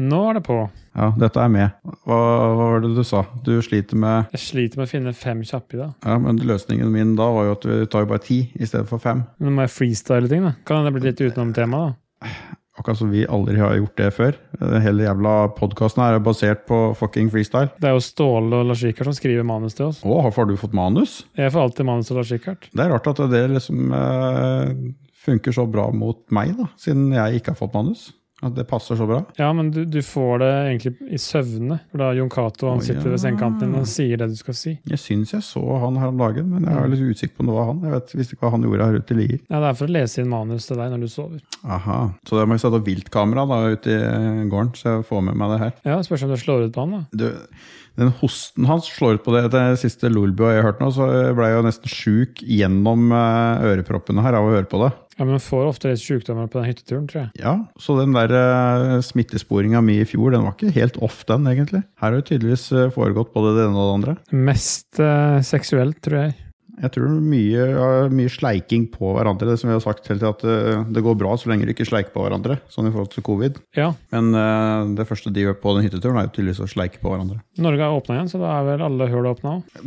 Nå 0.00 0.20
er 0.30 0.38
det 0.38 0.42
på. 0.46 0.56
Ja, 0.94 1.12
dette 1.18 1.42
er 1.42 1.50
med. 1.52 1.74
Hva, 2.06 2.16
hva 2.18 2.66
var 2.72 2.82
det 2.82 2.90
du 2.96 3.02
sa? 3.06 3.24
Du 3.46 3.52
sliter 3.62 3.98
med 4.00 4.32
Jeg 4.34 4.42
sliter 4.42 4.80
med 4.80 4.88
å 4.88 4.90
finne 4.90 5.12
fem 5.14 5.42
kjappe 5.46 5.76
i 5.76 5.80
dag. 5.84 5.94
Ja, 6.02 6.16
men 6.22 6.40
løsningen 6.42 6.90
min 6.90 7.14
da 7.18 7.28
var 7.34 7.48
jo 7.48 7.54
at 7.54 7.68
vi 7.68 7.78
tar 7.90 8.06
jo 8.06 8.10
bare 8.10 8.24
ti 8.24 8.40
i 8.54 8.66
stedet 8.66 8.88
for 8.90 9.02
fem. 9.02 9.22
Men 9.38 9.54
må 9.54 9.66
jeg 9.66 9.74
freestyle 9.76 10.30
ting, 10.30 10.46
da. 10.46 10.56
Kan 10.66 10.86
det 10.86 10.94
bli 10.96 11.06
litt 11.06 11.22
utenom 11.22 11.54
temaet, 11.54 11.94
da? 11.94 12.30
Akkurat 12.74 12.98
som 12.98 13.12
vi 13.12 13.22
aldri 13.30 13.54
har 13.60 13.76
gjort 13.78 14.00
det 14.00 14.08
før. 14.16 14.38
Den 14.58 14.82
hele 14.82 15.04
jævla 15.06 15.34
podkasten 15.54 16.02
er 16.02 16.18
basert 16.26 16.64
på 16.66 16.78
fucking 16.98 17.28
freestyle. 17.30 17.70
Det 17.78 17.86
er 17.86 17.94
jo 17.94 18.02
Ståle 18.02 18.64
og 18.64 18.66
Lars 18.72 18.82
Rikard 18.82 19.06
som 19.06 19.14
skriver 19.14 19.46
manus 19.46 19.78
til 19.78 19.92
oss. 19.92 20.00
Å, 20.02 20.16
har 20.26 20.50
du 20.50 20.56
fått 20.58 20.74
manus? 20.74 21.20
Jeg 21.38 21.54
får 21.54 21.68
alltid 21.68 21.86
manus 21.86 22.10
til 22.10 22.18
Lars 22.18 22.34
Rikard. 22.34 22.66
Det 22.74 22.82
er 22.82 22.90
rart 22.90 23.06
at 23.12 23.22
det 23.30 23.44
liksom 23.54 23.94
eh, 23.94 24.74
funker 25.22 25.54
så 25.54 25.68
bra 25.70 25.86
mot 25.94 26.18
meg, 26.34 26.56
da, 26.58 26.66
siden 26.82 27.14
jeg 27.14 27.38
ikke 27.38 27.54
har 27.54 27.62
fått 27.62 27.78
manus. 27.78 28.08
At 28.42 28.56
det 28.56 28.64
passer 28.68 28.98
så 28.98 29.06
bra. 29.08 29.20
Ja, 29.38 29.52
men 29.56 29.70
du, 29.72 29.84
du 29.86 30.00
får 30.04 30.40
det 30.42 30.48
egentlig 30.50 30.90
i 31.14 31.18
søvne. 31.22 31.78
For 31.92 32.02
da 32.02 32.08
Jon 32.18 32.28
Cato 32.32 32.66
Å, 32.72 32.74
sitter 32.82 33.12
ved 33.14 33.22
sengekanten 33.22 33.70
din 33.70 33.78
og 33.78 33.86
sier 33.88 34.18
det 34.20 34.26
du 34.32 34.34
skal 34.36 34.56
si. 34.58 34.74
Jeg 34.90 35.00
syns 35.00 35.32
jeg 35.36 35.44
så 35.46 35.62
han 35.80 36.00
her 36.02 36.10
om 36.10 36.18
dagen, 36.20 36.50
men 36.50 36.66
jeg 36.66 36.74
er 36.82 36.90
litt 36.92 37.04
usikker 37.14 37.38
på 37.38 37.44
om 37.46 37.52
det 37.52 37.56
var 37.56 37.70
han. 37.70 37.84
Jeg 37.86 37.94
vet, 37.94 38.16
visste 38.18 38.36
ikke 38.36 38.44
hva 38.48 38.52
han 38.56 38.66
gjorde 38.66 38.88
her 38.90 38.98
ute 39.00 39.14
i 39.14 39.20
Lier. 39.20 39.38
Ja, 39.46 39.62
Det 39.62 39.70
er 39.70 39.78
for 39.78 39.86
å 39.88 39.96
lese 39.96 40.20
inn 40.24 40.32
manus 40.34 40.66
til 40.68 40.82
deg 40.82 40.92
når 40.92 41.06
du 41.06 41.12
sover. 41.14 41.46
Aha. 41.78 42.00
Så 42.26 42.36
da 42.40 42.44
må 42.50 42.58
jeg 42.58 42.64
sette 42.66 42.82
opp 42.82 42.90
viltkamera 42.90 43.46
da, 43.54 43.60
ute 43.78 43.94
i 44.02 44.50
gården, 44.50 44.74
så 44.82 44.90
jeg 44.98 45.08
får 45.08 45.24
med 45.30 45.40
meg 45.40 45.54
det 45.54 45.62
her. 45.62 45.72
Ja, 45.94 46.02
Spørs 46.04 46.26
om 46.26 46.34
du 46.34 46.36
slår 46.42 46.66
ut 46.66 46.74
på 46.76 46.84
han, 46.84 46.98
da. 46.98 47.24
Du, 47.24 47.72
den 47.94 48.10
hosten 48.18 48.66
hans 48.66 48.88
slår 48.90 49.20
ut 49.20 49.24
på 49.24 49.32
det. 49.36 49.44
Det 49.54 49.60
siste 49.78 50.10
Lolbua 50.10 50.50
jeg 50.50 50.64
har 50.64 50.72
hørt 50.72 50.80
nå, 50.82 50.88
så 50.92 51.06
ble 51.38 51.46
jeg 51.46 51.54
jo 51.60 51.64
nesten 51.68 51.92
sjuk 51.92 52.42
gjennom 52.42 53.06
eh, 53.14 53.66
øreproppene 53.70 54.24
her 54.26 54.34
av 54.40 54.48
å 54.48 54.50
høre 54.56 54.66
på 54.66 54.80
det. 54.82 54.88
Ja, 55.18 55.26
Men 55.28 55.42
får 55.42 55.68
ofte 55.70 55.90
litt 55.92 56.02
sykdommer 56.02 56.48
på 56.50 56.60
den 56.60 56.70
hytteturen, 56.72 57.08
tror 57.10 57.24
jeg. 57.24 57.30
Ja, 57.42 57.54
så 57.80 57.98
den 58.00 58.16
der 58.16 58.34
uh, 58.34 59.00
smittesporinga 59.04 59.82
mi 59.84 60.00
i 60.02 60.08
fjor, 60.08 60.34
den 60.34 60.46
var 60.46 60.56
ikke 60.56 60.74
helt 60.74 60.98
off, 61.04 61.22
den 61.28 61.46
egentlig. 61.50 61.84
Her 62.02 62.10
har 62.10 62.18
det 62.18 62.28
tydeligvis 62.30 62.66
eh, 62.74 62.90
foregått 62.94 63.32
både 63.34 63.54
det 63.56 63.68
ene 63.68 63.78
og 63.78 63.88
det 63.88 63.98
andre. 63.98 64.16
Mest 64.50 65.00
uh, 65.02 65.38
seksuelt, 65.46 66.00
tror 66.04 66.26
jeg. 66.26 66.34
Jeg 66.82 66.90
tror 66.96 67.10
mye, 67.22 67.64
mye 68.10 68.30
sleiking 68.32 68.88
på 68.90 69.12
hverandre. 69.14 69.46
Det 69.52 69.60
som 69.60 69.70
vi 69.70 69.76
har 69.76 69.82
sagt 69.84 70.08
hele 70.10 70.18
tiden, 70.18 70.34
at 70.34 70.44
eh, 70.48 70.82
det 70.96 71.04
går 71.06 71.16
bra 71.20 71.36
så 71.38 71.50
lenge 71.50 71.68
de 71.68 71.74
ikke 71.74 71.86
sleiker 71.86 72.10
på 72.14 72.24
hverandre. 72.24 72.58
Sånn 72.72 72.88
i 72.88 72.92
forhold 72.94 73.12
til 73.12 73.26
covid. 73.26 73.60
Ja. 73.78 73.92
Men 74.14 74.34
eh, 74.38 74.90
det 74.98 75.06
første 75.08 75.30
de 75.34 75.46
gjør 75.46 75.58
på 75.62 75.76
den 75.76 75.86
hytteturen, 75.86 76.18
er 76.18 76.32
tydeligvis 76.34 76.64
å 76.64 76.70
sleike 76.70 76.98
på 77.02 77.12
hverandre. 77.12 77.38
Norge 77.62 77.86
er 77.86 77.98
åpna 78.00 78.18
igjen, 78.18 78.32
så 78.32 78.42
da 78.42 78.56
er 78.56 78.68
vel 78.72 78.86
alle 78.88 79.10
hull 79.12 79.30
åpna 79.30 79.54
òg. 79.60 79.84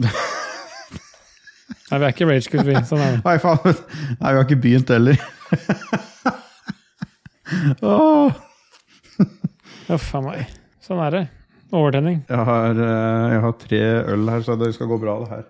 Nei, 1.87 1.97
vi 2.01 2.03
er 2.03 2.11
ikke 2.11 2.25
ragequit, 2.27 2.65
vi. 2.67 2.73
Sånn 2.89 2.99
er 3.03 3.13
det. 3.15 3.21
Nei, 3.27 3.37
faen. 3.39 3.77
Nei, 4.19 4.31
vi 4.33 4.35
har 4.35 4.43
ikke 4.43 4.59
begynt 4.65 4.89
heller. 4.91 5.15
Åh. 7.87 8.31
Uff 9.95 10.07
a 10.15 10.21
meg. 10.25 10.49
Sånn 10.83 10.99
er 11.05 11.11
det. 11.15 11.23
Overtenning. 11.71 12.19
Jeg 12.27 12.43
har, 12.47 12.75
eh, 12.79 13.25
jeg 13.33 13.39
har 13.43 13.53
tre 13.63 13.81
øl 14.15 14.29
her, 14.31 14.41
så 14.43 14.55
det 14.59 14.73
skal 14.75 14.87
gå 14.91 14.97
bra, 14.99 15.15
det 15.23 15.29
her. 15.31 15.43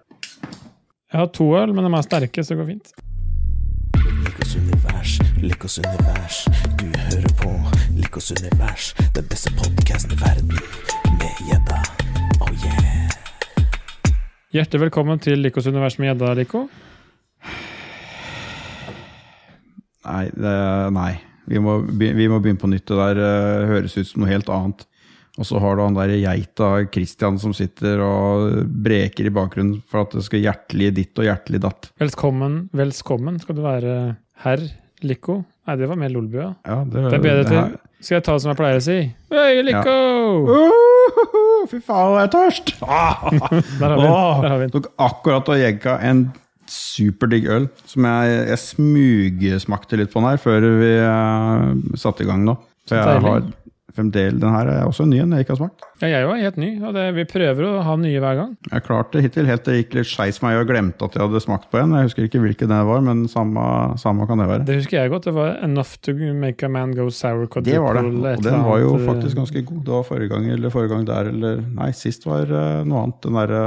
Jeg 1.13 1.19
har 1.21 1.29
to 1.33 1.45
øl, 1.57 1.73
men 1.73 1.85
de 1.87 1.91
er 1.97 2.05
sterke, 2.05 2.43
så 2.43 2.53
det 2.53 2.59
går 2.61 2.69
fint. 2.73 2.87
Likos 4.25 4.51
univers, 4.57 5.11
Likos 5.41 5.75
univers. 5.81 6.37
Du 6.81 6.85
hører 6.89 7.33
på 7.41 7.49
Likos 7.97 8.31
univers, 8.33 8.91
den 9.17 9.25
beste 9.29 9.49
podkasten 9.57 10.11
i 10.17 10.21
verden. 10.21 10.53
Med 11.17 11.33
gjedda. 11.49 11.79
Oh 12.41 12.53
yeah. 12.65 12.86
Hjertelig 14.55 14.85
velkommen 14.85 15.19
til 15.19 15.41
Likos 15.43 15.65
univers 15.67 15.97
med 15.99 16.07
gjedda, 16.07 16.29
Liko. 16.39 16.61
Nei, 20.07 20.21
det, 20.31 20.53
nei. 20.95 21.09
Vi, 21.51 21.59
må, 21.59 21.81
vi 21.83 22.27
må 22.31 22.37
begynne 22.39 22.61
på 22.61 22.69
nytt. 22.71 22.85
Det 22.87 22.95
der 22.95 23.19
uh, 23.19 23.65
høres 23.67 23.97
ut 23.97 24.07
som 24.07 24.23
noe 24.23 24.31
helt 24.31 24.47
annet. 24.47 24.85
Og 25.35 25.49
så 25.49 25.59
har 25.59 25.75
du 25.75 25.83
han 25.83 25.97
der 25.97 26.13
geita 26.15 26.69
Christian 26.93 27.35
som 27.43 27.51
sitter 27.53 27.99
og 28.05 28.63
breker 28.87 29.27
i 29.27 29.33
bakgrunnen 29.35 29.81
for 29.91 30.05
at 30.05 30.15
det 30.15 30.23
skal 30.25 30.45
hjertelig 30.45 30.93
ditt 30.95 31.19
og 31.19 31.27
hjertelig 31.27 31.61
datt. 31.67 31.91
Velkommen, 31.99 32.61
velkommen 32.71 33.43
skal 33.43 33.59
du 33.59 33.61
være, 33.67 33.97
herr 34.47 34.63
Liko. 35.03 35.41
Nei, 35.67 35.75
det 35.75 35.91
var 35.91 35.99
mer 35.99 36.15
Lolbua. 36.15 36.53
Ja, 36.63 36.79
det, 36.87 37.03
Det 37.11 37.19
er 37.19 37.23
bedre 37.27 37.43
til 37.51 37.75
Skal 37.99 38.21
jeg 38.21 38.25
ta 38.25 38.37
det 38.37 38.45
som 38.45 38.53
jeg 38.53 38.59
pleier 38.63 38.79
å 38.79 38.85
si? 38.87 38.97
Hei, 39.35 39.59
Lico! 39.67 39.97
Uhuhu, 40.47 41.16
Fy 41.67 41.79
faen, 41.83 42.17
jeg 42.17 42.27
er 42.27 42.33
tørst! 42.33 42.73
Ah, 42.87 43.27
Der 43.31 43.87
har 43.87 43.95
vi 43.95 44.03
den. 44.03 44.11
Der 44.43 44.49
har 44.53 44.59
vi 44.61 44.69
tok 44.73 44.91
akkurat 45.07 45.49
og 45.53 45.59
jegga 45.59 45.97
en 46.09 46.27
superdigg 46.67 47.45
øl 47.47 47.67
som 47.87 48.03
jeg, 48.09 48.39
jeg 48.49 48.59
smugsmakte 48.59 49.99
litt 50.01 50.11
på 50.11 50.19
den 50.19 50.29
her 50.29 50.41
før 50.41 50.65
vi 50.81 50.89
uh, 50.99 51.95
satte 51.99 52.25
i 52.25 52.27
gang 52.27 52.43
nå. 52.47 52.57
Så 52.87 52.97
jeg 52.99 53.21
har 53.23 53.45
fremdeles 53.97 54.39
Den 54.41 54.53
her 54.53 54.69
er 54.71 54.87
også 54.87 55.07
ny 55.09 55.19
en 55.23 55.33
jeg 55.35 55.45
ikke 55.45 55.55
har 55.55 55.61
smakt. 55.63 55.85
Ja, 56.01 56.11
jeg 56.11 56.25
jo 56.27 56.35
helt 56.37 56.59
ny, 56.61 56.69
og 56.85 56.93
det, 56.95 57.05
vi 57.17 57.25
prøver 57.29 57.65
å 57.65 57.73
ha 57.85 57.95
nye 57.99 58.21
hver 58.21 58.37
gang. 58.37 58.51
Jeg 58.69 58.85
klarte 58.85 59.21
hittil 59.23 59.49
helt 59.49 59.65
til 59.65 59.73
det 59.73 59.83
gikk 59.83 59.97
litt 59.97 60.09
skeis 60.09 60.39
meg 60.43 60.59
og 60.59 60.69
glemte 60.69 61.07
at 61.07 61.17
jeg 61.17 61.25
hadde 61.25 61.41
smakt 61.43 61.69
på 61.73 61.81
en. 61.81 61.95
Jeg 61.97 62.09
husker 62.09 62.27
ikke 62.27 62.41
hvilken 62.43 62.73
det 62.73 62.81
var, 62.89 63.01
men 63.05 63.25
samme, 63.31 63.63
samme 64.01 64.27
kan 64.29 64.41
det 64.41 64.49
være. 64.49 64.67
Det 64.67 64.79
husker 64.81 64.99
jeg 64.99 65.13
godt. 65.13 65.29
Det 65.29 65.35
var 65.37 65.57
enough 65.65 65.97
to 66.05 66.13
make 66.37 66.65
a 66.65 66.71
man 66.71 66.93
go 66.97 67.09
sour. 67.09 67.47
Det 67.65 67.79
var 67.81 67.99
det. 67.99 68.05
Og 68.37 68.45
den 68.45 68.59
var 68.67 68.83
jo 68.83 68.93
eh, 68.97 69.05
faktisk 69.07 69.39
ganske 69.41 69.63
god. 69.67 69.81
Det 69.87 69.95
var 69.95 70.05
forrige 70.11 70.33
gang 70.33 70.51
eller 70.53 70.73
forrige 70.73 70.93
gang 70.93 71.07
der, 71.09 71.31
eller 71.33 71.65
Nei, 71.77 71.89
sist 71.97 72.25
var 72.27 72.49
uh, 72.49 72.85
noe 72.87 73.07
annet. 73.07 73.19
Den 73.25 73.37
derre 73.37 73.63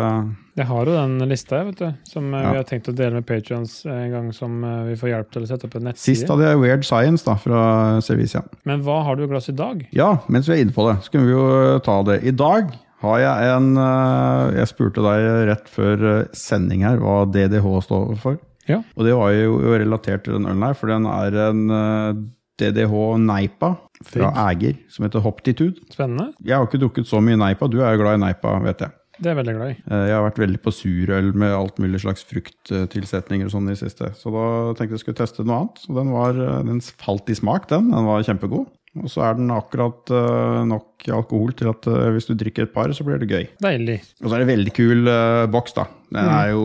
Jeg 0.61 0.69
har 0.69 0.89
jo 0.91 0.93
den 0.99 1.15
lista, 1.31 1.63
vet 1.65 1.79
du, 1.81 1.87
som 2.11 2.27
eh, 2.37 2.43
Ja. 2.45 2.51
vi 2.53 2.59
har 2.61 2.67
tenkt 2.69 2.91
å 2.91 2.95
dele 2.97 3.17
med 3.17 3.27
patrions 3.29 3.79
en 3.89 4.11
gang 4.13 4.27
som 4.37 4.59
eh, 4.67 4.83
vi 4.91 4.97
får 5.01 5.09
hjelp 5.15 5.31
til 5.33 5.47
å 5.47 5.49
sette 5.49 5.65
opp 5.71 5.79
en 5.81 5.87
nettside. 5.89 6.19
Sist 6.21 6.29
hadde 6.29 6.45
jeg 6.51 6.61
Weird 6.61 6.85
Science 6.85 7.25
da, 7.25 7.39
fra 7.41 7.63
Servicia. 8.05 8.43
Men 8.69 8.85
hva 8.85 8.99
har 9.07 9.17
du 9.17 9.25
i 9.25 9.31
glass 9.31 9.49
i 9.49 9.57
dag? 9.57 9.81
Ja, 9.97 10.11
mens 10.29 10.51
vi 10.51 10.59
er 10.59 10.65
inne 10.67 10.77
på 10.77 10.85
det, 10.91 10.99
så 11.07 11.15
kunne 11.15 11.31
vi 11.31 11.35
jo 11.35 11.47
ta 11.87 11.97
det. 12.11 12.19
I 12.29 12.35
dag 12.37 12.75
har 13.01 13.23
jeg 13.23 13.53
en 13.55 13.71
eh, 13.81 14.59
Jeg 14.61 14.69
spurte 14.75 15.07
deg 15.07 15.29
rett 15.49 15.73
før 15.73 16.05
eh, 16.13 16.27
sending 16.37 16.85
her 16.85 17.01
hva 17.01 17.23
DDH 17.33 17.71
står 17.89 18.13
for. 18.21 18.37
Ja. 18.69 18.83
Og 18.95 19.07
det 19.09 19.17
var 19.17 19.33
jo 19.33 19.57
relatert 19.81 20.27
til 20.27 20.37
den 20.37 20.45
ølen 20.51 20.63
her, 20.69 20.77
for 20.77 20.93
den 20.93 21.09
er 21.09 21.41
en 21.49 21.65
eh, 21.73 22.21
DDH 22.61 22.93
Neipa 23.25 23.73
fra 24.05 24.31
Eger, 24.51 24.77
som 24.93 25.05
heter 25.09 25.25
Hoptitude. 25.25 25.81
Spennende. 25.93 26.31
Jeg 26.45 26.57
har 26.61 26.69
ikke 26.69 26.81
drukket 26.85 27.09
så 27.09 27.21
mye 27.25 27.41
Neipa. 27.41 27.69
Du 27.73 27.81
er 27.81 27.97
jo 27.97 28.03
glad 28.05 28.19
i 28.21 28.25
Neipa, 28.27 28.59
vet 28.69 28.85
jeg. 28.85 28.93
Det 29.21 29.29
er 29.29 29.35
jeg 29.35 29.41
veldig 29.43 29.55
glad 29.59 29.71
i. 29.73 29.77
Eh, 29.85 30.03
Jeg 30.09 30.17
har 30.17 30.25
vært 30.25 30.41
veldig 30.41 30.61
på 30.65 30.73
surøl 30.73 31.31
med 31.37 31.53
alt 31.53 31.81
mulig 31.83 32.01
slags 32.01 32.25
frukttilsetninger 32.29 33.49
og 33.49 33.53
sånn 33.53 33.69
i 33.73 33.77
siste. 33.79 34.13
Så 34.17 34.33
da 34.33 34.45
tenkte 34.79 34.97
jeg 34.97 35.03
skulle 35.05 35.21
teste 35.21 35.45
noe 35.45 35.59
annet. 35.63 35.83
Og 35.91 35.99
den, 36.01 36.13
var, 36.15 36.39
eh, 36.41 36.61
den 36.69 36.81
falt 37.03 37.29
i 37.33 37.37
smak, 37.37 37.69
den. 37.69 37.91
Den 37.93 38.09
var 38.09 38.25
kjempegod. 38.25 38.71
Og 38.99 39.07
så 39.13 39.23
er 39.23 39.37
den 39.39 39.53
akkurat 39.55 40.11
eh, 40.11 40.63
nok 40.67 41.07
alkohol 41.15 41.53
til 41.59 41.71
at 41.71 41.87
hvis 42.17 42.27
du 42.27 42.35
drikker 42.35 42.67
et 42.67 42.73
par, 42.75 42.91
så 42.97 43.05
blir 43.07 43.21
det 43.23 43.29
gøy. 43.31 43.45
Deilig. 43.63 44.01
Og 44.25 44.31
så 44.31 44.35
er 44.39 44.43
det 44.43 44.51
veldig 44.55 44.75
kul 44.75 45.13
boks, 45.53 45.77
da. 45.77 45.87
Den 46.11 46.33
er 46.33 46.51
jo 46.55 46.65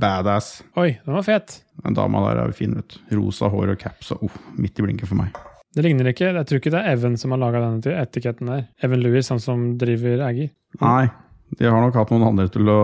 badass. 0.00 0.50
Oi, 0.80 0.96
den 1.04 1.14
var 1.20 1.28
fet. 1.28 1.60
Den 1.84 1.94
dama 1.96 2.24
der 2.26 2.42
er 2.42 2.50
jo 2.50 2.56
fin, 2.58 2.74
vet 2.80 2.96
du. 2.96 2.98
Rosa 3.20 3.48
hår 3.52 3.76
og 3.76 3.80
caps 3.80 4.10
og 4.16 4.26
oh, 4.26 4.42
midt 4.58 4.80
i 4.80 4.88
blinken 4.88 5.08
for 5.08 5.20
meg. 5.20 5.36
Det 5.70 5.84
ligner 5.86 6.08
ikke. 6.10 6.32
Jeg 6.34 6.48
tror 6.48 6.58
ikke 6.58 6.72
det 6.74 6.80
er 6.82 6.96
Evan 6.96 7.14
som 7.20 7.30
har 7.36 7.38
laga 7.38 7.60
denne 7.62 7.98
etiketten 8.02 8.48
der. 8.50 8.64
Evan 8.82 9.04
Lewis, 9.04 9.28
han 9.30 9.38
som 9.42 9.68
driver 9.78 10.24
Aggie. 10.26 10.50
Nei, 10.82 11.06
de 11.58 11.66
har 11.66 11.80
nok 11.82 11.96
hatt 11.98 12.12
noen 12.14 12.28
andre 12.30 12.50
til 12.52 12.68
å 12.70 12.82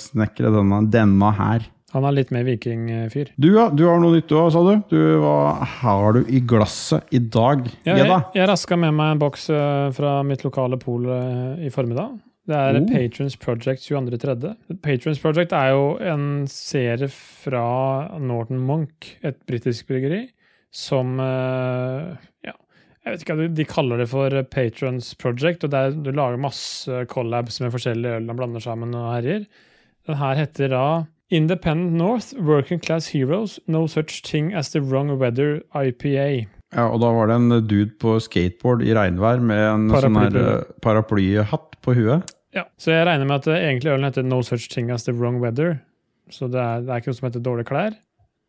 snekre 0.00 0.52
denne, 0.54 0.82
denne 0.92 1.30
her. 1.38 1.68
Han 1.92 2.06
er 2.08 2.14
litt 2.16 2.30
mer 2.32 2.44
vikingfyr. 2.46 3.34
Du, 3.36 3.50
ja, 3.52 3.66
du 3.68 3.84
har 3.84 3.98
noe 4.00 4.16
nytt 4.16 4.32
òg, 4.32 4.48
sa 4.54 4.62
du? 4.64 4.74
du. 4.88 5.00
Hva 5.20 5.60
har 5.82 6.16
du 6.16 6.22
i 6.32 6.40
glasset 6.40 7.08
i 7.12 7.20
dag? 7.20 7.66
Ja, 7.84 7.98
jeg, 8.00 8.08
jeg 8.38 8.48
raska 8.48 8.78
med 8.80 8.94
meg 8.96 9.14
en 9.14 9.20
boks 9.20 9.50
eh, 9.52 9.88
fra 9.96 10.20
mitt 10.24 10.44
lokale 10.46 10.78
pol 10.80 11.04
eh, 11.12 11.66
i 11.68 11.72
formiddag. 11.72 12.16
Det 12.48 12.56
er 12.58 12.80
Oh. 12.80 12.86
Patrons 12.88 13.36
Project 13.38 13.84
22.3. 13.84 14.54
Patrons 14.82 15.20
Project 15.22 15.52
er 15.54 15.68
jo 15.76 15.84
en 16.00 16.24
serie 16.50 17.06
fra 17.12 17.66
Norton 18.18 18.58
Monk, 18.66 19.12
et 19.22 19.38
britisk 19.46 19.92
bryggeri, 19.92 20.24
som 20.72 21.20
eh, 21.22 22.16
Ja, 22.48 22.56
jeg 23.02 23.14
vet 23.14 23.24
ikke 23.24 23.34
hva 23.34 23.48
de, 23.50 23.64
kaller 23.66 24.02
det 24.02 24.08
for 24.12 24.42
Patrons 24.52 25.12
Project, 25.18 25.64
og 25.66 25.72
der 25.74 25.94
du 25.94 26.12
lager 26.14 26.38
masse 26.38 27.04
collabs 27.10 27.58
med 27.62 27.72
forskjellige 27.74 28.20
øl 28.20 28.28
de 28.30 28.36
blander 28.38 28.62
sammen 28.62 28.94
og 28.94 29.08
herjer. 29.16 29.46
Den 30.06 30.18
her 30.18 30.38
heter 30.38 30.70
da 30.70 30.84
Independent 31.32 31.96
North, 31.96 32.34
Working 32.38 32.82
Class 32.82 33.08
Heroes, 33.14 33.58
No 33.66 33.86
Such 33.86 34.22
Thing 34.22 34.52
as 34.54 34.70
the 34.70 34.80
Wrong 34.80 35.10
Weather 35.18 35.62
IPA. 35.74 36.46
Ja, 36.72 36.86
og 36.88 37.00
da 37.02 37.08
var 37.12 37.28
det 37.28 37.36
en 37.40 37.48
dude 37.68 37.90
på 38.00 38.18
skateboard 38.20 38.84
i 38.84 38.92
regnvær 38.96 39.40
med 39.40 39.62
en 39.64 39.88
sånn 39.92 40.14
Paraply 40.16 40.44
her 40.44 40.62
paraplyhatt 40.84 41.80
på 41.84 41.96
huet. 41.96 42.30
Ja, 42.52 42.66
Så 42.76 42.92
jeg 42.92 43.06
regner 43.08 43.28
med 43.28 43.40
at 43.40 43.48
eh, 43.48 43.64
egentlig 43.70 43.94
ølen 43.94 44.04
heter 44.04 44.24
No 44.28 44.42
Such 44.44 44.68
Thing 44.72 44.92
as 44.92 45.08
the 45.08 45.14
Wrong 45.16 45.40
Weather. 45.40 45.78
Så 46.32 46.48
det 46.52 46.60
er, 46.60 46.84
det 46.84 46.92
er 46.92 47.00
ikke 47.00 47.12
noe 47.12 47.18
som 47.18 47.28
heter 47.28 47.44
dårlige 47.44 47.68
klær. 47.72 47.96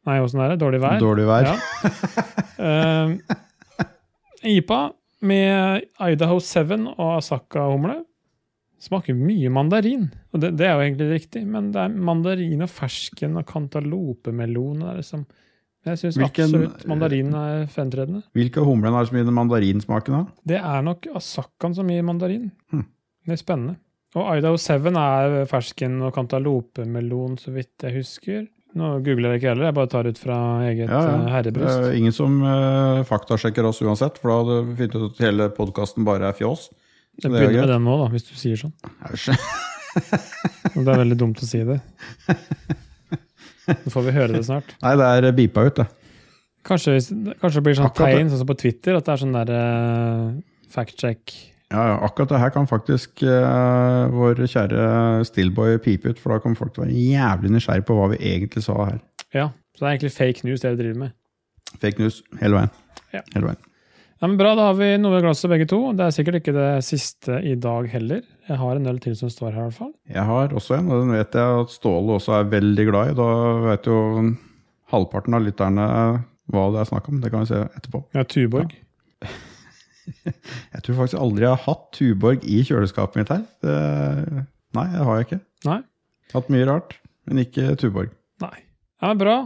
Nei, 0.07 0.17
åssen 0.19 0.43
er 0.43 0.51
det? 0.51 0.59
Dårlig 0.59 0.81
vær? 0.83 0.99
Dårlig 1.01 1.27
vær. 1.29 1.49
Ja. 1.53 1.57
Eh, 2.63 3.09
IPA 4.43 4.81
med 5.23 5.85
Idaho 6.03 6.39
7 6.43 6.73
og 6.93 7.09
Asaka-humle. 7.17 8.01
Smaker 8.83 9.15
mye 9.15 9.51
mandarin. 9.53 10.09
Og 10.33 10.41
det, 10.43 10.53
det 10.59 10.67
er 10.67 10.75
jo 10.75 10.83
egentlig 10.83 11.07
riktig, 11.13 11.45
men 11.47 11.71
det 11.71 11.79
er 11.85 11.93
mandarin 12.09 12.65
og 12.65 12.71
fersken 12.71 13.39
og 13.39 13.47
cantalopemelon. 13.47 14.83
liksom 14.97 15.23
Jeg 15.87 16.01
syns 16.01 16.19
absolutt 16.25 16.83
mandarin 16.91 17.31
er 17.39 17.63
fremtredende. 17.71 18.25
Hvilke 18.35 18.63
humlene 18.63 18.99
er 18.99 19.07
som 19.07 19.19
gir 19.19 19.29
den 19.29 19.37
mandarinsmaken? 19.37 20.17
da? 20.17 20.43
Det 20.51 20.59
er 20.59 20.83
nok 20.83 21.07
asakkaen 21.15 21.77
som 21.79 21.91
gir 21.91 22.03
mandarin. 22.03 22.51
Hm. 22.75 22.83
Det 23.23 23.37
er 23.37 23.39
spennende. 23.39 23.77
Og 24.19 24.27
Idaho 24.37 24.59
7 24.59 24.91
er 24.91 25.39
fersken 25.49 26.01
og 26.05 26.13
cantalopemelon, 26.13 27.39
så 27.41 27.55
vidt 27.55 27.87
jeg 27.87 27.95
husker. 27.97 28.43
Nå 28.73 28.89
googler 29.05 29.35
jeg 29.35 29.41
ikke 29.41 29.51
heller, 29.51 29.67
jeg 29.69 29.75
bare 29.77 29.89
tar 29.91 30.07
ut 30.09 30.17
fra 30.17 30.37
eget 30.65 30.87
Ja, 30.87 31.01
ja. 31.05 31.17
herrebryst. 31.35 31.83
Det 31.83 31.89
er 31.91 31.97
ingen 31.99 32.15
som 32.15 32.39
uh, 32.41 33.03
faktasjekker 33.05 33.67
oss 33.69 33.83
uansett, 33.85 34.17
for 34.21 34.31
da 34.31 34.37
hadde 34.39 34.55
vi 34.65 34.77
funnet 34.79 34.95
ut 34.97 35.05
at 35.11 35.21
hele 35.27 35.49
podkasten 35.53 36.07
bare 36.07 36.31
er 36.31 36.37
fjås. 36.37 36.71
Jeg 37.21 37.29
er 37.29 37.35
begynner 37.35 37.67
med 37.67 37.73
den 37.75 37.85
nå, 37.85 37.97
da, 38.01 38.07
hvis 38.15 38.25
du 38.25 38.33
sier 38.39 38.57
sånn. 38.57 38.73
Det 40.73 40.87
er 40.89 41.03
veldig 41.03 41.19
dumt 41.21 41.37
å 41.37 41.45
si 41.45 41.61
det. 41.67 41.77
Nå 43.69 43.93
får 43.93 44.07
vi 44.07 44.15
høre 44.15 44.33
det 44.33 44.41
snart. 44.47 44.73
Nei, 44.81 44.95
det 44.97 45.09
er 45.29 45.35
beepa 45.37 45.67
ut, 45.67 45.77
det. 45.83 45.85
Kanskje, 46.65 46.97
kanskje 47.37 47.59
det 47.59 47.65
blir 47.67 47.77
sånn 47.77 47.89
Akkurat 47.91 48.15
tegn, 48.15 48.31
sånn 48.31 48.41
som 48.41 48.49
på 48.49 48.57
Twitter, 48.57 48.97
at 48.97 49.05
det 49.05 49.13
er 49.13 49.21
sånn 49.21 49.35
der 49.35 49.53
uh, 49.53 50.27
fact-check. 50.73 51.35
Ja, 51.73 51.83
ja, 51.89 51.97
akkurat 52.05 52.29
det 52.29 52.39
her 52.43 52.51
kan 52.53 52.69
faktisk 52.69 53.23
uh, 53.25 54.05
vår 54.13 54.43
kjære 54.45 54.85
Stillboy 55.25 55.79
pipe 55.81 56.13
ut, 56.13 56.21
for 56.21 56.35
da 56.35 56.39
kommer 56.43 56.59
folk 56.59 56.75
til 56.75 56.83
å 56.83 56.85
være 56.85 57.01
jævlig 57.01 57.53
nysgjerrig 57.55 57.85
på 57.87 57.97
hva 57.97 58.11
vi 58.11 58.19
egentlig 58.29 58.61
sa 58.67 58.77
her. 58.85 58.99
Ja, 59.33 59.49
så 59.73 59.81
det 59.81 59.87
er 59.87 59.95
egentlig 59.95 60.13
fake 60.13 60.45
news 60.45 60.61
det 60.61 60.75
vi 60.75 60.83
driver 60.83 60.99
med. 61.07 61.15
Fake 61.81 61.97
news 61.97 62.21
hele 62.43 62.59
veien. 62.59 62.75
Ja. 63.15 63.23
Hele 63.33 63.49
veien. 63.49 63.63
Ja, 64.21 64.27
men 64.29 64.37
Bra, 64.39 64.53
da 64.55 64.69
har 64.69 64.77
vi 64.77 64.91
noe 65.01 65.17
i 65.17 65.23
glasset 65.25 65.49
begge 65.51 65.65
to. 65.67 65.79
Det 65.97 66.05
er 66.05 66.13
sikkert 66.15 66.37
ikke 66.39 66.53
det 66.55 66.67
siste 66.87 67.41
i 67.43 67.57
dag 67.59 67.89
heller. 67.91 68.21
Jeg 68.47 68.59
har 68.61 68.77
en 68.77 68.85
øl 68.87 69.01
til 69.03 69.17
som 69.19 69.31
står 69.33 69.49
her, 69.49 69.65
i 69.65 69.71
hvert 69.71 69.79
fall. 69.81 69.89
Jeg 70.13 70.23
har 70.29 70.53
også 70.55 70.77
en, 70.77 70.91
og 70.93 71.01
den 71.01 71.15
vet 71.17 71.35
jeg 71.35 71.63
at 71.63 71.73
Ståle 71.73 72.19
også 72.19 72.37
er 72.37 72.51
veldig 72.53 72.85
glad 72.87 73.11
i. 73.11 73.17
Da 73.17 73.27
vet 73.65 73.89
jo 73.89 73.97
halvparten 74.93 75.35
av 75.35 75.43
lytterne 75.43 75.87
hva 76.53 76.67
det 76.71 76.83
er 76.83 76.91
snakk 76.93 77.09
om. 77.09 77.19
Det 77.23 77.33
kan 77.33 77.43
vi 77.43 77.51
se 77.51 77.65
etterpå. 77.65 78.05
Ja, 78.15 78.23
Tuborg. 78.29 78.77
Jeg 80.73 80.83
tror 80.85 80.99
faktisk 80.99 81.19
aldri 81.21 81.45
jeg 81.45 81.53
har 81.53 81.63
hatt 81.65 81.83
Tuborg 81.95 82.45
i 82.45 82.61
kjøleskapet 82.67 83.21
mitt 83.21 83.31
her. 83.33 83.43
Det, 83.63 83.75
nei, 84.77 84.87
det 84.93 85.03
har 85.07 85.19
jeg 85.19 85.27
ikke. 85.29 85.41
Nei? 85.69 85.79
Hatt 86.33 86.49
mye 86.53 86.67
rart, 86.69 86.95
men 87.29 87.43
ikke 87.43 87.75
Tuborg. 87.79 88.13
Nei. 88.43 88.55
Ja, 89.01 89.11
men 89.11 89.21
Bra. 89.21 89.37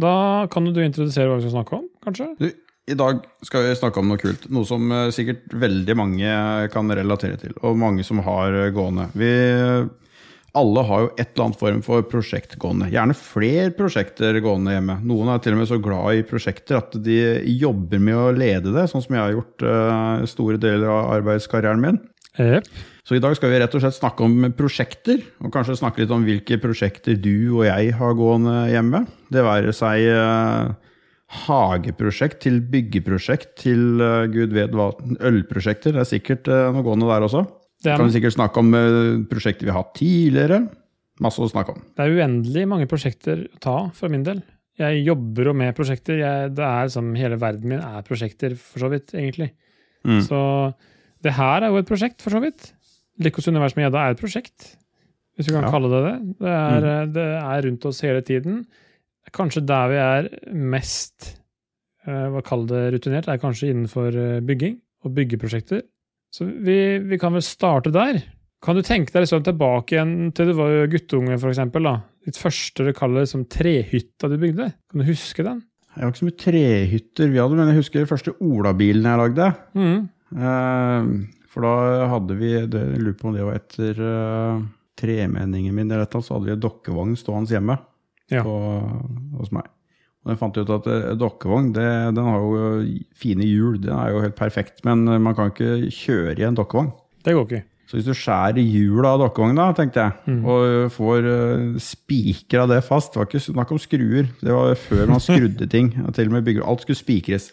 Da 0.00 0.12
kan 0.52 0.66
du 0.68 0.80
introdusere 0.84 1.30
hva 1.30 1.38
vi 1.38 1.46
skal 1.46 1.54
snakke 1.56 1.76
om, 1.78 1.84
kanskje? 2.04 2.28
Du, 2.36 2.50
I 2.92 2.96
dag 3.00 3.22
skal 3.46 3.64
vi 3.64 3.76
snakke 3.78 4.02
om 4.02 4.10
noe 4.12 4.20
kult. 4.20 4.44
Noe 4.52 4.68
som 4.68 4.90
eh, 4.92 5.08
sikkert 5.14 5.54
veldig 5.56 5.96
mange 5.96 6.34
kan 6.74 6.92
relatere 6.98 7.38
til, 7.40 7.54
og 7.64 7.78
mange 7.80 8.04
som 8.04 8.20
har 8.26 8.52
eh, 8.52 8.72
gående. 8.76 9.08
Vi 9.16 9.30
alle 10.56 10.82
har 10.88 11.04
jo 11.04 11.12
et 11.14 11.28
eller 11.28 11.44
annet 11.46 11.60
form 11.60 11.80
for 11.84 12.04
prosjekt 12.08 12.56
gående. 12.60 12.88
Gjerne 12.92 13.16
flere 13.18 13.70
prosjekter 13.76 14.38
gående 14.44 14.76
hjemme. 14.76 14.98
Noen 15.06 15.30
er 15.32 15.42
til 15.44 15.56
og 15.56 15.60
med 15.60 15.70
så 15.70 15.78
glad 15.82 16.20
i 16.20 16.26
prosjekter 16.26 16.78
at 16.80 16.96
de 17.04 17.18
jobber 17.60 18.02
med 18.02 18.16
å 18.16 18.34
lede 18.36 18.72
det, 18.74 18.86
sånn 18.90 19.04
som 19.04 19.16
jeg 19.16 19.22
har 19.22 19.34
gjort 19.34 19.66
uh, 19.66 20.26
store 20.30 20.60
deler 20.62 20.88
av 20.92 21.12
arbeidskarrieren 21.18 21.82
min. 21.82 22.00
Yep. 22.40 22.70
Så 23.06 23.16
i 23.16 23.22
dag 23.22 23.36
skal 23.38 23.52
vi 23.52 23.60
rett 23.62 23.76
og 23.76 23.84
slett 23.84 23.96
snakke 23.96 24.26
om 24.26 24.48
prosjekter, 24.56 25.20
og 25.44 25.52
kanskje 25.54 25.78
snakke 25.78 26.02
litt 26.02 26.14
om 26.14 26.24
hvilke 26.26 26.58
prosjekter 26.62 27.16
du 27.20 27.60
og 27.60 27.66
jeg 27.68 27.92
har 28.00 28.18
gående 28.18 28.56
hjemme. 28.72 29.04
Det 29.32 29.44
være 29.46 29.76
seg 29.76 30.08
uh, 30.16 30.72
hageprosjekt 31.46 32.40
til 32.46 32.62
byggeprosjekt 32.72 33.54
til 33.62 34.00
uh, 34.00 34.24
gud 34.32 34.56
vet 34.56 34.74
hva, 34.76 34.90
ølprosjekter. 35.20 35.96
Det 35.96 36.02
er 36.02 36.12
sikkert 36.16 36.48
noe 36.48 36.84
gående 36.86 37.12
der 37.12 37.28
også. 37.28 37.46
Det 37.86 37.94
Kan 37.96 38.08
vi 38.08 38.12
er, 38.12 38.16
sikkert 38.18 38.34
snakke 38.36 38.62
om 38.62 38.74
eh, 38.74 39.24
prosjekter 39.30 39.68
vi 39.68 39.72
har 39.72 39.80
hatt 39.84 39.94
tidligere. 39.98 40.60
Masse 41.24 41.40
å 41.40 41.48
snakke 41.48 41.72
om. 41.72 41.80
det 41.96 42.04
er 42.04 42.12
uendelig 42.18 42.66
mange 42.68 42.86
prosjekter 42.90 43.46
å 43.46 43.60
ta 43.62 43.76
for 43.96 44.12
min 44.12 44.24
del. 44.26 44.42
Jeg 44.76 45.04
jobber 45.06 45.48
jo 45.48 45.52
med 45.56 45.72
prosjekter. 45.78 46.18
Jeg, 46.20 46.50
det 46.58 46.64
er 46.66 46.90
som 46.92 47.14
Hele 47.16 47.38
verden 47.40 47.70
min 47.70 47.80
er 47.80 48.02
prosjekter, 48.04 48.52
for 48.60 48.82
så 48.84 48.90
vidt, 48.92 49.14
egentlig. 49.16 49.52
Mm. 50.04 50.18
Så 50.26 50.40
det 51.24 51.32
her 51.38 51.64
er 51.64 51.72
jo 51.72 51.78
et 51.80 51.88
prosjekt, 51.88 52.20
for 52.20 52.34
så 52.36 52.42
vidt. 52.44 52.72
Lykkos 53.24 53.48
univers 53.48 53.72
med 53.78 53.86
gjedda 53.86 54.02
er 54.02 54.12
et 54.12 54.20
prosjekt, 54.20 54.74
hvis 55.38 55.48
du 55.48 55.54
kan 55.54 55.64
Ja. 55.64 55.70
kalle 55.72 55.88
det 55.94 56.02
det. 56.04 56.16
Det 56.44 56.52
er, 56.52 56.80
Mm. 56.80 56.90
eh, 56.90 57.06
det 57.16 57.26
er 57.40 57.62
rundt 57.70 57.86
oss 57.88 58.00
hele 58.04 58.20
tiden. 58.20 58.66
Kanskje 59.32 59.64
der 59.66 59.88
vi 59.88 59.96
er 59.96 60.28
mest 60.52 61.38
eh, 62.06 62.28
hva 62.30 62.42
kaller 62.44 62.66
det 62.68 63.00
rutinert, 63.00 63.26
er 63.32 63.38
kanskje 63.40 63.72
innenfor 63.72 64.12
bygging 64.44 64.76
og 65.04 65.14
byggeprosjekter. 65.16 65.82
Så 66.36 66.44
vi, 66.44 66.98
vi 67.00 67.18
kan 67.20 67.32
vel 67.36 67.44
starte 67.44 67.92
der. 67.94 68.18
Kan 68.64 68.76
du 68.76 68.82
tenke 68.84 69.12
deg 69.14 69.24
liksom 69.24 69.44
tilbake 69.46 69.94
igjen 69.96 70.32
til 70.36 70.50
du 70.50 70.56
var 70.58 70.90
guttunge, 70.92 71.38
for 71.40 71.52
eksempel, 71.52 71.86
da. 71.88 71.94
Ditt 72.26 72.40
første 72.40 72.84
du 72.84 72.92
kaller 72.96 73.22
det 73.24 73.30
som 73.30 73.44
trehytta 73.48 74.28
du 74.32 74.36
bygde. 74.42 74.70
Kan 74.90 75.00
du 75.02 75.06
huske 75.08 75.44
den? 75.46 75.62
Jeg 75.96 76.02
har 76.04 76.12
ikke 76.12 76.20
så 76.20 76.26
mye 76.28 76.40
trehytter 76.42 77.30
vi 77.32 77.40
hadde, 77.40 77.56
men 77.56 77.70
jeg 77.72 77.78
husker 77.80 78.02
den 78.02 78.10
første 78.10 78.34
Olabilen 78.44 79.06
jeg 79.08 79.20
lagde. 79.22 79.46
Mm. 79.78 80.00
Eh, 80.36 81.06
for 81.52 81.64
da 81.64 82.08
hadde 82.10 82.36
vi 82.36 82.50
det, 82.68 82.82
Jeg 82.90 83.00
lurer 83.00 83.16
på 83.16 83.30
om 83.30 83.36
det 83.36 83.46
var 83.46 83.56
etter 83.56 84.00
uh, 84.02 84.64
tremenningen 85.00 85.72
min, 85.72 85.88
eller 85.88 86.04
et 86.04 86.18
så 86.20 86.34
hadde 86.36 86.50
vi 86.50 86.56
en 86.56 86.64
dokkevogn 86.66 87.16
stående 87.16 87.54
hjemme 87.54 87.78
Ja. 88.28 88.42
på, 88.42 88.56
hos 89.38 89.52
meg. 89.54 89.70
Og 90.26 90.32
jeg 90.34 90.40
fant 90.40 90.56
ut 90.58 90.70
at 90.74 90.86
eh, 90.90 91.12
dokkevogn 91.14 91.68
det, 91.76 91.86
den 92.16 92.26
har 92.26 92.42
jo 92.42 92.82
fine 93.14 93.46
hjul, 93.46 93.76
den 93.84 93.94
er 93.94 94.10
jo 94.10 94.24
helt 94.24 94.34
perfekt. 94.38 94.80
Men 94.86 95.06
eh, 95.06 95.20
man 95.22 95.36
kan 95.38 95.52
ikke 95.54 95.86
kjøre 95.94 96.34
i 96.42 96.46
en 96.48 96.56
dokkevogn. 96.58 96.90
Det 97.22 97.34
går 97.36 97.46
ikke. 97.46 97.60
Så 97.86 97.94
hvis 98.00 98.08
du 98.08 98.16
skjærer 98.18 98.58
hjulet 98.58 99.06
av 99.06 99.20
dokkevogna, 99.22 99.68
tenkte 99.78 100.02
jeg, 100.02 100.12
Mm. 100.26 100.40
og 100.50 100.90
får 100.90 101.28
spiker 101.78 101.78
spikra 101.86 102.64
det 102.66 102.80
fast 102.82 103.12
Det 103.14 103.20
var 103.20 103.28
ikke 103.30 103.44
snakk 103.44 103.70
om 103.70 103.78
skruer, 103.78 104.26
det 104.42 104.50
var 104.56 104.74
før 104.74 105.06
man 105.12 105.22
skrudde 105.22 105.68
ting. 105.70 105.92
Til 106.16 106.26
og 106.26 106.34
med 106.34 106.44
bygger, 106.48 106.66
alt 106.66 106.82
skulle 106.82 106.98
spikres. 106.98 107.52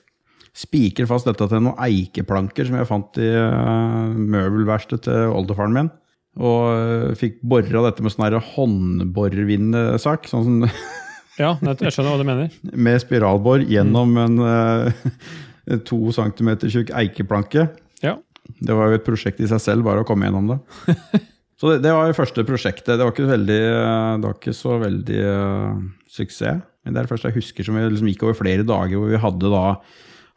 Spiker 0.58 1.06
fast 1.10 1.26
dette 1.30 1.46
til 1.50 1.62
noen 1.66 1.78
eikeplanker 1.82 2.66
som 2.66 2.76
jeg 2.78 2.90
fant 2.90 3.18
i 3.22 3.30
møbelverkstedet 4.34 5.06
til 5.08 5.32
oldefaren 5.38 5.74
min. 5.74 5.88
Og 6.42 7.14
fikk 7.18 7.40
bora 7.46 7.86
dette 7.88 8.02
med 8.06 8.14
sånn 8.14 8.26
her 8.28 8.40
håndborervindesak, 8.54 10.28
sånn 10.30 10.46
som 10.48 10.66
Ja, 11.42 11.56
jeg 11.64 11.94
skjønner 11.94 12.14
hva 12.14 12.22
du 12.22 12.28
mener. 12.28 12.58
med 12.74 13.00
spiralbor 13.02 13.64
gjennom 13.66 14.18
en 14.22 14.42
uh, 14.44 15.06
to 15.88 16.14
centimeter 16.14 16.70
tjukk 16.70 16.94
eikeplanke. 16.94 17.68
Ja. 18.06 18.18
Det 18.62 18.76
var 18.78 18.92
jo 18.92 19.00
et 19.00 19.06
prosjekt 19.08 19.42
i 19.42 19.50
seg 19.50 19.62
selv, 19.64 19.88
bare 19.88 20.04
å 20.04 20.08
komme 20.08 20.28
gjennom 20.28 20.54
det. 20.54 20.60
Så 21.60 21.72
det, 21.72 21.84
det 21.86 21.94
var 21.96 22.10
jo 22.10 22.18
første 22.18 22.44
prosjektet. 22.46 22.98
Det 22.98 23.02
var 23.02 23.14
ikke, 23.14 23.30
veldig, 23.30 23.60
det 24.20 24.28
var 24.28 24.34
ikke 24.36 24.56
så 24.58 24.78
veldig 24.82 25.20
uh, 25.24 25.84
suksess. 26.12 26.60
Men 26.84 26.92
det 26.92 27.00
er 27.00 27.06
det 27.06 27.14
første 27.14 27.30
jeg 27.30 27.38
husker 27.38 27.64
som 27.64 27.78
vi 27.78 27.86
liksom 27.88 28.10
gikk 28.12 28.26
over 28.28 28.36
flere 28.36 28.66
dager, 28.68 29.00
hvor 29.00 29.14
vi 29.14 29.22
hadde, 29.24 29.52
da, 29.54 29.62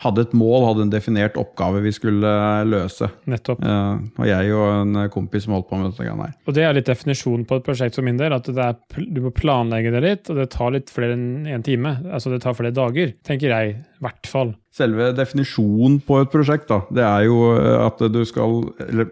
hadde 0.05 0.27
et 0.27 0.35
mål, 0.37 0.67
hadde 0.67 0.85
en 0.85 0.93
definert 0.93 1.39
oppgave 1.41 1.81
vi 1.85 1.93
skulle 1.95 2.33
løse. 2.69 3.09
Nettopp. 3.31 3.63
Uh, 3.65 4.03
og 4.21 4.29
jeg 4.29 4.53
og 4.53 4.65
en 4.83 4.99
kompis 5.13 5.47
som 5.47 5.57
holdt 5.57 5.71
på 5.71 5.79
med 5.81 5.89
dette 5.89 6.05
greiene 6.05 6.29
her. 6.29 6.35
Og 6.45 6.57
det 6.57 6.67
er 6.67 6.77
litt 6.77 6.91
definisjonen 6.91 7.47
på 7.49 7.59
et 7.59 7.67
prosjekt 7.67 7.97
for 7.97 8.07
min 8.07 8.21
del. 8.21 8.35
At 8.37 8.51
det 8.51 8.67
er, 8.67 8.77
du 9.17 9.23
må 9.25 9.33
planlegge 9.37 9.95
det 9.95 10.03
litt, 10.05 10.31
og 10.33 10.41
det 10.43 10.51
tar 10.53 10.75
litt 10.77 10.93
flere 10.93 11.17
enn 11.17 11.49
én 11.49 11.65
time. 11.65 11.97
Altså 12.11 12.33
det 12.33 12.43
tar 12.45 12.59
flere 12.59 12.77
dager, 12.77 13.15
tenker 13.27 13.55
jeg. 13.55 13.79
I 13.97 14.05
hvert 14.05 14.29
fall. 14.29 14.53
Selve 14.77 15.09
definisjonen 15.17 16.03
på 16.05 16.21
et 16.21 16.33
prosjekt, 16.33 16.69
da, 16.69 16.83
det 16.93 17.05
er 17.07 17.25
jo 17.31 17.39
eh, 17.55 17.79
at 17.81 18.03
du 18.13 18.19
skal 18.29 18.59
Eller 18.85 19.09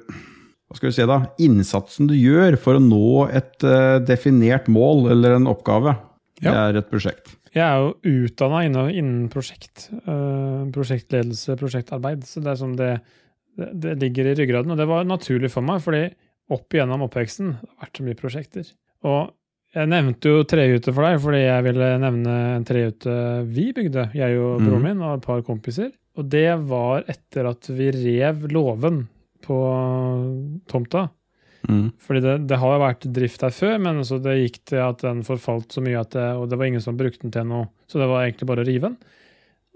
hva 0.68 0.76
skal 0.76 0.90
vi 0.90 0.96
si, 0.96 1.06
da? 1.08 1.16
Innsatsen 1.44 2.08
du 2.10 2.14
gjør 2.18 2.58
for 2.60 2.76
å 2.76 2.82
nå 2.82 3.28
et 3.30 3.62
uh, 3.62 4.00
definert 4.02 4.66
mål 4.72 5.06
eller 5.14 5.36
en 5.36 5.48
oppgave, 5.48 5.94
det 6.42 6.50
er 6.50 6.80
et 6.80 6.88
prosjekt. 6.90 7.36
Jeg 7.54 7.62
er 7.62 7.76
jo 7.84 8.24
utdanna 8.26 8.64
innen, 8.66 8.90
innen 8.90 9.28
prosjekt. 9.30 9.88
øh, 10.08 10.64
prosjektledelse, 10.74 11.54
prosjektarbeid. 11.60 12.24
Så 12.26 12.42
det 12.42 12.50
er 12.50 12.58
som 12.58 12.74
det, 12.76 13.00
det, 13.56 13.98
ligger 14.02 14.26
i 14.32 14.34
ryggraden. 14.34 14.70
Og 14.74 14.80
det 14.80 14.88
var 14.90 15.04
naturlig 15.06 15.50
for 15.54 15.62
meg, 15.62 15.80
fordi 15.84 16.08
opp 16.50 16.74
igjennom 16.74 17.06
oppveksten 17.06 17.54
det 17.54 17.70
har 17.70 17.86
vært 17.86 17.96
så 18.00 18.04
mye 18.08 18.18
prosjekter. 18.18 18.72
Og 19.06 19.32
jeg 19.74 19.90
nevnte 19.90 20.30
jo 20.30 20.42
trehytte 20.46 20.92
for 20.94 21.02
deg, 21.06 21.20
fordi 21.22 21.40
jeg 21.44 21.64
ville 21.66 21.90
nevne 22.02 22.34
en 22.56 22.66
trehytte 22.66 23.14
vi 23.50 23.72
bygde, 23.74 24.08
jeg 24.14 24.38
og 24.38 24.60
Mhm. 24.60 24.68
broren 24.68 24.82
min 24.82 25.02
og 25.02 25.16
et 25.18 25.26
par 25.26 25.42
kompiser. 25.42 25.92
Og 26.16 26.28
det 26.30 26.46
var 26.68 27.04
etter 27.08 27.46
at 27.50 27.66
vi 27.70 27.90
rev 27.90 28.46
låven 28.50 29.08
på 29.42 29.56
tomta. 30.70 31.08
Mm. 31.68 31.88
Fordi 32.02 32.20
det, 32.24 32.36
det 32.50 32.60
har 32.60 32.80
vært 32.82 33.06
drift 33.16 33.44
der 33.44 33.54
før, 33.54 33.76
men 33.82 34.02
så 34.04 34.18
det 34.22 34.36
gikk 34.40 34.60
til 34.70 34.82
at 34.84 35.04
den 35.04 35.22
forfalt 35.26 35.74
så 35.74 35.82
mye 35.84 36.00
at 36.00 36.12
det, 36.16 36.26
og 36.38 36.48
det 36.50 36.58
var 36.60 36.70
ingen 36.70 36.84
som 36.84 36.98
brukte 36.98 37.24
den 37.24 37.34
til 37.34 37.46
noe. 37.48 37.68
Så 37.90 38.00
det 38.00 38.08
var 38.10 38.24
egentlig 38.24 38.48
bare 38.50 38.64
å 38.64 38.68
rive 38.68 38.90
den. 38.90 38.98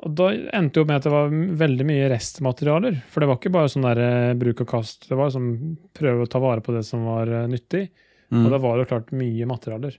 Og 0.07 0.15
da 0.15 0.29
endte 0.31 0.77
det 0.77 0.83
jo 0.85 0.87
med 0.87 1.01
at 1.01 1.07
det 1.09 1.13
var 1.13 1.33
veldig 1.63 1.87
mye 1.89 2.11
restmaterialer. 2.13 3.01
For 3.11 3.23
det 3.23 3.29
var 3.31 3.41
ikke 3.41 3.55
bare 3.57 3.71
sånn 3.73 3.87
der 3.89 4.01
eh, 4.05 4.37
bruk 4.39 4.63
og 4.63 4.71
kast. 4.71 5.09
Det 5.09 5.19
var 5.19 5.33
sånn 5.35 5.51
prøve 5.97 6.23
å 6.27 6.31
ta 6.31 6.41
vare 6.43 6.63
på 6.63 6.75
det 6.77 6.85
som 6.87 7.03
var 7.09 7.31
eh, 7.33 7.49
nyttig. 7.51 7.89
Mm. 8.31 8.45
Og 8.45 8.53
det 8.55 8.61
var 8.63 8.79
jo 8.79 8.89
klart 8.93 9.11
mye 9.17 9.49
materialer. 9.51 9.97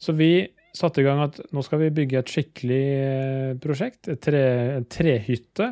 Så 0.00 0.14
vi 0.16 0.32
satte 0.72 1.02
i 1.02 1.04
gang 1.04 1.20
at 1.26 1.36
nå 1.52 1.64
skal 1.66 1.82
vi 1.82 1.92
bygge 1.98 2.22
et 2.22 2.32
skikkelig 2.32 2.84
eh, 2.96 3.50
prosjekt. 3.60 4.08
Et 4.14 4.22
tre, 4.24 4.44
trehytte. 4.88 5.68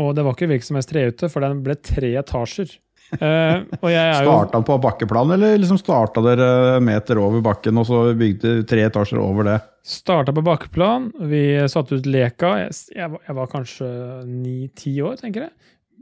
Og 0.00 0.14
det 0.16 0.24
var 0.24 0.32
ikke 0.32 0.48
hvilken 0.48 0.70
som 0.70 0.80
helst 0.80 0.94
trehytte, 0.94 1.28
for 1.28 1.44
den 1.44 1.60
ble 1.66 1.76
tre 1.76 2.14
etasjer. 2.22 2.72
Eh, 3.12 3.58
er 3.60 4.22
jo 4.24 4.30
Starta 4.32 4.56
han 4.56 4.64
på 4.64 4.78
bakkeplan, 4.80 5.34
eller 5.34 5.58
liksom 5.60 5.76
starta 5.80 6.22
dere 6.24 6.80
meter 6.80 7.20
over 7.20 7.42
bakken, 7.44 7.76
og 7.76 7.84
så 7.84 8.06
bygde 8.16 8.62
tre 8.68 8.86
etasjer 8.88 9.20
over 9.20 9.50
det? 9.50 9.58
starta 9.82 10.32
på 10.32 10.42
bakkeplan. 10.42 11.10
Vi 11.28 11.42
satte 11.70 11.98
ut 11.98 12.06
leka. 12.06 12.54
Jeg, 12.66 12.74
jeg 12.94 13.36
var 13.36 13.50
kanskje 13.50 13.88
ni-ti 14.28 14.94
år, 15.02 15.18
tenker 15.20 15.48
jeg. 15.48 15.54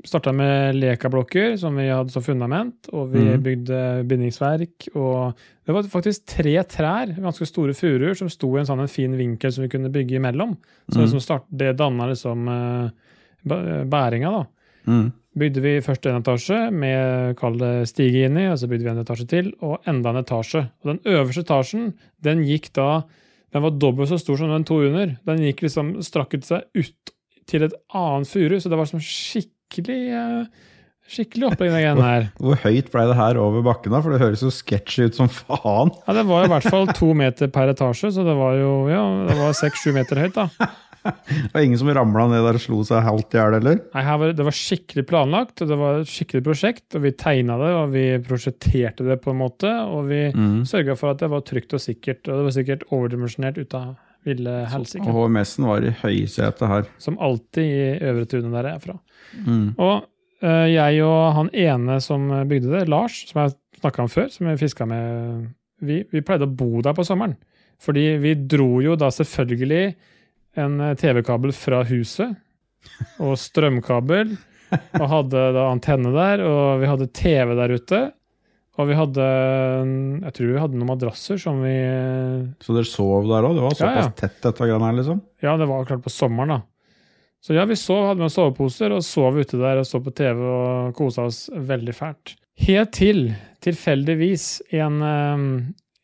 Starta 0.07 0.33
med 0.33 0.79
lekablokker 0.81 1.59
som 1.61 1.77
vi 1.77 1.91
hadde 1.91 2.13
som 2.13 2.25
fundament, 2.25 2.89
og 2.93 3.11
vi 3.13 3.25
mm. 3.27 3.43
bygde 3.45 3.81
bindingsverk. 4.09 4.89
Og 4.95 5.41
det 5.67 5.77
var 5.77 5.89
faktisk 5.93 6.29
tre 6.37 6.55
trær, 6.69 7.13
ganske 7.17 7.49
store 7.49 7.77
furuer, 7.77 8.15
som 8.17 8.31
sto 8.33 8.55
i 8.55 8.63
en 8.63 8.69
sånn 8.69 8.85
en 8.85 8.93
fin 8.93 9.17
vinkel 9.17 9.53
som 9.53 9.67
vi 9.67 9.73
kunne 9.73 9.93
bygge 9.93 10.17
imellom. 10.21 10.57
Så 10.89 11.01
mm. 11.01 11.05
liksom 11.05 11.25
start, 11.25 11.49
det 11.49 11.75
danna 11.81 12.09
liksom 12.13 12.49
eh, 12.53 13.11
bæringa, 13.89 14.33
da. 14.39 14.45
Mm. 14.89 15.11
Bygde 15.39 15.63
vi 15.63 15.77
først 15.85 16.09
en 16.11 16.19
etasje 16.19 16.59
med 16.75 17.37
kall 17.39 17.59
det 17.61 17.87
stige 17.87 18.25
inni, 18.27 18.49
og 18.51 18.57
så 18.59 18.67
bygde 18.71 18.89
vi 18.89 18.91
en 18.91 19.03
etasje 19.05 19.27
til, 19.31 19.53
og 19.63 19.87
enda 19.91 20.11
en 20.11 20.25
etasje. 20.25 20.65
Og 20.83 20.91
den 20.91 21.01
øverste 21.07 21.45
etasjen, 21.47 21.93
den 22.19 22.43
gikk 22.49 22.73
da 22.77 23.03
Den 23.51 23.65
var 23.65 23.73
dobbelt 23.83 24.07
så 24.07 24.15
stor 24.15 24.37
som 24.39 24.51
den 24.53 24.63
to 24.63 24.77
under. 24.79 25.17
Den 25.27 25.41
gikk 25.43 25.65
liksom 25.65 25.97
strakket 26.07 26.45
seg 26.47 26.69
ut 26.79 27.11
til 27.51 27.65
et 27.67 27.73
annet 27.99 28.31
furu, 28.31 28.55
så 28.63 28.71
det 28.71 28.79
var 28.79 28.87
som 28.87 29.03
skikkelig 29.03 29.97
eh, 30.15 30.69
Skikkelig 31.11 31.49
opplegg, 31.49 31.73
den 31.73 31.81
greia 31.83 31.95
her. 32.07 32.27
Hvor 32.39 32.61
høyt 32.63 32.91
ble 32.93 33.07
det 33.11 33.17
her 33.19 33.39
over 33.43 33.65
bakken, 33.67 33.91
da? 33.95 34.03
For 34.05 34.15
det 34.15 34.21
høres 34.23 34.45
jo 34.45 34.51
sketchy 34.55 35.09
ut 35.09 35.17
som 35.19 35.31
faen. 35.33 35.91
Ja, 36.07 36.15
det 36.15 36.27
var 36.29 36.45
i 36.47 36.53
hvert 36.53 36.69
fall 36.71 36.87
to 36.95 37.09
meter 37.19 37.51
per 37.51 37.73
etasje, 37.73 38.13
så 38.15 38.23
det 38.27 38.37
var 38.39 38.55
jo 38.61 38.71
ja, 38.93 39.03
det 39.27 39.35
var 39.41 39.57
seks-sju 39.59 39.91
meter 39.97 40.21
høyt, 40.23 40.37
da. 40.39 40.69
Det 41.01 41.49
var 41.55 41.63
ingen 41.65 41.79
som 41.81 41.89
ramla 41.97 42.27
ned 42.29 42.45
der 42.45 42.59
og 42.59 42.63
slo 42.63 42.83
seg 42.85 43.01
halvt 43.07 43.33
i 43.33 43.39
hjel, 43.41 43.55
eller? 43.57 43.79
Nei, 43.97 44.03
var, 44.21 44.35
Det 44.37 44.45
var 44.45 44.57
skikkelig 44.59 45.05
planlagt, 45.09 45.63
og 45.65 45.71
det 45.73 45.79
var 45.81 46.03
et 46.03 46.11
skikkelig 46.13 46.45
prosjekt. 46.45 46.85
og 46.95 47.03
Vi 47.07 47.13
tegna 47.17 47.57
det, 47.57 47.71
og 47.79 47.95
vi 47.95 48.05
prosjekterte 48.27 49.07
det 49.09 49.17
på 49.25 49.33
en 49.33 49.41
måte. 49.41 49.71
Og 49.89 50.05
vi 50.13 50.21
Mm. 50.37 50.61
sørga 50.69 50.97
for 51.01 51.11
at 51.15 51.19
det 51.25 51.31
var 51.33 51.41
trygt 51.41 51.73
og 51.73 51.81
sikkert. 51.81 52.21
Og 52.29 52.37
det 52.37 52.45
var 52.45 52.55
sikkert 52.59 52.85
overdimensjonert 52.93 53.59
ut 53.59 53.75
av 53.75 53.97
ville 54.29 54.59
helsike. 54.69 55.09
HMS-en 55.09 55.65
var 55.73 55.81
i 55.89 55.95
høysetet 56.05 56.69
her. 56.69 56.85
Som 57.01 57.17
alltid 57.19 57.65
i 57.65 57.99
Øvre 58.05 58.27
Tune, 58.29 58.53
der 58.53 58.69
jeg 58.69 58.75
er 58.77 58.85
fra. 58.85 58.99
Mm. 59.47 59.75
Og 59.81 60.05
jeg 60.41 61.03
og 61.05 61.33
han 61.37 61.51
ene 61.53 61.99
som 62.01 62.29
bygde 62.49 62.71
det, 62.73 62.85
Lars, 62.89 63.19
som 63.29 63.43
jeg 63.45 63.55
snakka 63.81 64.05
om 64.07 64.13
før, 64.13 64.29
som 64.33 64.49
jeg 64.51 64.61
fiska 64.61 64.87
med 64.89 65.49
vi, 65.85 66.03
vi 66.13 66.21
pleide 66.25 66.45
å 66.49 66.53
bo 66.53 66.81
der 66.85 66.97
på 66.97 67.05
sommeren. 67.07 67.37
Fordi 67.81 68.07
vi 68.21 68.35
dro 68.49 68.81
jo 68.85 68.97
da 69.01 69.09
selvfølgelig 69.13 69.95
en 70.61 70.81
eh, 70.85 70.95
TV-kabel 71.01 71.53
fra 71.57 71.83
huset 71.89 72.35
og 73.21 73.37
strømkabel, 73.41 74.35
og 75.01 75.07
hadde 75.11 75.45
da 75.57 75.67
antenne 75.73 76.13
der, 76.15 76.43
og 76.47 76.81
vi 76.83 76.89
hadde 76.91 77.09
TV 77.17 77.55
der 77.59 77.73
ute. 77.75 78.01
Og 78.81 78.87
vi 78.89 78.95
hadde 78.97 79.25
Jeg 80.23 80.33
tror 80.37 80.47
vi 80.55 80.61
hadde 80.63 80.79
noen 80.79 80.89
madrasser 80.93 81.41
som 81.43 81.59
vi 81.61 81.73
Så 82.65 82.73
dere 82.77 82.87
sov 82.89 83.27
der 83.29 83.45
òg? 83.49 83.57
Det 83.59 83.65
var 83.65 83.75
Ja, 83.75 83.79
såpass 83.81 84.07
ja. 84.07 84.13
tett, 84.23 84.37
dette 84.47 84.69
greiene 84.69 84.87
her, 84.87 84.95
liksom? 85.01 85.19
Ja, 85.43 85.57
det 85.61 85.67
var 85.69 85.85
klart 85.89 86.05
på 86.07 86.13
sommeren, 86.15 86.55
da. 86.55 86.61
Så 87.41 87.57
ja, 87.57 87.65
vi 87.65 87.77
sov, 87.77 88.05
hadde 88.07 88.21
med 88.21 88.29
oss 88.29 88.37
soveposer 88.37 88.93
og 88.93 89.05
sov 89.05 89.39
ute 89.41 89.61
der 89.61 89.81
og 89.81 89.89
så 89.89 90.01
på 90.05 90.13
TV 90.13 90.41
og 90.45 90.95
kosa 90.97 91.25
oss 91.31 91.47
veldig 91.53 91.97
fælt. 91.97 92.35
Helt 92.61 92.93
til 92.93 93.31
tilfeldigvis 93.65 94.47
en, 94.77 95.01
eh, 95.03 95.45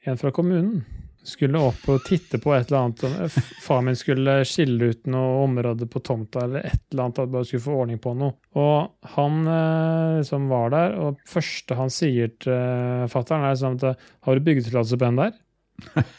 en 0.08 0.20
fra 0.20 0.32
kommunen 0.32 0.84
skulle 1.26 1.58
opp 1.58 1.88
og 1.90 2.04
titte 2.06 2.38
på 2.38 2.52
et 2.54 2.70
eller 2.70 2.86
annet. 2.86 3.02
Faren 3.02 3.46
Far 3.64 3.80
min 3.84 3.98
skulle 3.98 4.36
skille 4.46 4.92
ut 4.92 5.08
noe 5.10 5.42
område 5.44 5.88
på 5.90 6.00
tomta 6.04 6.44
eller 6.46 6.68
et 6.68 6.84
eller 6.92 7.08
annet, 7.08 7.18
at 7.18 7.32
bare 7.32 7.48
skulle 7.48 7.64
få 7.64 7.78
ordning 7.82 7.98
på 8.02 8.12
noe. 8.14 8.36
Og 8.54 9.10
han 9.16 9.40
liksom 9.42 10.46
som 10.46 10.50
var 10.52 10.70
der, 10.74 10.94
og 11.02 11.18
første 11.28 11.78
han 11.78 11.90
sier 11.92 12.30
til 12.42 13.08
fattern, 13.10 13.44
er 13.48 13.58
sånn 13.58 13.80
at 13.82 13.98
Har 14.26 14.34
du 14.34 14.46
byggetillatelse 14.46 14.98
på 14.98 15.10
den 15.10 15.20
der? 15.24 15.34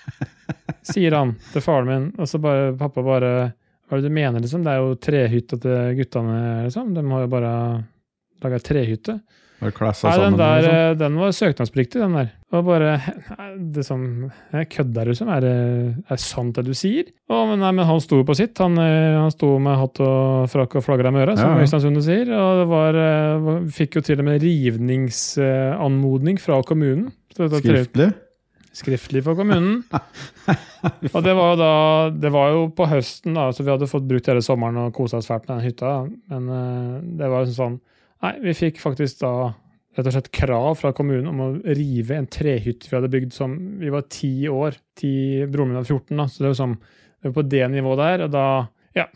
Sier 0.91 1.15
han 1.15 1.35
til 1.53 1.63
faren 1.63 1.87
min, 1.87 2.11
og 2.19 2.29
så 2.29 2.39
bare 2.41 2.75
pappa 2.77 3.03
bare 3.03 3.31
Hva 3.87 3.97
er 3.97 4.03
det 4.03 4.09
du 4.11 4.15
mener, 4.17 4.43
liksom? 4.43 4.63
Det 4.65 4.71
er 4.73 4.83
jo 4.83 4.95
trehytta 4.99 5.59
til 5.63 5.97
guttene, 6.01 6.39
liksom. 6.67 6.93
De 6.95 7.03
har 7.07 7.21
jo 7.23 7.29
bare 7.31 7.51
laga 8.43 8.59
trehytte. 8.59 9.19
Var 9.57 9.71
Nei, 9.73 10.17
den 10.21 10.35
der, 10.37 10.59
liksom? 10.61 10.75
eh, 10.77 10.91
den 10.99 11.15
var 11.17 11.31
søknadspliktig, 11.33 11.97
den 12.03 12.13
der. 12.13 12.27
Og 12.53 12.65
bare 12.67 12.91
nei, 13.01 13.47
det 13.73 13.85
som, 13.87 14.03
Jeg 14.53 14.67
kødder, 14.75 15.09
liksom. 15.09 15.31
Er 15.33 15.41
det, 15.41 15.53
er 16.13 16.19
sant 16.21 16.59
det 16.59 16.65
du 16.67 16.75
sier? 16.77 17.09
Å, 17.25 17.39
men, 17.49 17.63
nei, 17.63 17.71
men 17.79 17.87
han 17.89 17.97
sto 18.03 18.19
jo 18.21 18.27
på 18.27 18.35
sitt. 18.37 18.53
Han, 18.61 18.77
eh, 18.77 19.15
han 19.17 19.33
sto 19.33 19.55
med 19.63 19.79
hatt 19.81 20.03
og 20.05 20.45
frakk 20.53 20.77
og 20.77 20.85
flagra 20.85 21.09
med 21.15 21.25
øra, 21.25 21.37
som 21.39 21.55
Ja, 21.55 21.57
ja. 21.57 21.65
Øystein 21.65 21.97
sier. 22.05 22.29
Og 22.37 22.61
det 22.61 22.67
var, 22.69 23.01
eh, 23.01 23.65
fikk 23.79 23.97
jo 23.97 24.05
til 24.05 24.21
og 24.21 24.29
med 24.29 24.45
rivningsanmodning 24.45 26.37
fra 26.43 26.61
kommunen. 26.61 27.09
Skriftlig? 27.33 28.11
Skriftlig 28.77 29.23
for 29.25 29.37
kommunen. 29.39 29.83
og 31.15 31.19
det 31.25 31.33
var 31.35 31.53
jo 31.53 31.59
da 31.59 31.71
Det 32.13 32.31
var 32.33 32.51
jo 32.53 32.65
på 32.77 32.87
høsten, 32.89 33.37
da, 33.37 33.49
så 33.51 33.65
vi 33.65 33.73
hadde 33.73 33.89
fått 33.89 34.07
brukt 34.09 34.29
hele 34.29 34.43
sommeren 34.45 34.79
og 34.85 34.95
kosa 34.95 35.21
oss 35.21 35.29
fælt 35.29 35.47
med 35.47 35.57
den 35.57 35.67
hytta. 35.67 35.93
Men 36.33 36.51
uh, 36.51 36.97
det 37.19 37.31
var 37.31 37.45
jo 37.45 37.55
sånn 37.57 37.79
Nei, 38.25 38.33
vi 38.41 38.53
fikk 38.57 38.79
faktisk 38.81 39.19
da 39.21 39.31
rett 39.97 40.07
og 40.09 40.13
slett 40.13 40.31
krav 40.33 40.75
fra 40.77 40.91
kommunen 40.95 41.29
om 41.29 41.41
å 41.41 41.49
rive 41.77 42.17
en 42.17 42.29
trehytte 42.29 42.89
vi 42.89 42.95
hadde 42.95 43.11
bygd 43.13 43.33
som 43.33 43.53
Vi 43.81 43.93
var 43.93 44.07
ti 44.13 44.31
år. 44.49 44.77
Ti, 44.97 45.11
broren 45.49 45.73
min 45.73 45.79
var 45.79 45.85
14, 45.89 46.13
da, 46.17 46.27
så 46.29 46.43
det 46.43 46.51
var 46.51 46.61
sånn 46.61 46.77
det 46.77 47.31
var 47.31 47.35
på 47.39 47.47
det 47.49 47.63
nivået 47.73 48.03
der. 48.03 48.25
Og 48.27 48.31
da 48.33 48.45
Ja. 48.97 49.09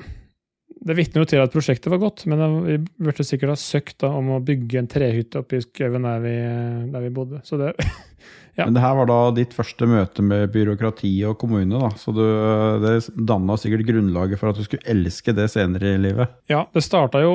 Det 0.81 0.95
vitner 0.97 1.21
jo 1.21 1.29
til 1.29 1.37
at 1.43 1.53
prosjektet 1.53 1.91
var 1.93 1.99
godt, 2.01 2.23
men 2.25 2.39
vi 2.65 2.77
burde 2.97 3.21
sikkert 3.21 3.51
ha 3.53 3.55
søkt 3.59 3.99
da, 4.01 4.09
om 4.17 4.31
å 4.33 4.39
bygge 4.41 4.79
en 4.79 4.87
trehytte 4.89 5.43
oppe 5.43 5.59
i 5.59 5.61
skauen 5.61 6.07
der, 6.07 6.23
der 6.89 7.03
vi 7.03 7.11
bodde. 7.13 7.41
Så 7.45 7.59
det 7.61 7.75
Ja. 8.55 8.65
Men 8.65 8.75
det 8.75 8.83
her 8.83 8.95
var 8.97 9.07
da 9.07 9.19
ditt 9.35 9.53
første 9.55 9.87
møte 9.87 10.23
med 10.25 10.51
byråkrati 10.51 11.11
og 11.29 11.37
kommune, 11.39 11.79
da. 11.79 11.89
Så 11.99 12.11
du, 12.15 12.23
det 12.83 12.95
danna 13.15 13.55
sikkert 13.59 13.85
grunnlaget 13.87 14.41
for 14.41 14.51
at 14.51 14.59
du 14.59 14.65
skulle 14.65 14.83
elske 14.91 15.35
det 15.35 15.47
senere 15.53 15.93
i 15.95 16.01
livet. 16.03 16.33
Ja, 16.51 16.65
det 16.73 16.83
starta 16.83 17.21
jo 17.23 17.31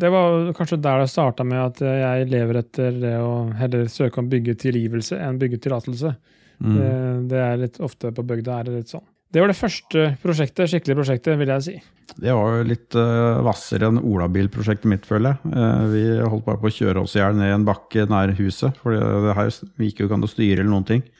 Det 0.00 0.10
var 0.12 0.52
kanskje 0.56 0.80
der 0.84 1.00
det 1.04 1.12
starta 1.12 1.46
med 1.48 1.62
at 1.62 1.80
jeg 1.80 2.28
lever 2.30 2.60
etter 2.60 3.00
det 3.00 3.14
å 3.22 3.48
heller 3.56 3.88
søke 3.88 4.20
om 4.20 4.28
byggetilgivelse 4.32 5.16
enn 5.20 5.40
byggetillatelse. 5.40 6.12
Mm. 6.60 6.76
Det, 6.76 6.92
det 7.32 7.40
er 7.40 7.64
litt 7.64 7.80
ofte 7.80 8.12
på 8.12 8.26
bygda 8.28 8.60
er 8.60 8.68
det 8.68 8.82
litt 8.82 8.92
sånn. 8.92 9.06
Det 9.30 9.38
var 9.42 9.52
det 9.52 9.58
første 9.58 10.04
prosjektet, 10.24 10.70
skikkelige 10.72 10.98
prosjektet, 10.98 11.36
vil 11.38 11.52
jeg 11.52 11.62
si. 11.62 11.74
Det 12.18 12.32
var 12.34 12.56
jo 12.56 12.66
litt 12.66 12.96
uh, 12.98 13.38
hvassere 13.46 13.86
enn 13.86 14.00
olabilprosjektet 14.02 14.90
mitt, 14.90 15.06
føler 15.06 15.36
jeg. 15.36 15.52
Uh, 15.54 15.84
vi 15.92 16.02
holdt 16.18 16.46
bare 16.48 16.58
på 16.58 16.66
å 16.66 16.74
kjøre 16.74 17.04
oss 17.04 17.14
i 17.14 17.20
hjel 17.22 17.38
ned 17.38 17.54
en 17.54 17.66
bakke 17.68 18.08
nær 18.10 18.34
huset, 18.40 18.74
for 18.82 18.96
det 18.98 19.36
her 19.38 19.52
gikk 19.84 20.02
jo 20.02 20.08
ikke 20.08 20.18
an 20.18 20.26
å 20.26 20.30
styre 20.30 20.64
eller 20.64 20.72
noen 20.72 20.88
ting. 20.88 21.04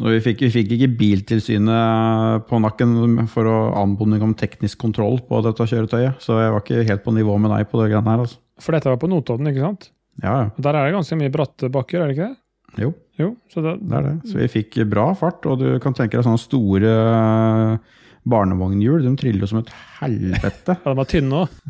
Vi, 0.00 0.20
fikk, 0.22 0.44
vi 0.46 0.48
fikk 0.54 0.70
ikke 0.76 0.86
Biltilsynet 0.96 2.44
på 2.48 2.60
nakken 2.62 3.26
for 3.28 3.48
å 3.50 3.56
anmodning 3.82 4.22
om 4.24 4.36
teknisk 4.38 4.78
kontroll 4.80 5.18
på 5.26 5.40
dette 5.44 5.66
kjøretøyet, 5.66 6.22
så 6.22 6.38
jeg 6.38 6.52
var 6.54 6.62
ikke 6.62 6.84
helt 6.88 7.02
på 7.04 7.12
nivå 7.16 7.34
med 7.42 7.52
deg 7.52 7.66
på 7.68 7.80
det 7.82 7.90
greiene 7.90 8.14
her. 8.14 8.22
Altså. 8.22 8.38
For 8.62 8.76
dette 8.76 8.88
var 8.88 9.00
på 9.02 9.10
Notodden, 9.10 9.50
ikke 9.50 9.64
sant? 9.66 9.90
Ja, 10.22 10.36
ja. 10.44 10.46
Og 10.54 10.62
Der 10.64 10.78
er 10.78 10.86
det 10.86 10.94
ganske 10.94 11.18
mye 11.20 11.34
bratte 11.34 11.72
bakker, 11.74 12.00
er 12.00 12.08
det 12.08 12.16
ikke 12.16 12.30
det? 12.30 12.84
Jo, 12.86 12.92
Jo, 13.20 13.34
så 13.52 13.62
det, 13.64 13.76
det 13.84 13.98
er 13.98 14.06
det. 14.06 14.14
Så 14.30 14.38
vi 14.40 14.48
fikk 14.50 14.78
bra 14.90 15.10
fart, 15.18 15.44
og 15.48 15.60
du 15.60 15.68
kan 15.82 15.96
tenke 15.96 16.16
deg 16.16 16.26
sånne 16.26 16.40
store 16.40 16.94
eh, 16.94 17.98
barnevognhjul. 18.30 19.04
De 19.04 19.12
triller 19.20 19.44
jo 19.44 19.50
som 19.52 19.60
et 19.62 19.74
helvete. 20.00 20.76
ja, 20.78 20.86
de 20.86 20.96
var 21.02 21.10
tynne 21.10 21.44
òg. 21.44 21.60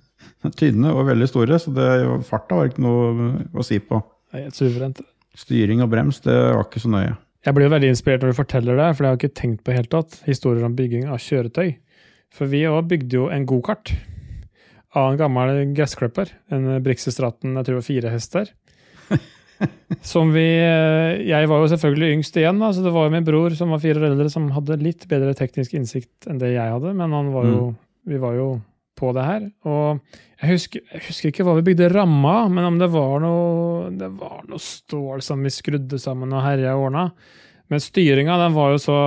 Tynne 0.56 0.92
og 0.96 1.04
veldig 1.10 1.28
store, 1.28 1.58
så 1.60 1.72
det, 1.76 1.88
farta 2.28 2.56
var 2.56 2.70
ikke 2.70 2.84
noe 2.84 3.32
å 3.52 3.64
si 3.66 3.80
på. 3.84 4.00
Helt 4.32 4.56
suverent. 4.56 5.02
Styring 5.36 5.82
og 5.84 5.90
brems, 5.92 6.22
det 6.24 6.36
var 6.36 6.64
ikke 6.64 6.82
så 6.82 6.90
nøye. 6.92 7.12
Jeg 7.46 7.56
blir 7.56 7.68
jo 7.68 7.72
veldig 7.72 7.90
inspirert 7.94 8.24
når 8.24 8.32
du 8.32 8.36
forteller 8.36 8.76
det, 8.76 8.88
for 8.94 9.04
jeg 9.04 9.12
har 9.12 9.20
ikke 9.20 9.36
tenkt 9.40 9.62
på 9.64 9.72
helt 9.72 9.90
tatt 9.92 10.18
historier 10.26 10.66
om 10.66 10.74
bygging 10.76 11.06
av 11.08 11.20
kjøretøy. 11.24 11.70
For 12.36 12.50
vi 12.50 12.66
òg 12.68 12.88
bygde 12.90 13.16
jo 13.16 13.28
en 13.32 13.46
gokart 13.48 13.94
av 14.96 15.12
en 15.12 15.18
gammel 15.18 15.62
gressklipper. 15.76 16.32
En 16.52 16.68
Brixestraten, 16.84 17.54
jeg 17.56 17.66
tror 17.66 17.76
det 17.76 17.80
var 17.80 17.88
fire 17.88 18.12
hester. 18.12 18.52
Som 20.06 20.30
vi 20.32 20.44
eh, 20.62 21.20
Jeg 21.28 21.48
var 21.50 21.60
jo 21.62 21.68
selvfølgelig 21.72 22.14
yngst 22.16 22.36
igjen, 22.40 22.60
da, 22.62 22.70
så 22.72 22.84
det 22.84 22.92
var 22.94 23.06
jo 23.08 23.12
min 23.14 23.26
bror 23.26 23.54
som 23.58 23.72
var 23.74 23.82
fire 23.82 24.00
år 24.00 24.08
eldre, 24.12 24.30
som 24.32 24.48
hadde 24.54 24.78
litt 24.80 25.06
bedre 25.10 25.34
teknisk 25.36 25.74
innsikt 25.76 26.28
enn 26.30 26.38
det 26.40 26.54
jeg 26.54 26.72
hadde, 26.76 26.94
men 26.96 27.12
han 27.16 27.30
var 27.34 27.48
jo, 27.50 27.62
vi 28.08 28.20
var 28.22 28.34
jo 28.38 28.48
på 29.00 29.12
det 29.16 29.24
her. 29.24 29.44
Og 29.68 30.00
jeg 30.40 30.50
husker, 30.54 30.82
jeg 30.92 31.02
husker 31.08 31.32
ikke 31.32 31.44
hva 31.48 31.54
vi 31.58 31.66
bygde 31.70 31.90
ramma 31.92 32.34
av, 32.44 32.50
men 32.52 32.68
om 32.70 32.78
det 32.80 32.88
var 32.92 33.20
noe, 33.24 33.90
det 34.00 34.08
var 34.20 34.42
noe 34.48 34.60
stål 34.60 35.20
som 35.24 35.42
vi 35.44 35.52
skrudde 35.52 36.00
sammen 36.00 36.32
og 36.36 36.44
herja 36.44 36.76
og 36.76 36.88
ordna. 36.90 37.08
Men 37.70 37.80
styringa, 37.84 38.38
den 38.46 38.56
var 38.56 38.72
jo 38.76 38.80
så 38.82 39.00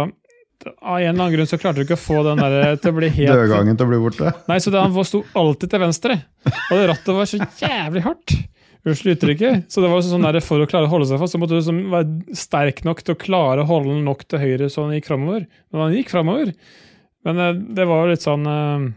Av 0.63 0.95
en 0.95 1.01
eller 1.09 1.09
annen 1.25 1.33
grunn 1.33 1.47
så 1.49 1.57
klarte 1.59 1.81
du 1.81 1.83
ikke 1.83 1.97
å 1.97 1.99
få 1.99 2.21
den 2.23 2.39
der 2.39 2.77
til 2.79 2.93
å 2.93 2.95
bli 2.95 3.09
helt 3.11 3.33
Dødgangen 3.35 3.75
til 3.75 3.83
å 3.83 3.89
bli 3.89 3.97
borte. 3.99 4.29
Nei, 4.47 4.55
så 4.63 4.71
den 4.71 4.93
var- 4.95 5.03
sto 5.09 5.19
alltid 5.35 5.73
til 5.73 5.81
venstre. 5.81 6.15
Og 6.47 6.77
det 6.79 6.85
rattet 6.87 7.09
var 7.17 7.27
så 7.27 7.39
jævlig 7.59 8.03
hardt. 8.05 8.35
Unnskyld 8.83 9.15
uttrykket. 9.15 9.69
Så 9.71 9.79
det 9.79 9.89
var 9.91 10.01
sånn 10.03 10.25
der, 10.27 10.41
for 10.43 10.59
å 10.59 10.67
klare 10.67 10.89
å 10.89 10.91
holde 10.91 11.07
seg 11.07 11.21
fast, 11.21 11.35
så 11.35 11.39
måtte 11.39 11.55
du 11.55 11.61
liksom 11.61 11.85
være 11.93 12.35
sterk 12.35 12.81
nok 12.83 13.03
til 13.03 13.15
å 13.15 13.19
klare 13.19 13.63
å 13.63 13.69
holde 13.69 13.93
den 13.93 14.03
nok 14.07 14.25
til 14.27 14.41
høyre 14.41 14.67
så 14.71 14.83
den 14.89 14.97
gikk 14.97 15.07
framover. 15.07 15.45
Men 15.71 15.85
den 15.85 16.01
gikk 16.01 16.11
framover. 16.11 16.51
Men 17.23 17.39
eh, 17.39 17.55
det 17.79 17.87
var 17.87 18.11
litt 18.11 18.25
sånn 18.25 18.43
uh, 18.43 18.89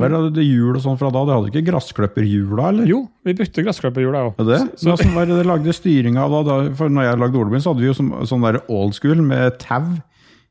Hva 0.00 0.08
hadde 0.08 0.32
du 0.32 0.40
hjul 0.40 0.78
og 0.78 0.80
sånn 0.80 0.96
fra 0.96 1.10
da? 1.12 1.26
Det 1.28 1.36
hadde 1.36 1.52
ikke 1.52 1.66
gressklipperhjul 1.68 2.54
da, 2.56 2.70
eller? 2.70 2.88
Jo, 2.88 3.02
vi 3.28 3.36
brukte 3.36 3.64
gressklipperhjul 3.66 4.16
da 4.16 4.24
òg. 4.30 4.40
Er 4.40 4.48
det? 4.48 4.60
Så- 4.80 4.96
det 4.96 5.28
det 5.28 5.48
lagde 5.48 5.76
styringa 5.76 6.24
da, 6.32 6.42
da? 6.46 6.58
For 6.80 6.92
når 6.92 7.10
jeg 7.10 7.22
lagde 7.26 7.40
Olebyen, 7.42 7.64
så 7.64 7.74
hadde 7.74 7.84
vi 7.84 7.90
jo 7.92 7.98
sånn, 8.00 8.12
sånn 8.32 8.48
der 8.48 8.62
old 8.72 8.96
school 8.96 9.20
med 9.20 9.60
tau 9.60 9.98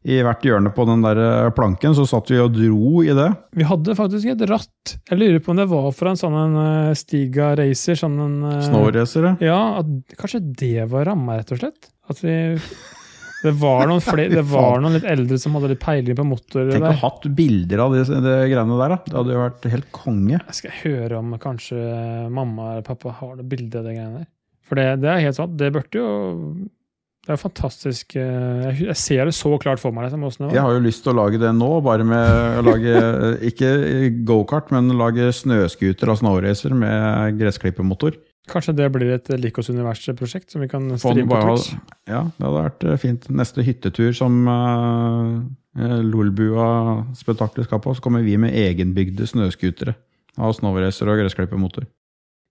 i 0.05 0.19
hvert 0.21 0.43
hjørne 0.45 0.69
på 0.73 0.85
den 0.85 1.01
der 1.05 1.19
eh, 1.21 1.51
planken. 1.57 1.95
Så 1.97 2.05
satt 2.09 2.29
vi 2.29 2.37
og 2.41 2.53
dro 2.53 3.01
i 3.01 3.13
det. 3.15 3.29
Vi 3.57 3.65
hadde 3.65 3.95
faktisk 3.97 4.29
et 4.35 4.43
ratt. 4.51 4.97
Jeg 5.09 5.17
lurer 5.17 5.41
på 5.41 5.53
om 5.53 5.61
det 5.61 5.69
var 5.71 5.87
fra 5.97 6.13
en 6.13 6.19
sånn 6.19 6.35
en 6.37 6.59
eh, 6.61 6.91
Stiga 6.97 7.53
Racer. 7.57 7.97
Sånn 7.97 8.19
en 8.21 8.35
eh, 8.51 8.59
Snowracere. 8.67 9.35
Ja, 9.43 9.79
at 9.81 10.19
kanskje 10.19 10.43
det 10.61 10.85
var 10.91 11.09
ramma, 11.09 11.39
rett 11.39 11.55
og 11.55 11.63
slett. 11.63 11.89
At 12.11 12.21
vi 12.21 12.35
Det 13.45 13.53
var 13.61 13.89
flere, 14.05 14.29
det 14.37 14.45
var 14.53 14.79
noen 14.81 14.99
litt 14.99 15.09
eldre 15.09 15.41
som 15.41 15.57
hadde 15.57 15.73
litt 15.73 15.81
peiling 15.81 16.17
på 16.21 16.27
motor. 16.35 16.69
Tenk 16.69 16.85
å 16.85 16.93
ha 16.93 17.01
hatt 17.09 17.25
bilder 17.37 17.85
av 17.87 17.97
de, 17.97 18.05
de 18.05 18.37
greiene 18.53 18.79
der, 18.83 18.95
da. 18.95 19.01
Det 19.09 19.19
hadde 19.19 19.35
jo 19.35 19.41
vært 19.41 19.67
helt 19.73 19.91
konge. 19.95 20.37
Jeg 20.37 20.59
skal 20.61 20.79
høre 20.83 21.19
om 21.23 21.33
kanskje 21.41 21.81
mamma 22.29 22.75
eller 22.75 22.85
pappa 22.85 23.17
har 23.23 23.35
noen 23.39 23.49
bilder 23.49 23.81
av 23.81 23.89
de 23.89 23.97
greiene 23.97 24.21
der. 24.21 24.31
For 24.65 24.77
det, 24.77 24.87
det 25.01 25.09
er 25.11 25.21
helt 25.21 25.37
sant. 25.37 25.57
Det 25.57 25.73
burde 25.73 25.97
jo 26.01 26.09
Det 27.25 27.33
er 27.33 27.39
jo 27.39 27.41
fantastisk 27.41 28.13
eh, 28.21 28.81
Jeg, 28.83 28.95
ser 29.01 29.25
det 29.25 29.33
så 29.33 29.49
klart 29.57 29.81
for 29.81 29.95
meg. 29.95 30.11
Liksom, 30.13 30.51
Jeg 30.53 30.61
har 30.61 30.75
jo 30.75 30.83
lyst 30.83 31.01
til 31.01 31.15
å 31.15 31.17
lage 31.17 31.39
det 31.41 31.49
nå, 31.57 31.71
bare 31.85 32.05
med 32.05 32.59
å 32.59 32.65
lage 32.67 32.93
Ikke 33.49 33.71
gokart, 34.29 34.69
men 34.75 34.93
lage 34.99 35.31
snøscooter 35.33 36.13
av 36.13 36.19
snowracer 36.21 36.75
med 36.77 37.39
gressklippermotor. 37.41 38.19
Kanskje 38.45 38.75
det 38.77 38.91
blir 38.93 39.15
et 39.15 39.29
Likos 39.41 39.71
univers-prosjekt 39.73 40.53
som 40.53 40.61
vi 40.61 40.69
kan 40.69 40.85
streame 41.01 41.25
på 41.25 41.33
bare- 41.33 41.55
Twitch. 41.57 41.73
Ja, 42.05 42.27
det 42.29 42.45
hadde 42.45 42.61
vært 42.61 42.85
eh, 42.85 42.99
fint. 43.01 43.25
Neste 43.33 43.65
hyttetur 43.65 44.13
som 44.13 44.45
uh, 44.45 45.41
Lolbua 46.05 46.67
spetakkelet 47.17 47.65
skal 47.65 47.81
på, 47.81 47.95
så 47.97 48.05
kommer 48.05 48.21
vi 48.21 48.37
med 48.37 48.53
egenbygde 48.53 49.25
snøscootere 49.33 49.95
av 50.37 50.53
snowracer 50.53 51.09
og 51.09 51.23
gressklippermotor. 51.23 51.89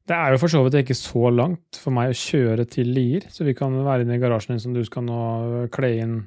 Det 0.05 0.13
er 0.17 0.35
jo 0.35 0.39
for 0.43 0.53
så 0.53 0.61
vidt 0.67 0.75
ikke 0.83 0.95
så 0.99 1.31
langt 1.33 1.79
for 1.81 1.95
meg 1.97 2.11
å 2.13 2.17
kjøre 2.19 2.67
til 2.69 2.91
Lier, 2.93 3.25
så 3.33 3.45
vi 3.47 3.55
kan 3.57 3.73
være 3.87 4.05
inne 4.05 4.19
i 4.19 4.21
garasjen 4.21 4.53
din 4.53 4.61
som 4.61 4.75
du 4.77 4.83
skal 4.85 5.07
nå 5.07 5.21
kle 5.73 5.91
inn. 6.03 6.19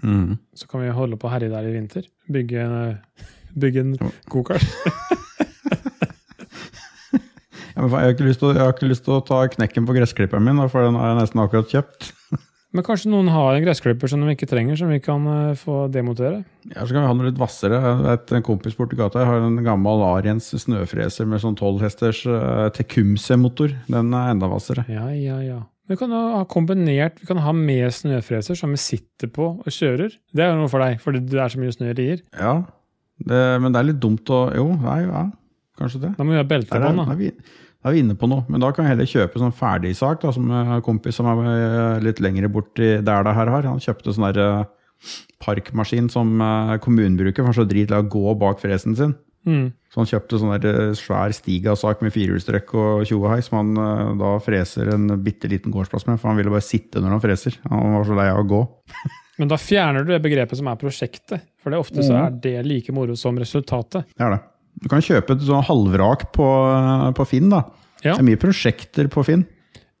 Mm. 0.00 0.38
Så 0.56 0.64
kan 0.70 0.80
vi 0.80 0.88
holde 0.96 1.18
på 1.20 1.28
å 1.28 1.32
herje 1.34 1.50
der 1.52 1.66
i 1.68 1.74
vinter. 1.74 2.06
Bygge, 2.32 2.62
en- 2.64 2.96
bygge 3.60 3.80
en 3.84 3.92
gokart. 4.32 4.64
Ja, 7.80 7.86
jeg, 7.86 7.90
har 7.92 8.10
ikke 8.12 8.26
lyst 8.26 8.40
til, 8.42 8.48
å- 8.50 8.54
jeg 8.56 8.64
har 8.64 8.72
ikke 8.74 8.88
lyst 8.90 9.04
til 9.06 9.14
å 9.14 9.20
ta 9.24 9.42
knekken 9.48 9.86
på 9.88 9.94
gressklipperen 9.96 10.44
min, 10.44 10.58
for 10.68 10.84
den 10.84 10.96
har 10.98 11.12
jeg 11.14 11.20
nesten 11.20 11.40
akkurat 11.44 11.70
kjøpt. 11.70 12.10
Men 12.70 12.86
kanskje 12.86 13.10
noen 13.10 13.26
har 13.34 13.56
en 13.56 13.64
gressklipper 13.64 14.10
som 14.10 14.22
de 14.22 14.30
ikke 14.36 14.46
trenger, 14.46 14.76
som 14.78 14.92
vi 14.92 15.00
kan 15.02 15.24
eh, 15.26 15.58
få 15.58 15.88
demontere? 15.90 16.44
Ja, 16.68 16.84
så 16.84 16.94
kan 16.94 17.02
vi 17.02 17.08
ha 17.08 17.16
noe 17.18 17.26
litt 17.26 17.40
hvassere. 17.40 17.80
En 18.36 18.46
kompis 18.46 18.76
borti 18.78 18.98
gata 18.98 19.24
har 19.26 19.42
en 19.42 19.58
gammel 19.66 20.04
Ariens 20.06 20.52
snøfreser 20.62 21.26
med 21.26 21.42
sånn 21.42 21.58
12 21.58 21.82
hesters 21.82 22.22
uh, 22.30 22.68
Tecumseh-motor. 22.76 23.74
Den 23.90 24.14
er 24.14 24.30
enda 24.36 24.50
hvassere. 24.52 24.86
Ja, 24.92 25.08
ja, 25.16 25.40
ja. 25.42 25.58
Vi 25.90 25.98
kan 25.98 26.14
ha 26.14 26.44
kombinert, 26.46 27.18
vi 27.18 27.26
kan 27.26 27.40
ha 27.42 27.50
med 27.56 27.90
snøfreser 27.90 28.54
som 28.54 28.70
vi 28.70 28.78
sitter 28.78 29.32
på 29.34 29.48
og 29.58 29.74
kjører. 29.74 30.14
Det 30.30 30.44
er 30.44 30.52
jo 30.52 30.60
noe 30.60 30.70
for 30.70 30.84
deg, 30.84 31.00
fordi 31.02 31.24
det 31.26 31.40
er 31.42 31.50
så 31.50 31.58
mye 31.58 31.74
snø 31.74 31.90
i 31.90 31.96
rier. 31.98 32.22
Ja, 32.38 32.60
det, 33.18 33.40
men 33.64 33.74
det 33.74 33.80
er 33.80 33.88
litt 33.90 33.98
dumt 34.00 34.30
å 34.30 34.44
Jo, 34.54 34.68
nei, 34.78 35.00
ja, 35.08 35.24
kanskje 35.80 36.04
det. 36.04 36.12
Da 36.14 36.22
må 36.22 36.36
vi 36.36 36.38
ha 36.38 36.46
belte 36.46 36.70
på 36.70 36.78
den, 36.84 37.02
da 37.02 37.18
da. 37.82 37.88
er, 37.88 37.92
vi, 37.94 38.00
inne 38.04 38.14
på 38.16 38.28
noe. 38.28 38.44
Men 38.48 38.60
da 38.60 38.70
kan 38.72 38.84
jeg 38.84 38.96
heller 38.96 39.08
kjøpe 39.08 39.38
sånn 39.40 39.52
ferdigsak, 39.56 40.20
da, 40.22 40.32
som 40.36 40.50
en 40.50 40.82
kompis 40.82 41.16
som 41.16 41.26
er 41.26 41.40
med 41.40 42.02
litt 42.04 42.20
lengre 42.20 42.48
borti 42.52 43.00
der 43.02 43.24
det 43.24 43.34
her 43.34 43.46
har. 43.48 43.62
Han 43.70 43.80
kjøpte 43.80 44.12
sånn 44.12 44.32
der 44.32 44.40
eh, 44.44 44.64
parkmaskin 45.40 46.10
som 46.12 46.40
eh, 46.40 46.76
kommunen 46.84 47.16
bruker, 47.18 47.42
for 47.42 47.50
han 47.50 47.56
er 47.56 47.60
så 47.62 47.68
dritlei 47.70 47.98
av 48.00 48.06
å 48.08 48.12
gå 48.12 48.34
bak 48.40 48.60
fresen 48.62 48.96
sin. 48.98 49.14
Mm. 49.48 49.70
Så 49.88 50.02
han 50.02 50.08
kjøpte 50.10 50.38
sånn 50.42 50.52
der 50.60 50.68
eh, 50.90 50.92
svær 50.98 51.32
Stiga-sak 51.32 52.02
med 52.04 52.12
firehjulstrekk 52.12 52.74
og 52.76 53.06
tjoehei, 53.08 53.40
som 53.46 53.56
han 53.62 53.70
eh, 53.80 54.12
da 54.20 54.34
freser 54.44 54.92
en 54.92 55.08
bitte 55.24 55.48
liten 55.50 55.72
gårdsplass 55.72 56.04
med, 56.10 56.20
for 56.20 56.28
han 56.32 56.36
ville 56.40 56.52
bare 56.52 56.66
sitte 56.66 57.00
når 57.00 57.16
han 57.16 57.24
freser. 57.24 57.56
Han 57.72 57.96
var 57.96 58.04
så 58.08 58.18
lei 58.20 58.28
av 58.32 58.42
å 58.44 58.48
gå. 58.52 58.60
Men 59.40 59.48
da 59.48 59.56
fjerner 59.56 60.04
du 60.04 60.10
det 60.12 60.20
begrepet 60.20 60.58
som 60.60 60.68
er 60.68 60.76
prosjektet. 60.76 61.46
For 61.64 61.72
det 61.72 61.78
ofte 61.80 62.02
så 62.04 62.12
Mhm. 62.12 62.24
er 62.26 62.40
det 62.44 62.66
like 62.66 62.92
moro 62.92 63.14
som 63.16 63.38
resultatet. 63.40 64.04
Det 64.12 64.26
er 64.26 64.34
det. 64.36 64.40
Du 64.80 64.88
kan 64.88 65.02
kjøpe 65.04 65.36
et 65.36 65.44
sånn 65.44 65.64
halvvrak 65.66 66.30
på, 66.36 66.48
på 67.16 67.26
Finn, 67.28 67.50
da. 67.52 67.64
Ja. 68.00 68.14
Det 68.14 68.22
er 68.22 68.28
mye 68.30 68.40
prosjekter 68.40 69.10
på 69.12 69.24
Finn. 69.26 69.44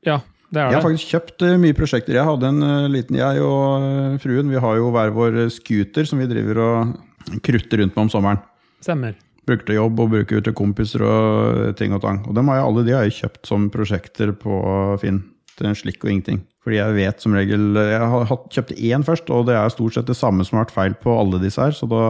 Ja, 0.06 0.20
det 0.48 0.58
er 0.58 0.66
det. 0.66 0.72
Jeg 0.72 0.78
har 0.78 0.86
faktisk 0.86 1.14
kjøpt 1.14 1.44
eh, 1.46 1.56
mye 1.60 1.76
prosjekter. 1.76 2.16
Jeg 2.16 2.26
hadde 2.26 2.48
en 2.48 2.66
eh, 2.66 2.90
liten, 2.92 3.18
jeg 3.20 3.42
og 3.44 3.84
eh, 3.86 4.20
fruen, 4.22 4.52
vi 4.52 4.62
har 4.64 4.78
jo 4.78 4.92
hver 4.94 5.12
vår 5.16 5.40
scooter 5.52 6.08
som 6.08 6.22
vi 6.22 6.28
driver 6.30 6.62
og 6.64 7.34
krutter 7.44 7.82
rundt 7.82 7.98
med 7.98 8.06
om 8.06 8.12
sommeren. 8.12 8.40
Stemmer. 8.80 9.18
Bruker 9.48 9.68
til 9.68 9.80
jobb 9.80 10.00
og 10.00 10.14
bruker 10.14 10.44
til 10.44 10.56
kompiser 10.56 11.04
og 11.04 11.76
ting 11.78 11.92
og 11.96 12.02
tang. 12.04 12.22
Og 12.28 12.36
dem 12.36 12.48
har 12.50 12.60
jeg, 12.60 12.70
alle 12.70 12.86
de 12.86 12.96
har 12.96 13.04
jeg 13.06 13.18
kjøpt 13.20 13.52
som 13.52 13.68
prosjekter 13.72 14.32
på 14.40 14.62
Finn. 15.02 15.22
Til 15.58 15.68
en 15.68 15.76
slikk 15.76 16.06
og 16.06 16.14
ingenting. 16.14 16.40
Fordi 16.60 16.76
jeg 16.76 16.92
vet 16.92 17.22
som 17.24 17.32
regel 17.32 17.62
Jeg 17.78 18.08
har 18.12 18.26
kjøpt 18.52 18.74
én 18.76 19.04
først, 19.06 19.30
og 19.32 19.46
det 19.48 19.54
er 19.56 19.70
stort 19.72 19.94
sett 19.96 20.06
det 20.10 20.16
samme 20.18 20.44
som 20.44 20.58
har 20.58 20.66
vært 20.66 20.74
feil 20.76 20.94
på 21.00 21.14
alle 21.16 21.38
disse 21.40 21.56
her. 21.62 21.72
Så 21.72 21.88
da, 21.88 22.00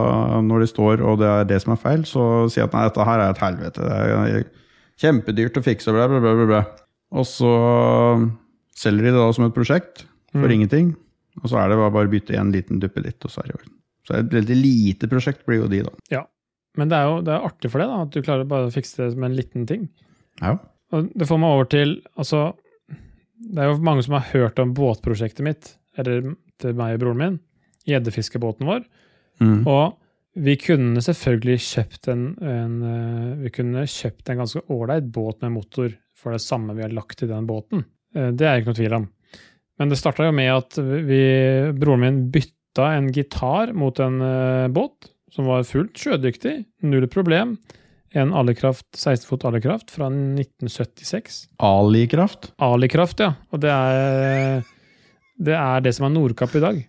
når 0.43 0.65
de 0.65 0.67
står 0.67 1.03
og 1.07 1.21
det 1.21 1.29
er 1.31 1.45
det 1.47 1.61
som 1.63 1.71
er 1.71 1.79
feil, 1.79 2.03
så 2.03 2.25
sier 2.51 2.65
jeg 2.65 2.69
at 2.69 2.75
nei, 2.75 2.83
dette 2.89 3.05
her 3.07 3.23
er 3.23 3.31
et 3.31 3.43
helvete. 3.45 3.85
Det 3.87 3.99
er 4.41 4.49
kjempedyrt 5.01 5.57
å 5.61 5.63
fikse, 5.65 5.93
bla, 5.95 6.09
bla, 6.11 6.19
bla. 6.19 6.47
bla. 6.49 6.61
Og 7.15 7.25
så 7.27 7.51
selger 8.81 9.07
de 9.07 9.13
det 9.13 9.19
da 9.21 9.29
som 9.35 9.47
et 9.47 9.55
prosjekt 9.55 10.03
for 10.31 10.47
Mm. 10.47 10.51
ingenting. 10.51 10.95
Og 11.43 11.49
så 11.49 11.57
er 11.59 11.69
det 11.69 11.77
bare 11.79 12.07
å 12.07 12.11
bytte 12.11 12.35
en 12.37 12.51
liten 12.51 12.79
duppe 12.79 13.01
ditt, 13.03 13.23
og 13.23 13.31
så 13.31 13.39
er 13.41 13.47
det 13.47 13.55
i 13.55 13.57
orden. 13.59 13.73
Så 14.07 14.15
et 14.19 14.29
veldig 14.31 14.55
lite 14.61 15.07
prosjekt 15.07 15.45
blir 15.45 15.61
jo 15.63 15.67
de, 15.67 15.81
da. 15.83 15.91
Ja. 16.11 16.23
Men 16.77 16.89
det 16.89 16.97
er 16.97 17.03
jo 17.07 17.21
det 17.21 17.33
er 17.35 17.45
artig 17.47 17.71
for 17.71 17.79
det, 17.79 17.87
da, 17.87 18.01
at 18.03 18.11
du 18.11 18.21
klarer 18.21 18.47
bare 18.47 18.67
å 18.67 18.71
fikse 18.73 18.97
det 18.97 19.17
med 19.17 19.31
en 19.31 19.35
liten 19.37 19.65
ting. 19.67 19.89
Ja. 20.41 20.57
Og 20.91 21.09
det 21.15 21.27
får 21.27 21.39
meg 21.39 21.49
over 21.55 21.65
til 21.71 22.01
Altså, 22.17 22.53
det 23.41 23.63
er 23.63 23.71
jo 23.71 23.79
mange 23.83 24.03
som 24.05 24.17
har 24.17 24.29
hørt 24.33 24.59
om 24.61 24.73
båtprosjektet 24.77 25.45
mitt, 25.45 25.71
eller 25.99 26.33
til 26.61 26.77
meg 26.77 26.97
og 26.97 27.03
broren 27.03 27.21
min, 27.21 27.39
gjeddefiskebåten 27.89 28.69
vår. 28.69 28.85
Mm. 29.41 29.63
Og 29.65 29.97
vi 30.41 30.55
kunne 30.61 31.01
selvfølgelig 31.03 31.57
kjøpt 31.65 32.07
en, 32.13 32.27
en 32.39 32.75
eh, 32.87 33.31
Vi 33.41 33.49
kunne 33.51 33.81
kjøpt 33.89 34.29
en 34.31 34.43
ganske 34.43 34.61
ålreit 34.71 35.09
båt 35.11 35.41
med 35.43 35.57
motor 35.57 35.89
for 36.15 36.31
det 36.31 36.43
samme 36.43 36.75
vi 36.77 36.85
har 36.85 36.93
lagt 36.95 37.23
i 37.25 37.29
den 37.29 37.49
båten. 37.49 37.83
Eh, 38.15 38.29
Det 38.31 38.47
er 38.47 38.61
ikke 38.61 38.71
noe 38.71 38.79
tvil 38.79 38.97
om. 39.01 39.09
Men 39.81 39.91
det 39.91 39.97
starta 39.99 40.27
jo 40.27 40.35
med 40.37 40.51
at 40.53 40.77
vi, 40.77 41.21
broren 41.73 42.03
min 42.05 42.21
bytta 42.31 42.91
en 42.95 43.09
gitar 43.11 43.73
mot 43.73 43.99
en 43.99 44.21
eh, 44.23 44.69
båt 44.71 45.09
som 45.31 45.47
var 45.49 45.67
fullt 45.67 45.99
sjødyktig. 45.99 46.55
Null 46.87 47.07
problem. 47.11 47.57
En 48.13 48.33
Alikraft, 48.35 48.85
16 48.97 49.27
fot 49.29 49.45
Alikraft 49.47 49.91
fra 49.91 50.09
1976. 50.11 51.45
Alikraft? 51.63 52.49
Alikraft, 52.59 53.19
ja. 53.23 53.33
Og 53.55 53.61
det 53.63 53.71
er 53.71 54.65
det, 55.41 55.55
er 55.55 55.81
det 55.85 55.93
som 55.95 56.05
er 56.09 56.13
Nordkapp 56.15 56.55
i 56.59 56.63
dag. 56.63 56.81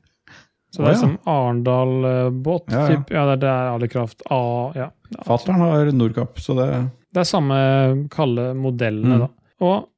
Så 0.73 0.83
det 0.83 0.89
er 0.89 0.97
ja. 0.97 1.01
som 1.03 1.15
Arendal-båt. 1.29 2.73
Ja, 2.73 2.83
ja. 2.91 2.99
ja, 3.13 3.25
det, 3.37 3.49
er- 3.49 3.71
Alikraft 3.77 4.23
A. 4.33 4.41
Ja. 4.75 4.89
Fattern 5.29 5.61
har 5.61 5.91
Nordkapp, 5.93 6.41
så 6.41 6.57
det 6.59 6.69
Det 7.13 7.21
er 7.21 7.29
samme 7.29 8.09
kalde 8.11 8.55
modellene, 8.57 9.15
Mm. 9.19 9.21
da. 9.21 9.29
Og 9.61 9.89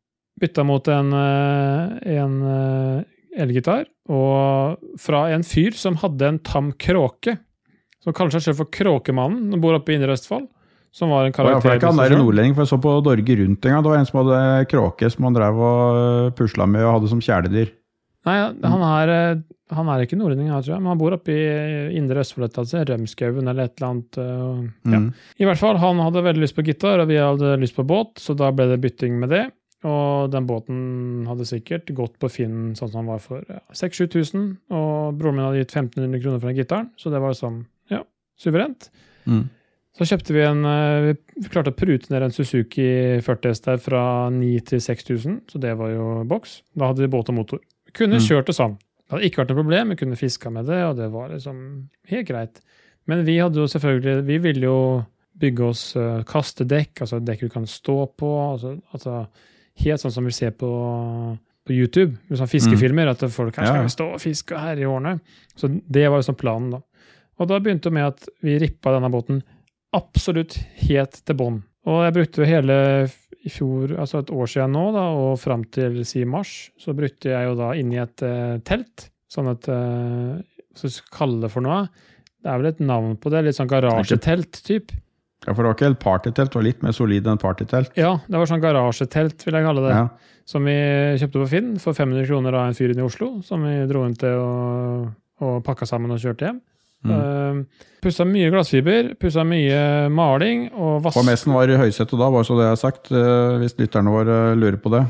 bytta 0.41 0.65
mot 0.67 0.89
en, 0.89 1.13
eh, 1.15 2.17
en 2.19 2.35
eh, 2.43 3.05
elgitar, 3.39 3.85
og 4.11 4.77
fra 4.99 5.29
en 5.33 5.43
fyr 5.47 5.73
som 5.79 5.95
hadde 5.97 6.27
en 6.27 6.39
tam 6.41 6.73
kråke. 6.73 7.39
Som 8.03 8.13
kaller 8.13 8.33
seg 8.35 8.43
selv 8.43 8.57
for 8.57 8.67
Kråkemannen, 8.67 9.61
bor 9.63 9.75
oppe 9.79 9.93
i 9.93 9.95
Indre 9.95 10.13
Østfold. 10.19 10.49
Som 10.95 11.11
var 11.11 11.27
en 11.27 11.33
karakter. 11.35 11.57
ja, 11.57 11.61
for 11.61 11.69
det 11.69 11.75
er 11.75 11.81
ikke 11.81 11.91
han 11.91 11.99
der 12.05 12.13
nordlending, 12.21 12.53
for 12.55 12.63
jeg 12.63 12.71
så 12.71 12.77
på 12.85 12.91
Dorge 13.03 13.35
Rundt 13.41 13.67
en 13.67 13.73
gang. 13.75 13.83
Det 13.83 13.91
var 13.91 13.99
en 13.99 14.07
som 14.07 14.21
hadde 14.21 14.43
kråke 14.71 15.09
som 15.11 15.25
han 15.27 15.35
drev 15.35 15.57
og 15.59 16.35
pusla 16.39 16.69
med 16.71 16.85
og 16.87 16.93
hadde 17.01 17.11
som 17.11 17.23
kjæledyr. 17.25 17.73
Nei, 18.25 18.37
han 18.63 18.85
er, 18.89 19.11
eh, 19.13 19.41
han 19.75 19.89
er 19.93 20.05
ikke 20.07 20.17
nordlending, 20.17 20.49
her, 20.49 20.63
tror 20.63 20.77
jeg, 20.77 20.81
men 20.85 20.93
han 20.95 21.01
bor 21.03 21.13
oppe 21.13 21.35
i 21.35 21.97
Indre 21.99 22.23
Østfold, 22.23 22.47
altså, 22.63 22.85
Rømskauen 22.89 23.43
eller 23.51 23.67
et 23.67 23.75
eller 23.77 23.91
annet. 23.91 24.17
eh, 24.23 24.71
Ja. 24.95 25.01
Mm. 25.03 25.11
I 25.43 25.45
hvert 25.51 25.59
fall, 25.61 25.77
han 25.83 25.99
hadde 25.99 26.23
veldig 26.25 26.41
lyst 26.47 26.57
på 26.57 26.65
gitar, 26.65 27.03
og 27.03 27.09
vi 27.11 27.19
hadde 27.21 27.59
lyst 27.61 27.77
på 27.77 27.85
båt, 27.85 28.15
så 28.23 28.37
da 28.39 28.49
ble 28.55 28.69
det 28.71 28.81
bytting 28.81 29.19
med 29.21 29.29
det. 29.35 29.43
Og 29.85 30.31
den 30.33 30.47
båten 30.49 31.27
hadde 31.29 31.45
sikkert 31.45 31.91
gått 31.93 32.15
på 32.19 32.31
Finn 32.33 32.73
sånn 32.79 32.89
som 32.89 33.03
han 33.03 33.11
var 33.13 33.19
for 33.21 33.43
ja, 33.51 33.59
6000-7000, 33.75 34.47
og 34.73 35.19
broren 35.19 35.37
min 35.37 35.45
hadde 35.45 35.61
gitt 35.61 35.75
1500 35.77 36.23
kroner 36.23 36.41
for 36.41 36.49
den 36.49 36.57
gitaren, 36.63 36.89
så 36.97 37.11
det 37.13 37.21
var 37.21 37.35
liksom, 37.35 37.67
ja, 37.93 38.01
suverent. 38.41 38.89
Mm. 39.27 39.51
Så 39.95 40.09
kjøpte 40.11 40.35
vi 40.35 40.43
en 40.43 40.65
eh, 40.67 41.13
Vi 41.39 41.49
klarte 41.53 41.71
å 41.71 41.77
prute 41.77 42.11
ned 42.11 42.25
en 42.27 42.35
Suzuki 42.35 42.87
40S 43.23 43.63
der 43.63 43.79
fra 43.83 44.03
9000 44.35 44.67
til 44.71 44.81
6000, 44.83 45.37
så 45.53 45.61
det 45.63 45.77
var 45.79 45.93
jo 45.93 46.09
boks. 46.31 46.63
Da 46.75 46.91
hadde 46.91 47.05
vi 47.05 47.11
båt 47.13 47.31
og 47.31 47.39
motor. 47.39 47.61
Kunne 47.95 48.19
Mm. 48.19 48.27
kjørt 48.27 48.47
det 48.51 48.57
sånn. 48.59 48.75
Det 49.05 49.13
hadde 49.15 49.29
ikke 49.29 49.43
vært 49.43 49.51
noe 49.53 49.63
problem, 49.63 49.89
vi 49.95 49.97
kunne 50.01 50.17
fiska 50.19 50.51
med 50.51 50.67
det, 50.67 50.81
og 50.89 50.97
det 50.97 51.11
var 51.13 51.29
liksom 51.31 51.89
helt 52.11 52.27
greit. 52.27 52.61
Men 53.07 53.25
vi 53.25 53.37
hadde 53.39 53.61
jo 53.61 53.67
selvfølgelig 53.69 54.25
Vi 54.27 54.39
ville 54.39 54.65
jo 54.65 55.05
bygge 55.39 55.65
oss 55.69 55.97
uh, 55.97 56.23
kastedekk, 56.25 57.01
altså 57.03 57.21
dekk 57.21 57.41
du 57.41 57.49
kan 57.49 57.67
stå 57.67 58.07
på. 58.17 58.31
Altså, 58.53 58.81
altså 58.93 59.27
Helt 59.77 59.99
sånn 60.01 60.13
som 60.15 60.25
vi 60.25 60.31
ser 60.31 60.53
på, 60.55 60.69
på 61.67 61.73
YouTube, 61.75 62.17
med 62.29 62.39
sånne 62.39 62.53
fiskefilmer. 62.53 63.09
At 63.11 63.25
folk 63.35 63.57
her 63.59 63.67
skal 63.67 63.83
ja. 63.83 63.89
stå 63.91 64.05
og 64.15 64.21
fiske 64.23 64.55
her 64.55 64.79
i 64.79 64.87
årene. 64.87 65.17
Så 65.59 65.67
det 65.69 66.05
var 66.09 66.23
sånn 66.23 66.39
planen, 66.39 66.71
da. 66.77 66.81
Og 67.43 67.49
da 67.51 67.59
begynte 67.59 67.91
det 67.91 67.97
med 67.97 68.07
at 68.07 68.29
vi 68.47 68.55
rippa 68.63 68.93
denne 68.95 69.11
båten 69.11 69.43
absolutt 69.97 70.57
helt 70.87 71.21
til 71.25 71.39
bånn. 71.39 71.61
Og 71.91 72.01
jeg 72.07 72.17
brukte 72.17 72.43
jo 72.43 72.49
hele 72.49 72.77
i 73.45 73.53
fjor, 73.53 73.93
altså 74.01 74.23
et 74.23 74.33
år 74.33 74.49
siden 74.49 74.73
nå, 74.73 74.87
da, 74.95 75.05
og 75.21 75.37
fram 75.41 75.67
til 75.75 76.01
si 76.09 76.25
mars, 76.29 76.71
så 76.81 76.95
brukte 76.97 77.33
jeg 77.35 77.51
jo 77.51 77.57
da 77.59 77.75
inni 77.77 78.01
et 78.01 78.25
uh, 78.25 78.57
telt. 78.65 79.11
Sånn 79.31 79.51
et 79.53 79.69
uh, 79.69 80.41
Hva 80.75 80.89
skal 80.89 80.93
vi 80.95 81.17
kalle 81.19 81.43
det 81.43 81.51
for 81.53 81.65
noe? 81.65 81.83
Det 82.45 82.53
er 82.53 82.61
vel 82.61 82.71
et 82.73 82.81
navn 82.85 83.19
på 83.21 83.33
det? 83.33 83.45
Litt 83.45 83.59
sånn 83.59 83.69
garasjetelt-typ. 83.69 84.95
Ja, 85.45 85.53
for 85.53 85.61
det 85.61 85.69
var 85.69 85.77
ikke 85.77 85.89
helt 85.91 86.01
partytelt, 86.01 86.53
det 86.53 86.57
var 86.57 86.65
litt 86.65 86.85
mer 86.85 86.95
solid 86.97 87.27
enn 87.29 87.41
partytelt. 87.41 87.93
Ja, 88.01 88.15
det 88.25 88.41
var 88.41 88.49
sånn 88.49 88.65
garasjetelt, 88.65 89.45
vil 89.45 89.59
jeg 89.59 89.67
kalle 89.67 89.85
det. 89.85 89.97
Ja. 89.97 90.35
Som 90.49 90.69
vi 90.69 90.77
kjøpte 91.21 91.41
på 91.41 91.49
Finn 91.53 91.75
for 91.81 91.97
500 91.97 92.29
kroner 92.29 92.57
av 92.57 92.69
en 92.69 92.77
fyr 92.77 92.93
inne 92.93 93.05
i 93.05 93.09
Oslo. 93.09 93.31
Som 93.45 93.65
vi 93.69 93.75
dro 93.89 94.05
inn 94.09 94.17
til 94.21 94.41
og, 94.41 95.11
og 95.45 95.59
pakka 95.65 95.89
sammen 95.89 96.13
og 96.13 96.21
kjørte 96.21 96.49
hjem. 96.49 96.63
Mm. 97.05 97.13
Uh, 97.15 97.91
pussa 98.05 98.25
mye 98.29 98.51
glassfiber, 98.53 99.11
pussa 99.21 99.45
mye 99.49 99.81
maling 100.13 100.67
og 100.73 101.05
vask... 101.05 101.19
HMS-en 101.19 101.55
var 101.57 101.73
i 101.73 101.79
høysetet 101.81 102.17
da, 102.17 102.29
bare 102.29 102.47
så 102.49 102.57
det 102.59 102.69
er 102.69 102.81
sagt, 102.81 103.11
eh, 103.13 103.57
hvis 103.63 103.77
lytterne 103.81 104.13
våre 104.13 104.39
lurer 104.59 104.79
på 104.81 104.93
det. 104.93 105.03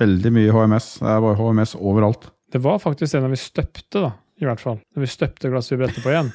Veldig 0.00 0.32
mye 0.34 0.54
HMS. 0.54 0.88
Det 1.00 1.18
var 1.24 1.38
HMS 1.40 1.76
overalt. 1.80 2.28
Det 2.52 2.60
var 2.64 2.80
faktisk 2.82 3.16
det 3.16 3.22
når 3.24 3.34
vi 3.34 3.40
støpte, 3.40 4.02
da, 4.02 4.12
i 4.42 4.48
hvert 4.48 4.62
fall. 4.62 4.80
Når 4.94 5.06
vi 5.06 5.10
støpte 5.10 5.52
glassfiber 5.52 5.88
etterpå 5.88 6.12
igjen. 6.12 6.32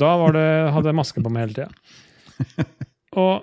Da 0.00 0.12
var 0.20 0.36
det, 0.36 0.48
hadde 0.72 0.88
jeg 0.88 0.98
maske 1.02 1.24
på 1.24 1.32
meg 1.32 1.46
hele 1.46 1.58
tida. 1.58 2.68
Og 3.20 3.42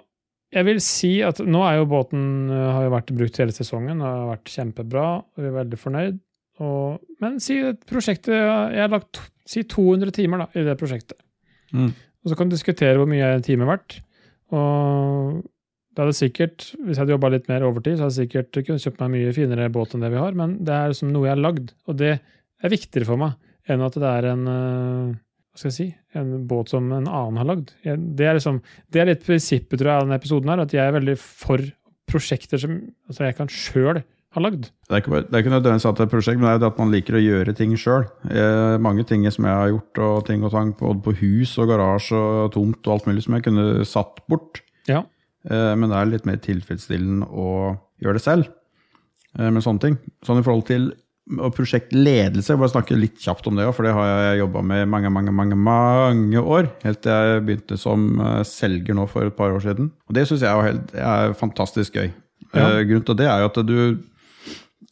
jeg 0.49 0.65
vil 0.65 0.79
si 0.81 1.11
at 1.21 1.41
nå 1.45 1.61
er 1.67 1.77
jo 1.77 1.89
båten 1.91 2.23
eh, 2.49 2.69
har 2.73 2.87
jo 2.87 2.93
vært 2.95 3.13
brukt 3.17 3.37
hele 3.41 3.53
sesongen 3.53 4.01
og 4.01 4.07
har 4.09 4.31
vært 4.31 4.53
kjempebra. 4.55 5.05
og 5.21 5.43
Vi 5.43 5.49
er 5.49 5.57
veldig 5.59 5.79
fornøyd. 5.79 6.17
Og, 6.59 7.03
men 7.23 7.37
si 7.39 7.55
et 7.63 7.85
prosjektet 7.87 8.33
Jeg 8.35 8.81
har 8.81 8.89
lagt 8.91 9.21
si 9.49 9.65
200 9.65 10.13
timer 10.15 10.43
da, 10.43 10.49
i 10.53 10.65
det 10.67 10.77
prosjektet. 10.79 11.17
Mm. 11.73 11.91
Og 11.93 12.31
så 12.31 12.37
kan 12.37 12.49
du 12.49 12.55
diskutere 12.55 12.99
hvor 12.99 13.09
mye 13.09 13.35
en 13.35 13.45
time 13.45 13.65
er 13.65 13.71
verdt. 13.71 13.99
Og 14.55 15.39
det 15.95 16.03
hadde 16.03 16.17
sikkert, 16.17 16.67
hvis 16.77 16.95
jeg 16.95 17.01
hadde 17.01 17.15
jobba 17.15 17.31
litt 17.33 17.47
mer 17.51 17.65
overtid, 17.67 17.97
så 17.97 18.05
hadde 18.05 18.15
jeg 18.15 18.29
sikkert 18.29 18.59
kunnet 18.61 18.83
kjøpt 18.85 18.99
meg 19.01 19.07
en 19.07 19.15
mye 19.15 19.33
finere 19.35 19.71
båt 19.73 19.95
enn 19.95 20.05
det 20.05 20.11
vi 20.13 20.21
har, 20.21 20.37
men 20.37 20.59
det 20.65 20.75
er 20.75 20.93
liksom 20.93 21.13
noe 21.13 21.27
jeg 21.27 21.35
har 21.35 21.41
lagd. 21.41 21.73
Og 21.89 21.97
det 21.99 22.13
er 22.15 22.73
viktigere 22.73 23.09
for 23.09 23.21
meg 23.21 23.35
enn 23.69 23.83
at 23.85 23.97
det 24.01 24.11
er 24.11 24.27
en 24.31 24.45
øh, 24.49 25.09
hva 25.49 25.59
skal 25.59 25.69
jeg 25.69 25.75
si, 25.75 25.87
en 26.17 26.45
båt 26.49 26.71
som 26.71 26.87
en 26.93 27.09
annen 27.09 27.41
har 27.41 27.47
lagd. 27.49 27.73
Det, 27.83 28.25
er 28.25 28.37
liksom, 28.37 28.61
det 28.93 29.01
er 29.01 29.09
litt 29.11 29.25
prinsippet 29.25 29.81
tror 29.81 29.91
jeg, 29.91 29.97
av 29.97 30.05
denne 30.05 30.19
episoden, 30.21 30.51
her, 30.53 30.63
at 30.63 30.75
jeg 30.75 30.85
er 30.85 30.95
veldig 30.95 31.15
for 31.19 31.65
prosjekter 32.09 32.61
som 32.61 32.79
altså 33.09 33.27
jeg 33.27 33.37
kan 33.37 33.51
sjøl 33.53 33.99
ha 34.35 34.43
lagd. 34.43 34.69
Det 34.85 34.93
er 34.93 35.01
ikke, 35.01 35.21
det 35.25 35.33
er 35.33 35.43
ikke 35.43 35.53
nødvendigvis 35.55 35.87
at 35.89 35.97
det 35.97 36.03
er 36.03 36.09
et 36.09 36.13
prosjekt, 36.13 36.41
men 36.41 36.49
det 36.51 36.67
er 36.67 36.71
at 36.71 36.81
man 36.81 36.93
liker 36.93 37.17
å 37.17 37.23
gjøre 37.23 37.55
ting 37.57 37.73
sjøl. 37.79 38.05
Eh, 38.29 38.75
mange 38.81 39.05
ting 39.09 39.25
som 39.33 39.47
jeg 39.49 39.61
har 39.61 39.71
gjort, 39.71 40.01
og 40.05 40.27
ting 40.27 40.45
og 40.45 40.53
tang, 40.53 40.75
både 40.77 41.01
på 41.05 41.15
hus 41.23 41.55
og 41.61 41.71
garasje 41.71 42.19
og 42.19 42.53
tomt 42.53 42.79
og 42.85 42.95
alt 42.95 43.09
mulig, 43.09 43.25
som 43.25 43.37
jeg 43.37 43.47
kunne 43.47 43.67
satt 43.89 44.21
bort. 44.29 44.61
Ja. 44.89 45.03
Eh, 45.49 45.73
men 45.73 45.89
det 45.89 45.97
er 45.97 46.13
litt 46.13 46.29
mer 46.29 46.41
tilfredsstillende 46.45 47.29
å 47.29 47.51
gjøre 48.03 48.19
det 48.19 48.25
selv 48.25 48.49
eh, 49.39 49.49
med 49.49 49.65
sånne 49.65 49.85
ting. 49.87 50.01
Sånn 50.27 50.41
i 50.41 50.45
forhold 50.45 50.67
til 50.69 50.91
og 51.37 51.53
prosjektledelse, 51.53 52.49
jeg 52.49 52.57
bare 52.57 52.71
snakke 52.71 52.97
litt 52.97 53.19
kjapt 53.21 53.45
om 53.49 53.59
det 53.59 53.67
for 53.77 53.85
det 53.85 53.93
har 53.93 54.07
jeg 54.09 54.39
jobba 54.39 54.63
med 54.65 54.87
mange, 54.89 55.11
mange, 55.13 55.33
mange 55.35 55.57
mange 55.61 56.41
år. 56.41 56.71
Helt 56.81 57.03
til 57.05 57.13
jeg 57.13 57.43
begynte 57.45 57.77
som 57.77 58.07
eh, 58.17 58.39
selger 58.47 58.97
nå 58.97 59.05
for 59.11 59.29
et 59.29 59.37
par 59.37 59.53
år 59.53 59.61
siden. 59.65 59.91
Og 60.09 60.17
det 60.17 60.25
syns 60.29 60.45
jeg 60.45 60.49
er, 60.49 60.69
helt, 60.71 60.95
er 60.97 61.35
fantastisk 61.37 61.99
gøy. 61.99 62.09
Ja. 62.49 62.63
Eh, 62.63 62.85
grunnen 62.89 63.05
til 63.05 63.19
det 63.19 63.27
er 63.29 63.43
jo 63.43 63.51
at 63.51 63.61
du 63.67 63.77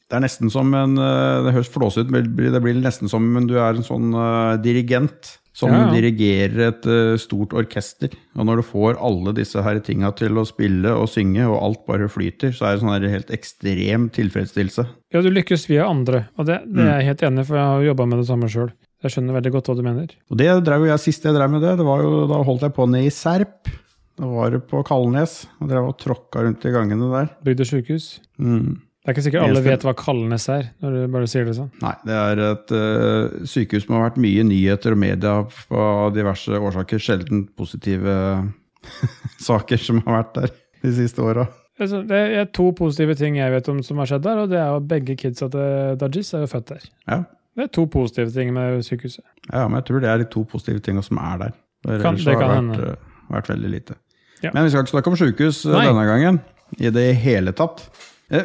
det 0.08 0.16
er 0.16 0.24
nesten 0.24 0.52
som 0.52 0.72
en 0.78 0.96
eh, 1.02 1.42
Det 1.48 1.52
høres 1.58 1.74
flåsete 1.74 2.08
ut, 2.08 2.14
men 2.16 2.30
det 2.54 2.64
blir 2.64 2.80
nesten 2.80 3.12
som 3.12 3.26
om 3.28 3.50
du 3.50 3.58
er 3.60 3.76
en 3.76 3.86
sånn 3.86 4.14
uh, 4.16 4.56
dirigent. 4.64 5.38
Som 5.58 5.72
Ja, 5.74 5.88
ja. 5.88 5.94
dirigerer 5.96 6.68
et 6.68 6.84
uh, 6.86 7.16
stort 7.18 7.56
orkester. 7.58 8.12
Og 8.38 8.46
når 8.46 8.60
du 8.60 8.66
får 8.68 9.00
alle 9.02 9.32
disse 9.34 9.58
her 9.66 9.80
tinga 9.82 10.12
til 10.14 10.38
å 10.38 10.44
spille 10.46 10.92
og 10.94 11.08
synge, 11.10 11.48
og 11.50 11.58
alt 11.58 11.82
bare 11.90 12.10
flyter, 12.14 12.52
så 12.54 12.68
er 12.68 12.76
det 12.76 12.84
sånn 12.84 12.92
her 12.94 13.08
helt 13.10 13.34
ekstrem 13.34 14.06
tilfredsstillelse. 14.14 14.86
Ja, 15.16 15.24
du 15.26 15.32
lykkes 15.34 15.66
via 15.66 15.88
andre, 15.90 16.28
og 16.38 16.46
det, 16.46 16.60
det 16.70 16.86
er 16.86 17.00
jeg 17.00 17.10
helt 17.10 17.26
enig 17.26 17.42
i, 17.42 17.48
for 17.50 17.58
jeg 17.58 17.72
har 17.72 17.82
jo 17.82 17.90
jobba 17.90 18.06
med 18.12 18.22
det 18.22 18.28
samme 18.30 18.52
sjøl. 18.54 18.70
Jeg 19.02 19.16
skjønner 19.16 19.40
veldig 19.40 19.56
godt 19.58 19.72
hva 19.72 19.78
du 19.80 19.84
mener. 19.90 20.14
Og 20.30 20.40
det 20.44 20.50
drev 20.70 20.86
jo 20.86 20.92
jeg 20.94 21.06
sist 21.08 21.26
jeg 21.26 21.34
drev 21.34 21.52
med 21.58 21.66
det. 21.66 21.74
det 21.82 21.90
var 21.90 22.06
jo, 22.06 22.14
da 22.30 22.44
holdt 22.46 22.68
jeg 22.70 22.78
på 22.78 22.88
ned 22.94 23.10
i 23.10 23.14
Serp. 23.18 23.74
Da 24.18 24.30
var 24.30 24.54
det 24.54 24.62
på 24.70 24.86
Kalnes. 24.86 25.40
Og 25.58 25.74
drev 25.74 25.90
og 25.90 25.98
tråkka 26.02 26.46
rundt 26.46 26.70
i 26.70 26.74
gangene 26.74 27.10
der. 27.14 27.34
Bygde 27.46 27.66
sykehus. 27.70 28.08
Mm. 28.38 28.78
Det 29.08 29.14
er 29.14 29.16
ikke 29.16 29.24
sikkert 29.24 29.44
alle 29.48 29.62
vet 29.64 29.84
hva 29.88 29.94
Kalnes 29.96 30.46
er, 30.52 30.66
når 30.84 30.92
du 30.98 31.04
bare 31.14 31.28
sier 31.32 31.46
det 31.48 31.54
sånn. 31.56 31.70
Nei, 31.80 31.94
det 32.04 32.16
er 32.20 32.42
et 32.44 32.72
uh, 32.76 33.46
sykehus 33.48 33.86
som 33.86 33.96
har 33.96 34.10
vært 34.10 34.18
mye 34.20 34.44
nyheter 34.44 34.92
og 34.98 35.00
media 35.00 35.38
av 35.72 36.10
diverse 36.12 36.52
årsaker. 36.60 37.00
Sjelden 37.00 37.46
positive 37.56 38.18
saker 39.48 39.80
som 39.80 40.02
har 40.04 40.20
vært 40.22 40.34
der 40.42 40.52
de 40.84 40.92
siste 40.98 41.24
åra. 41.24 41.48
Altså, 41.80 42.02
det 42.10 42.20
er 42.42 42.48
to 42.58 42.72
positive 42.76 43.16
ting 43.16 43.38
jeg 43.38 43.54
vet 43.54 43.68
om 43.72 43.80
som 43.86 44.00
har 44.02 44.10
skjedd 44.10 44.26
der, 44.26 44.42
og 44.44 44.52
det 44.52 44.58
er 44.60 44.76
at 44.76 44.88
begge 44.90 45.16
kidsa 45.20 45.48
til 45.54 45.96
Dajis 46.02 46.34
er 46.34 46.44
jo 46.44 46.50
født 46.52 46.72
der. 46.74 46.88
Ja. 47.08 47.20
Det 47.58 47.64
er 47.68 47.72
to 47.74 47.86
positive 47.90 48.34
ting 48.36 48.52
med 48.54 48.84
sykehuset. 48.86 49.24
ja, 49.54 49.64
men 49.70 49.80
jeg 49.80 49.88
tror 49.88 50.02
det 50.04 50.10
er 50.12 50.18
de 50.22 50.28
to 50.36 50.44
positive 50.52 50.82
tinga 50.86 51.02
som 51.06 51.18
er 51.22 51.40
der. 51.46 51.56
Det, 51.88 52.02
Kan- 52.04 52.16
det 52.20 52.26
kan 52.36 52.44
det 52.50 52.56
hende. 52.58 52.78
vært, 52.78 53.00
eh, 53.00 53.32
vært 53.38 53.50
veldig 53.54 53.72
lite. 53.72 53.96
Ja. 54.44 54.52
Men 54.54 54.64
vi 54.68 54.70
skal 54.70 54.84
ikke 54.84 54.94
snakke 54.98 55.08
om 55.14 55.18
sjukehus 55.18 55.64
eh, 55.66 55.72
Nei. 55.74 55.86
denne 55.88 56.06
gangen. 56.12 56.40
I 56.84 56.90
det 56.92 57.08
hele 57.24 57.54
tatt. 57.56 57.88
Eh, 58.32 58.44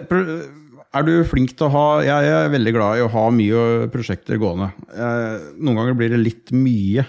Er 0.92 1.02
du 1.08 1.12
flink 1.24 1.54
til 1.56 1.66
å 1.66 1.72
ha 1.72 1.84
Jeg 2.04 2.28
er 2.28 2.50
veldig 2.52 2.72
glad 2.76 2.98
i 2.98 3.04
å 3.06 3.10
ha 3.10 3.22
mye 3.32 3.88
prosjekter 3.92 4.36
gående. 4.40 4.70
Eh, 4.92 5.38
Noen 5.58 5.78
ganger 5.80 5.96
blir 5.98 6.12
det 6.12 6.20
litt 6.20 6.52
mye. 6.52 7.06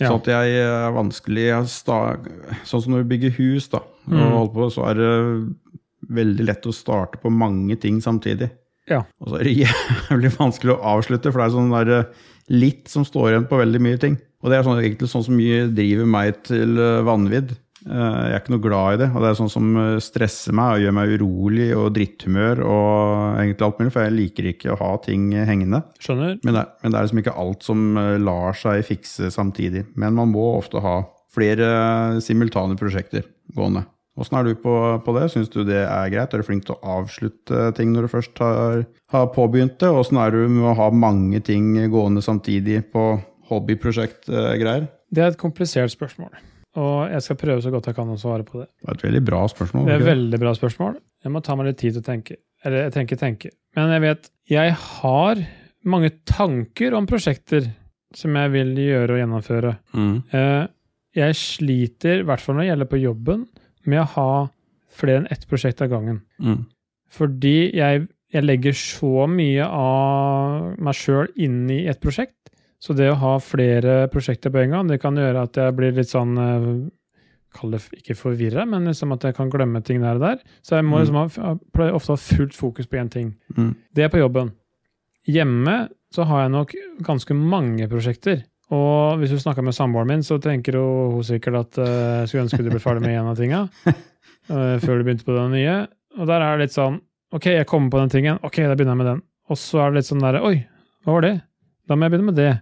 Ja. 0.00 0.08
Sånn 0.08 0.22
at 0.22 0.30
jeg 0.32 0.54
er 0.64 0.94
vanskelig 0.96 1.44
Sånn 1.68 2.80
som 2.82 2.92
når 2.94 3.04
vi 3.04 3.10
bygger 3.18 3.34
hus, 3.36 3.68
da, 3.68 3.82
og 4.08 4.48
Mm. 4.48 4.54
på, 4.54 4.70
så 4.72 4.88
er 4.88 4.94
det 4.94 5.10
veldig 6.10 6.46
lett 6.48 6.64
å 6.66 6.72
starte 6.72 7.20
på 7.20 7.30
mange 7.30 7.76
ting 7.78 8.00
samtidig. 8.00 8.50
Ja. 8.88 9.02
Og 9.20 9.28
så 9.28 9.40
er 9.40 9.44
det 9.44 9.56
jævlig 10.10 10.32
vanskelig 10.38 10.72
å 10.78 10.96
avslutte, 10.96 11.30
for 11.30 11.38
det 11.42 11.46
er 11.50 11.54
sånn 11.58 11.70
der, 11.76 11.92
eh, 12.00 12.04
litt 12.48 12.88
som 12.88 13.04
står 13.04 13.28
igjen 13.34 13.46
på 13.50 13.60
veldig 13.60 13.80
mye 13.84 14.00
ting. 14.00 14.16
Og 14.42 14.48
det 14.50 14.56
er 14.58 14.64
sånn, 14.64 14.80
egentlig 14.80 15.10
sånn 15.12 15.22
som 15.28 15.36
driver 15.36 16.06
meg 16.08 16.42
til 16.48 16.78
eh, 16.80 17.02
vanvidd. 17.04 17.52
Eh, 17.86 17.92
Jeg 18.30 18.34
er 18.34 18.40
ikke 18.42 18.52
noe 18.54 18.62
glad 18.64 18.94
i 18.94 18.98
det, 19.04 19.08
og 19.14 19.22
det 19.24 19.28
er 19.30 19.38
sånn 19.38 19.52
som 19.52 19.68
eh, 19.80 20.00
stresser 20.04 20.52
meg 20.56 20.74
og 20.74 20.82
gjør 20.84 20.96
meg 20.98 21.14
urolig 21.16 21.68
og 21.78 21.86
dritthumør 21.96 22.60
og 22.66 23.38
egentlig 23.40 23.66
alt 23.68 23.78
mulig, 23.80 23.92
for 23.94 24.04
jeg 24.04 24.16
liker 24.18 24.50
ikke 24.52 24.74
å 24.74 24.80
ha 24.82 24.90
ting 25.06 25.30
hengende. 25.48 25.82
Skjønner? 26.02 26.36
Men 26.44 26.58
det, 26.58 26.66
men 26.82 26.92
det 26.92 26.98
er 27.00 27.06
liksom 27.08 27.22
ikke 27.22 27.38
alt 27.44 27.64
som 27.70 27.86
eh, 28.02 28.18
lar 28.20 28.58
seg 28.58 28.84
fikse 28.88 29.30
samtidig. 29.32 29.86
Men 29.96 30.18
man 30.18 30.32
må 30.34 30.44
ofte 30.58 30.82
ha 30.84 30.98
flere 31.32 31.70
eh, 31.70 32.20
simultane 32.24 32.76
prosjekter 32.76 33.24
gående. 33.56 33.86
Åssen 34.20 34.36
er 34.36 34.44
du 34.50 34.56
på, 34.60 34.72
på 35.06 35.12
det? 35.16 35.28
Syns 35.32 35.48
du 35.48 35.62
det 35.64 35.78
er 35.86 36.10
greit? 36.12 36.34
Er 36.34 36.42
du 36.42 36.44
flink 36.44 36.66
til 36.66 36.74
å 36.74 36.96
avslutte 36.98 37.70
ting 37.78 37.94
når 37.94 38.04
du 38.04 38.10
først 38.12 38.40
har, 38.42 38.82
har 39.14 39.28
påbegynt 39.32 39.78
det? 39.80 39.88
Åssen 39.96 40.18
er 40.20 40.34
du 40.34 40.42
med 40.50 40.66
å 40.68 40.74
ha 40.76 40.88
mange 40.92 41.40
ting 41.46 41.70
gående 41.88 42.20
samtidig 42.26 42.82
på 42.92 43.04
hobbyprosjektgreier? 43.48 44.88
Det 45.10 45.22
er 45.24 45.32
et 45.32 45.40
komplisert 45.40 45.94
spørsmål, 45.94 46.34
og 46.78 47.10
jeg 47.10 47.22
skal 47.24 47.38
prøve 47.40 47.62
så 47.64 47.70
godt 47.74 47.88
jeg 47.90 47.96
kan 47.96 48.10
å 48.12 48.18
svare 48.20 48.44
på 48.46 48.60
det. 48.60 48.68
Det 48.78 48.88
er 48.92 48.98
et 48.98 49.04
veldig 49.08 49.22
bra 49.26 49.40
spørsmål. 49.50 49.86
Det 49.88 49.94
er 49.94 50.02
et 50.04 50.10
veldig 50.10 50.38
bra 50.42 50.52
spørsmål. 50.54 50.98
Jeg 51.24 51.32
må 51.34 51.42
ta 51.42 51.56
meg 51.58 51.66
litt 51.70 51.80
tid 51.82 51.96
til 51.96 52.02
å 52.04 52.06
tenke. 52.06 52.36
Eller 52.64 52.86
jeg 52.86 52.94
tenker, 52.94 53.18
tenke. 53.20 53.50
Men 53.76 53.90
jeg 53.94 54.02
vet 54.04 54.30
Jeg 54.50 54.74
har 54.76 55.40
mange 55.88 56.10
tanker 56.28 56.94
om 56.94 57.06
prosjekter 57.08 57.70
som 58.14 58.34
jeg 58.36 58.52
vil 58.52 58.72
gjøre 58.78 59.16
og 59.16 59.20
gjennomføre. 59.22 59.74
Mm. 59.94 60.14
Eh, 60.34 60.66
Jeg 61.16 61.34
sliter, 61.34 62.20
i 62.20 62.26
hvert 62.26 62.40
fall 62.42 62.54
når 62.54 62.62
det 62.62 62.68
gjelder 62.70 62.88
på 62.90 63.00
jobben, 63.02 63.46
med 63.86 64.00
å 64.04 64.08
ha 64.14 64.30
flere 64.94 65.22
enn 65.24 65.30
ett 65.30 65.46
prosjekt 65.50 65.80
av 65.82 65.90
gangen. 65.90 66.20
Mm. 66.38 66.64
Fordi 67.10 67.72
jeg, 67.74 68.04
jeg 68.30 68.46
legger 68.46 68.76
så 68.78 69.26
mye 69.30 69.66
av 69.66 70.76
meg 70.78 70.94
sjøl 70.94 71.30
inn 71.34 71.64
i 71.70 71.80
et 71.90 71.98
prosjekt. 72.02 72.36
Så 72.80 72.94
det 72.96 73.10
å 73.12 73.18
ha 73.20 73.34
flere 73.44 74.06
prosjekter 74.12 74.52
på 74.54 74.62
en 74.62 74.70
gang, 74.72 74.88
det 74.88 75.00
kan 75.02 75.18
gjøre 75.20 75.42
at 75.44 75.58
jeg 75.60 75.74
blir 75.76 75.92
litt 75.98 76.08
sånn 76.12 76.32
eh, 76.40 76.70
Kall 77.50 77.72
det 77.74 77.80
ikke 77.98 78.14
forvirra, 78.14 78.62
men 78.64 78.84
liksom 78.86 79.10
at 79.10 79.24
jeg 79.26 79.34
kan 79.34 79.48
glemme 79.50 79.80
ting 79.82 79.98
der 80.04 80.20
og 80.20 80.22
der. 80.22 80.36
Så 80.62 80.76
jeg 80.78 80.84
må 80.86 81.00
Mm. 81.00 81.02
liksom 81.02 81.16
ha, 81.42 81.54
pleier 81.74 81.96
ofte 81.98 82.12
å 82.12 82.14
ha 82.14 82.20
fullt 82.22 82.54
fokus 82.54 82.86
på 82.86 83.00
én 83.00 83.10
ting. 83.10 83.32
Mm. 83.56 83.72
Det 83.92 84.04
er 84.04 84.08
på 84.12 84.20
jobben. 84.22 84.52
Hjemme 85.26 85.88
så 86.14 86.24
har 86.30 86.44
jeg 86.44 86.52
nok 86.54 86.74
ganske 87.02 87.34
mange 87.34 87.88
prosjekter. 87.90 88.44
Og 88.70 89.18
hvis 89.18 89.34
du 89.34 89.38
snakker 89.42 89.66
med 89.66 89.74
samboeren 89.74 90.06
min, 90.06 90.22
så 90.22 90.38
tenker 90.38 90.78
hun, 90.78 91.16
hun 91.16 91.26
sikkert 91.26 91.58
at 91.58 91.78
eh, 91.82 92.20
jeg 92.22 92.28
skulle 92.30 92.44
ønske 92.46 92.62
du 92.62 92.70
ble 92.70 92.78
ferdig 92.82 93.02
med 93.02 93.18
en 93.18 93.32
av 93.32 93.36
tinga 93.36 93.64
uh, 93.86 94.78
før 94.84 95.00
du 95.00 95.04
begynte 95.08 95.26
på 95.26 95.34
den 95.34 95.50
nye. 95.58 95.74
Og 96.20 96.30
der 96.30 96.40
er 96.46 96.54
det 96.56 96.68
litt 96.68 96.78
sånn 96.78 97.00
Ok, 97.34 97.44
jeg 97.50 97.66
kommer 97.66 97.90
på 97.90 97.98
den 98.00 98.10
tingen. 98.10 98.38
Ok, 98.46 98.56
da 98.62 98.74
begynner 98.74 98.94
jeg 98.94 99.02
med 99.02 99.06
den. 99.06 99.20
Og 99.50 99.58
så 99.58 99.82
er 99.84 99.90
det 99.90 100.00
litt 100.00 100.08
sånn 100.08 100.22
derre 100.22 100.40
Oi, 100.46 100.56
hva 101.02 101.18
var 101.18 101.26
det? 101.26 101.36
Da 101.86 101.94
må 101.98 102.06
jeg 102.06 102.14
begynne 102.14 102.30
med 102.30 102.38
det. 102.38 102.52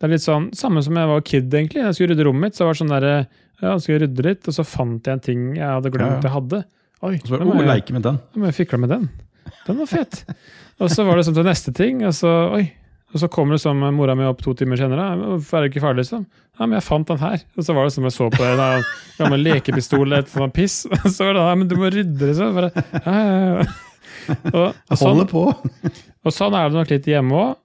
Det 0.00 0.08
er 0.08 0.12
litt 0.14 0.24
sånn 0.24 0.46
samme 0.56 0.80
som 0.80 0.96
jeg 0.96 1.08
var 1.10 1.24
kid, 1.28 1.52
egentlig. 1.52 1.82
Jeg 1.84 1.96
skulle 1.96 2.14
rydde 2.14 2.24
rommet 2.24 2.48
mitt, 2.48 2.56
så 2.56 2.64
var 2.64 2.72
det 2.72 2.80
sånn 2.80 2.92
derre 2.94 3.14
Ja, 3.60 3.74
jeg 3.74 3.82
skulle 3.84 3.98
rydde 4.06 4.24
litt, 4.24 4.46
og 4.48 4.56
så 4.56 4.64
fant 4.64 5.04
jeg 5.04 5.18
en 5.18 5.24
ting 5.26 5.42
jeg 5.58 5.68
hadde 5.68 5.92
glemt 5.92 6.08
Ja, 6.08 6.16
ja. 6.16 6.22
jeg 6.24 6.34
hadde. 6.38 6.60
Oi, 7.04 7.14
Og 7.18 7.26
så 7.26 7.34
var 7.34 7.42
det, 7.42 7.48
oh, 7.52 7.66
leke 7.68 7.96
med 7.96 8.04
den. 8.06 8.20
Ja, 8.20 8.40
men 8.40 8.48
jeg 8.48 8.56
fikla 8.62 8.80
med 8.80 8.92
den. 8.94 9.04
Den 9.66 9.80
var 9.82 9.90
fet. 9.90 10.22
Og 10.80 10.92
så 10.92 11.04
var 11.04 11.20
det 11.20 11.26
sånn 11.28 11.36
til 11.36 11.48
neste 11.48 11.74
ting, 11.76 12.00
og 12.08 12.16
så 12.16 12.32
Oi, 12.56 12.64
Og 13.12 13.20
så 13.20 13.28
kommer 13.32 13.56
det 13.56 13.64
sånn 13.64 13.80
mora 13.92 14.14
mi 14.16 14.24
opp 14.24 14.40
to 14.40 14.54
timer 14.54 14.78
senere. 14.78 15.10
'Hvorfor 15.18 15.58
er 15.58 15.64
det 15.66 15.70
ikke 15.72 15.82
ferdig?' 15.82 16.04
liksom? 16.04 16.24
Ja, 16.60 16.66
men 16.66 16.76
jeg 16.76 16.84
fant 16.86 17.08
den 17.08 17.18
her. 17.18 17.40
Og 17.56 17.64
så 17.66 17.74
var 17.74 17.84
det 17.84 17.92
som 17.92 18.04
jeg 18.06 18.12
så 18.14 18.28
på 18.30 18.44
en 18.44 18.84
gammel 19.18 19.42
lekepistol 19.42 20.12
et 20.14 20.28
sånt 20.30 20.54
piss. 20.54 20.86
Og 21.04 21.08
så 21.10 21.26
var 21.26 21.34
det 21.34 21.42
ja, 21.48 21.54
men 21.56 21.68
du 21.68 21.74
må 21.80 21.90
rydde, 21.90 22.28
liksom. 22.28 22.54
Bare, 22.54 22.70
ja, 23.00 23.16
ja, 23.16 23.64
ja. 23.64 23.64
Og, 24.52 24.66
og, 24.76 24.96
sånn, 25.00 25.24
på! 25.26 25.42
og 25.50 26.32
sånn 26.36 26.54
er 26.54 26.68
det 26.68 26.78
nok 26.78 26.92
litt 26.92 27.08
hjemme 27.10 27.34
òg. 27.34 27.56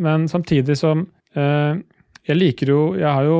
Men 0.00 0.24
samtidig 0.30 0.78
som 0.80 1.04
Jeg 1.34 2.36
liker 2.38 2.70
jo 2.70 2.94
Jeg 2.96 3.10
har 3.10 3.24
jo 3.28 3.38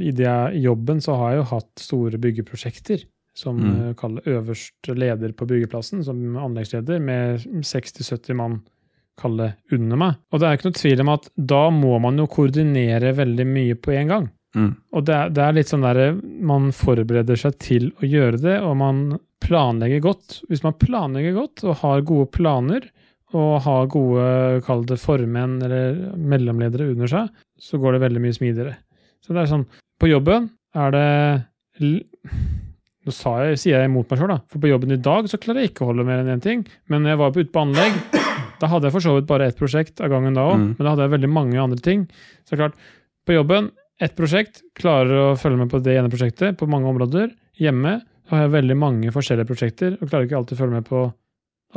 I 0.00 0.10
det 0.12 0.24
jeg- 0.24 0.62
jobben 0.64 1.00
så 1.04 1.16
har 1.18 1.30
jeg 1.32 1.38
jo 1.42 1.48
hatt 1.56 1.72
store 1.82 2.18
byggeprosjekter. 2.18 3.04
Som 3.34 3.58
Mm. 3.60 3.88
eh, 3.90 3.94
kaller 3.94 4.22
øverste 4.26 4.96
leder 4.96 5.32
på 5.32 5.46
byggeplassen, 5.46 6.02
som 6.04 6.16
anleggsleder, 6.36 7.00
med 7.00 7.38
60-70 7.62 8.34
mann 8.34 8.62
kalle 9.16 9.54
under 9.72 9.96
meg. 9.96 10.14
Og 10.32 10.40
det 10.40 10.46
er 10.48 10.56
ikke 10.56 10.64
noe 10.70 10.72
tvil 10.80 11.00
om 11.00 11.08
at 11.10 11.28
da 11.36 11.70
må 11.70 12.00
man 12.00 12.16
jo 12.18 12.26
koordinere 12.26 13.14
veldig 13.14 13.46
mye 13.46 13.74
på 13.74 13.92
en 13.94 14.08
gang. 14.08 14.30
Mm. 14.56 14.76
Og 14.92 15.04
det 15.04 15.14
er, 15.14 15.28
det 15.30 15.38
er 15.44 15.52
litt 15.52 15.66
sånn 15.68 15.82
der 15.82 16.12
man 16.42 16.70
forbereder 16.72 17.36
seg 17.38 17.58
til 17.58 17.90
å 18.02 18.08
gjøre 18.08 18.40
det, 18.40 18.60
og 18.60 18.76
man 18.76 19.20
planlegger 19.40 20.00
godt. 20.02 20.40
Hvis 20.48 20.64
man 20.64 20.72
planlegger 20.74 21.34
godt 21.34 21.62
og 21.64 21.76
har 21.76 22.00
gode 22.02 22.30
planer, 22.32 22.80
og 23.36 23.58
har 23.64 23.88
gode, 23.92 24.28
kall 24.64 24.84
det 24.88 25.00
formenn 25.02 25.58
eller 25.64 25.98
mellomledere 26.16 26.92
under 26.94 27.10
seg, 27.10 27.32
så 27.60 27.80
går 27.80 27.96
det 27.96 28.04
veldig 28.06 28.22
mye 28.24 28.36
smidigere. 28.36 28.76
Så 29.24 29.34
det 29.34 29.42
er 29.42 29.50
sånn, 29.50 29.66
på 30.00 30.08
jobben 30.08 30.48
er 30.78 30.94
det 30.94 31.08
Nå 33.08 33.12
sa 33.14 33.38
jeg, 33.46 33.58
sier 33.62 33.78
jeg 33.78 33.88
imot 33.88 34.10
meg 34.10 34.20
sjøl, 34.20 34.30
da. 34.34 34.38
For 34.52 34.60
på 34.60 34.68
jobben 34.68 34.92
i 34.92 34.98
dag 35.00 35.28
så 35.30 35.38
klarer 35.40 35.62
jeg 35.62 35.70
ikke 35.70 35.86
å 35.86 35.90
holde 35.92 36.04
mer 36.04 36.20
enn 36.20 36.32
én 36.34 36.42
ting. 36.44 36.64
Men 36.92 37.04
når 37.04 37.14
jeg 37.14 37.20
var 37.20 37.38
ute 37.38 37.52
på 37.54 37.62
anlegg, 37.62 37.94
da 38.60 38.68
hadde 38.68 38.88
jeg 38.88 38.94
for 38.96 39.04
så 39.06 39.14
vidt 39.16 39.28
bare 39.30 39.46
ett 39.48 39.56
prosjekt 39.56 40.02
av 40.04 40.10
gangen 40.12 40.36
da 40.36 40.44
òg. 40.50 40.58
Mm. 40.58 40.66
Men 40.74 40.82
da 40.82 40.92
hadde 40.92 41.06
jeg 41.06 41.14
veldig 41.14 41.30
mange 41.32 41.62
andre 41.62 41.78
ting. 41.84 42.02
Så 42.42 42.52
det 42.52 42.58
er 42.58 42.62
klart, 42.64 42.90
på 43.24 43.36
jobben, 43.38 43.70
ett 44.04 44.16
prosjekt, 44.18 44.60
klarer 44.76 45.22
å 45.22 45.30
følge 45.40 45.62
med 45.62 45.72
på 45.72 45.80
det 45.86 45.96
ene 45.96 46.12
prosjektet 46.12 46.58
på 46.60 46.68
mange 46.68 46.90
områder. 46.90 47.30
Hjemme 47.62 47.94
har 48.28 48.44
jeg 48.44 48.54
veldig 48.58 48.76
mange 48.76 49.14
forskjellige 49.14 49.48
prosjekter, 49.48 49.96
og 49.96 50.10
klarer 50.10 50.28
ikke 50.28 50.42
alltid 50.42 50.58
å 50.58 50.60
følge 50.60 50.82
med 50.82 50.90
på 50.90 51.06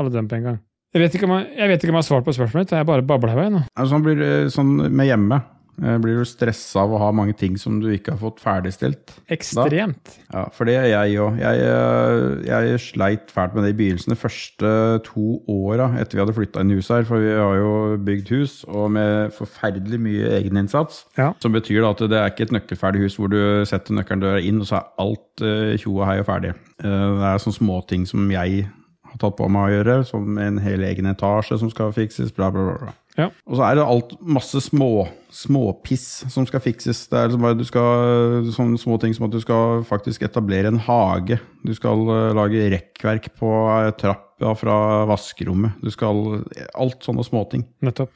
alle 0.02 0.14
dem 0.18 0.28
på 0.28 0.40
en 0.40 0.50
gang. 0.50 0.60
Jeg 0.92 1.06
vet 1.06 1.16
ikke 1.16 1.28
om 1.30 1.38
jeg, 1.38 1.48
jeg, 1.56 1.72
vet 1.72 1.84
ikke 1.84 1.94
om 1.94 1.98
jeg 1.98 2.04
har 2.04 2.10
svart 2.10 2.28
på 2.28 2.36
spørsmålet 2.36 2.76
jeg 2.76 2.88
bare 2.90 3.08
babler 3.08 3.32
i 3.32 3.40
vei 3.40 3.50
nå. 3.54 3.64
Altså, 3.80 3.96
sånn, 3.96 4.04
blir, 4.04 4.22
sånn 4.52 4.72
med 4.92 5.08
hjemme, 5.08 5.38
eh, 5.80 5.94
blir 6.04 6.18
du 6.20 6.26
stressa 6.28 6.82
av 6.82 6.92
å 6.92 7.00
ha 7.00 7.12
mange 7.16 7.32
ting 7.40 7.54
som 7.60 7.78
du 7.80 7.86
ikke 7.96 8.12
har 8.12 8.20
fått 8.20 8.42
ferdigstilt? 8.44 9.14
Ekstremt. 9.32 10.18
Ja, 10.34 10.42
for 10.52 10.68
det 10.68 10.76
er 10.82 10.90
jeg 10.92 11.22
òg. 11.24 11.38
Jeg, 11.40 11.62
eh, 11.64 12.26
jeg 12.50 12.82
sleit 12.84 13.32
fælt 13.32 13.56
med 13.56 13.64
det 13.64 13.72
i 13.72 13.78
begynnelsen, 13.80 14.12
de 14.12 14.20
første 14.20 14.74
to 15.08 15.38
åra 15.54 15.94
etter 16.02 16.20
vi 16.20 16.24
hadde 16.26 16.36
flytta 16.42 16.66
inn 16.66 16.76
i 16.76 16.82
huset 16.82 16.98
her. 16.98 17.08
For 17.08 17.24
vi 17.24 17.32
har 17.40 17.56
jo 17.62 17.72
bygd 18.12 18.34
hus, 18.36 18.58
og 18.68 18.92
med 18.98 19.32
forferdelig 19.38 20.02
mye 20.10 20.36
egeninnsats. 20.42 21.06
Ja. 21.16 21.30
Som 21.40 21.56
betyr 21.56 21.86
da 21.86 21.94
at 21.96 22.04
det 22.04 22.20
er 22.20 22.36
ikke 22.36 22.50
et 22.50 22.54
nøkkelferdig 22.58 23.06
hus 23.06 23.16
hvor 23.16 23.32
du 23.32 23.40
setter 23.70 23.96
nøkkelen 23.96 24.28
døra 24.28 24.44
inn, 24.44 24.60
og 24.60 24.68
så 24.68 24.82
er 24.82 24.92
alt 25.08 25.48
eh, 25.48 25.80
tjo 25.80 25.96
og 26.02 26.06
hei 26.12 26.20
og 26.20 26.28
ferdig. 26.28 26.52
Det 26.84 26.92
er 27.32 27.40
sånne 27.40 27.62
småting 27.62 28.04
som 28.10 28.28
jeg 28.34 28.66
har 29.12 29.22
tatt 29.22 29.38
på 29.38 29.48
meg 29.52 29.68
å 29.68 29.76
gjøre, 29.76 30.00
som 30.08 30.40
en 30.42 30.60
hel 30.64 30.84
egen 30.88 31.10
etasje 31.12 31.60
som 31.62 31.72
skal 31.72 31.94
fikses, 31.96 32.34
bla, 32.36 32.52
bla, 32.54 32.76
bla. 32.80 32.96
Ja. 33.20 33.28
Og 33.44 33.58
så 33.60 33.66
er 33.68 33.76
det 33.76 33.86
alt 33.86 34.14
masse 34.24 34.62
små, 34.64 35.06
småpiss 35.36 36.06
som 36.32 36.46
skal 36.48 36.64
fikses. 36.64 37.04
Det 37.12 37.18
er 37.20 37.28
liksom 37.28 37.44
bare, 37.44 37.60
du 37.60 37.66
skal, 37.68 38.52
sånne 38.56 38.80
små 38.80 38.98
ting 39.02 39.16
som 39.16 39.28
at 39.28 39.36
du 39.36 39.40
skal 39.44 39.84
faktisk 39.88 40.24
etablere 40.28 40.72
en 40.72 40.80
hage. 40.82 41.42
Du 41.68 41.74
skal 41.76 42.06
eh, 42.08 42.36
lage 42.38 42.70
rekkverk 42.72 43.34
på 43.40 43.56
trappa 44.00 44.54
fra 44.58 44.78
vaskerommet. 45.12 45.82
Du 45.84 45.92
skal 45.94 46.40
Alt 46.80 47.04
sånne 47.06 47.26
småting. 47.28 47.68
Nettopp. 47.84 48.16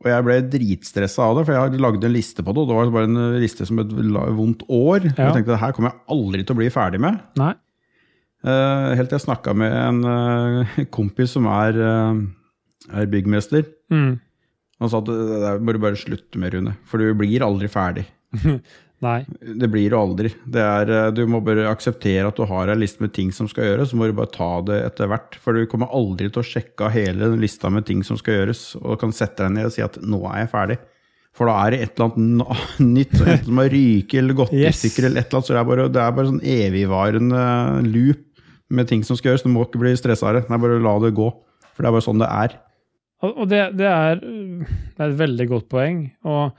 Og 0.00 0.08
jeg 0.08 0.24
ble 0.24 0.36
dritstressa 0.48 1.26
av 1.26 1.36
det, 1.36 1.42
for 1.48 1.56
jeg 1.56 1.80
lagde 1.82 2.06
en 2.08 2.14
liste 2.14 2.44
på 2.44 2.54
det. 2.54 2.62
Og 2.62 2.70
det 2.70 2.76
var 2.78 2.92
bare 2.94 3.10
en 3.10 3.40
liste 3.42 3.66
som 3.68 3.82
et 3.82 3.90
vondt 3.92 4.62
år. 4.64 5.10
Ja. 5.10 5.26
Jeg 5.26 5.40
tenkte 5.40 5.58
her 5.60 5.74
kommer 5.76 5.92
jeg 5.92 6.06
aldri 6.16 6.46
til 6.46 6.56
å 6.56 6.60
bli 6.62 6.70
ferdig 6.72 7.02
med. 7.02 7.18
Nei. 7.40 7.52
Eh, 8.40 8.90
helt 8.96 9.10
til 9.10 9.18
jeg 9.18 9.26
snakka 9.26 9.52
med 9.52 9.74
en 9.76 10.04
eh, 10.08 10.76
kompis 10.96 11.36
som 11.36 11.48
er, 11.52 11.76
eh, 11.76 12.20
er 12.96 13.10
byggmester. 13.12 13.66
Mm. 13.92 14.14
Han 14.80 14.92
sa 14.92 15.00
at 15.02 15.10
det, 15.10 15.56
må 15.60 15.74
du 15.76 15.82
bare 15.82 15.98
slutte 16.00 16.40
med, 16.40 16.54
Rune. 16.54 16.76
For 16.88 17.02
du 17.02 17.12
blir 17.18 17.44
aldri 17.44 17.68
ferdig. 17.72 18.06
Nei. 19.00 19.22
Det 19.40 19.68
blir 19.72 19.92
du 19.92 19.96
aldri. 19.96 20.30
Det 20.44 20.60
er, 20.60 20.90
du 21.16 21.22
må 21.28 21.38
bare 21.44 21.70
akseptere 21.70 22.28
at 22.28 22.36
du 22.36 22.44
har 22.48 22.68
en 22.68 22.80
liste 22.80 23.00
med 23.00 23.14
ting 23.16 23.30
som 23.32 23.48
skal 23.48 23.64
gjøres, 23.64 23.92
så 23.92 23.96
må 23.96 24.08
du 24.08 24.16
bare 24.16 24.32
ta 24.34 24.48
det 24.68 24.76
etter 24.90 25.08
hvert. 25.08 25.38
For 25.40 25.56
du 25.56 25.64
kommer 25.72 25.92
aldri 25.96 26.28
til 26.28 26.42
å 26.42 26.44
sjekke 26.44 26.88
av 26.88 26.92
hele 26.96 27.30
den 27.32 27.40
lista 27.40 27.72
med 27.72 27.88
ting 27.88 28.04
som 28.04 28.20
skal 28.20 28.42
gjøres, 28.42 28.64
og 28.80 29.00
kan 29.00 29.14
sette 29.16 29.46
deg 29.46 29.56
ned 29.56 29.70
og 29.70 29.76
si 29.76 29.84
at 29.84 29.96
'nå 30.04 30.20
er 30.28 30.42
jeg 30.42 30.52
ferdig'. 30.52 30.80
For 31.36 31.46
da 31.46 31.54
er 31.62 31.72
det 31.72 31.78
et 31.84 31.92
eller 31.94 32.10
annet 32.10 32.80
nytt, 32.96 33.14
som 33.46 33.60
har 33.62 33.70
ryket 33.72 34.18
eller 34.20 34.36
gått 34.36 34.56
i 34.56 34.66
stykker, 34.74 35.06
eller 35.06 35.22
et 35.22 35.30
eller 35.30 35.38
annet, 35.38 35.48
så 35.48 35.54
det 35.54 35.60
er 35.60 35.68
bare, 35.70 35.88
det 35.94 36.02
er 36.02 36.16
bare 36.16 36.30
sånn 36.32 36.42
evigvarende 36.56 37.44
loop 37.86 38.24
med 38.70 38.88
ting 38.90 39.02
som 39.06 39.16
skal 39.18 39.32
gjøres. 39.32 39.44
Du 39.46 39.50
må 39.52 39.64
ikke 39.66 39.80
bli 39.82 39.92
stressa 39.98 40.28
av 40.30 40.38
det. 40.38 40.44
Nei, 40.50 40.58
bare 40.62 40.80
la 40.82 40.96
det 41.02 41.12
gå. 41.16 41.28
For 41.74 41.82
det 41.82 41.90
er 41.90 41.96
bare 41.96 42.06
sånn 42.06 42.20
det 42.22 42.28
er. 42.30 42.56
Og 43.26 43.42
det, 43.50 43.62
det, 43.76 43.86
er, 43.90 44.20
det 44.22 45.00
er 45.04 45.10
et 45.10 45.18
veldig 45.20 45.46
godt 45.50 45.66
poeng. 45.72 46.04
Og 46.24 46.54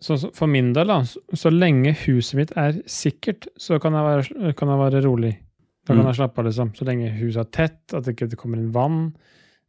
så, 0.00 0.16
for 0.36 0.48
min 0.48 0.70
del, 0.76 0.88
da, 0.88 1.00
så, 1.04 1.20
så 1.36 1.50
lenge 1.52 1.92
huset 2.06 2.38
mitt 2.38 2.52
er 2.60 2.78
sikkert, 2.88 3.48
så 3.60 3.80
kan 3.82 3.96
jeg 3.98 4.06
være, 4.06 4.52
kan 4.56 4.70
jeg 4.72 4.80
være 4.84 5.02
rolig. 5.08 5.34
Da 5.88 5.94
kan 5.96 6.02
Mm. 6.04 6.08
jeg 6.12 6.18
slappe 6.20 6.38
av, 6.38 6.46
liksom. 6.46 6.70
Så 6.76 6.84
lenge 6.86 7.08
huset 7.18 7.40
er 7.42 7.50
tett, 7.56 7.94
at 7.96 8.04
det 8.06 8.14
ikke 8.14 8.36
kommer 8.38 8.60
inn 8.60 8.70
vann. 8.72 9.00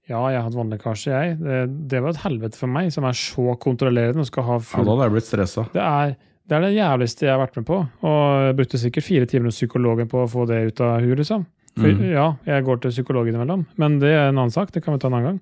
Ja, 0.10 0.20
jeg 0.30 0.42
har 0.42 0.48
hatt 0.50 0.58
vannlekkasje, 0.58 1.12
jeg. 1.14 1.38
Det, 1.40 1.58
det 1.90 2.02
var 2.04 2.12
et 2.14 2.22
helvete 2.26 2.58
for 2.60 2.68
meg, 2.70 2.92
som 2.94 3.06
er 3.08 3.16
så 3.18 3.56
kontrollerende 3.64 4.22
og 4.26 4.28
skal 4.30 4.44
ha 4.48 4.58
Ja, 4.60 4.84
da 4.84 4.92
hadde 4.92 5.08
jeg 5.08 5.14
blitt 5.16 5.28
stressa. 5.30 5.64
det 5.74 5.82
er, 5.82 6.14
det 6.52 6.58
er 6.58 6.66
det 6.66 6.72
jævligste 6.76 7.26
jeg 7.26 7.32
har 7.34 7.42
vært 7.42 7.58
med 7.62 7.66
på. 7.70 7.78
Og 8.06 8.22
jeg 8.50 8.56
brukte 8.60 8.82
sikkert 8.82 9.08
fire 9.08 9.30
timer 9.32 9.50
hos 9.52 9.60
psykologen 9.62 10.10
på 10.12 10.22
å 10.26 10.30
få 10.30 10.46
det 10.50 10.60
ut 10.70 10.82
av 10.86 11.00
huet, 11.06 11.22
liksom. 11.24 11.46
For, 11.78 11.88
Mm. 11.88 12.02
Ja, 12.12 12.26
jeg 12.46 12.66
går 12.68 12.82
til 12.82 12.92
psykolog 12.92 13.28
innimellom, 13.30 13.66
men 13.80 14.00
det 14.02 14.10
er 14.12 14.30
en 14.30 14.38
annen 14.38 14.52
sak. 14.52 14.72
Det 14.72 14.84
kan 14.84 14.94
vi 14.94 15.00
ta 15.00 15.08
en 15.08 15.14
annen 15.14 15.30
gang. 15.30 15.40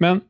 Men, 0.00 0.22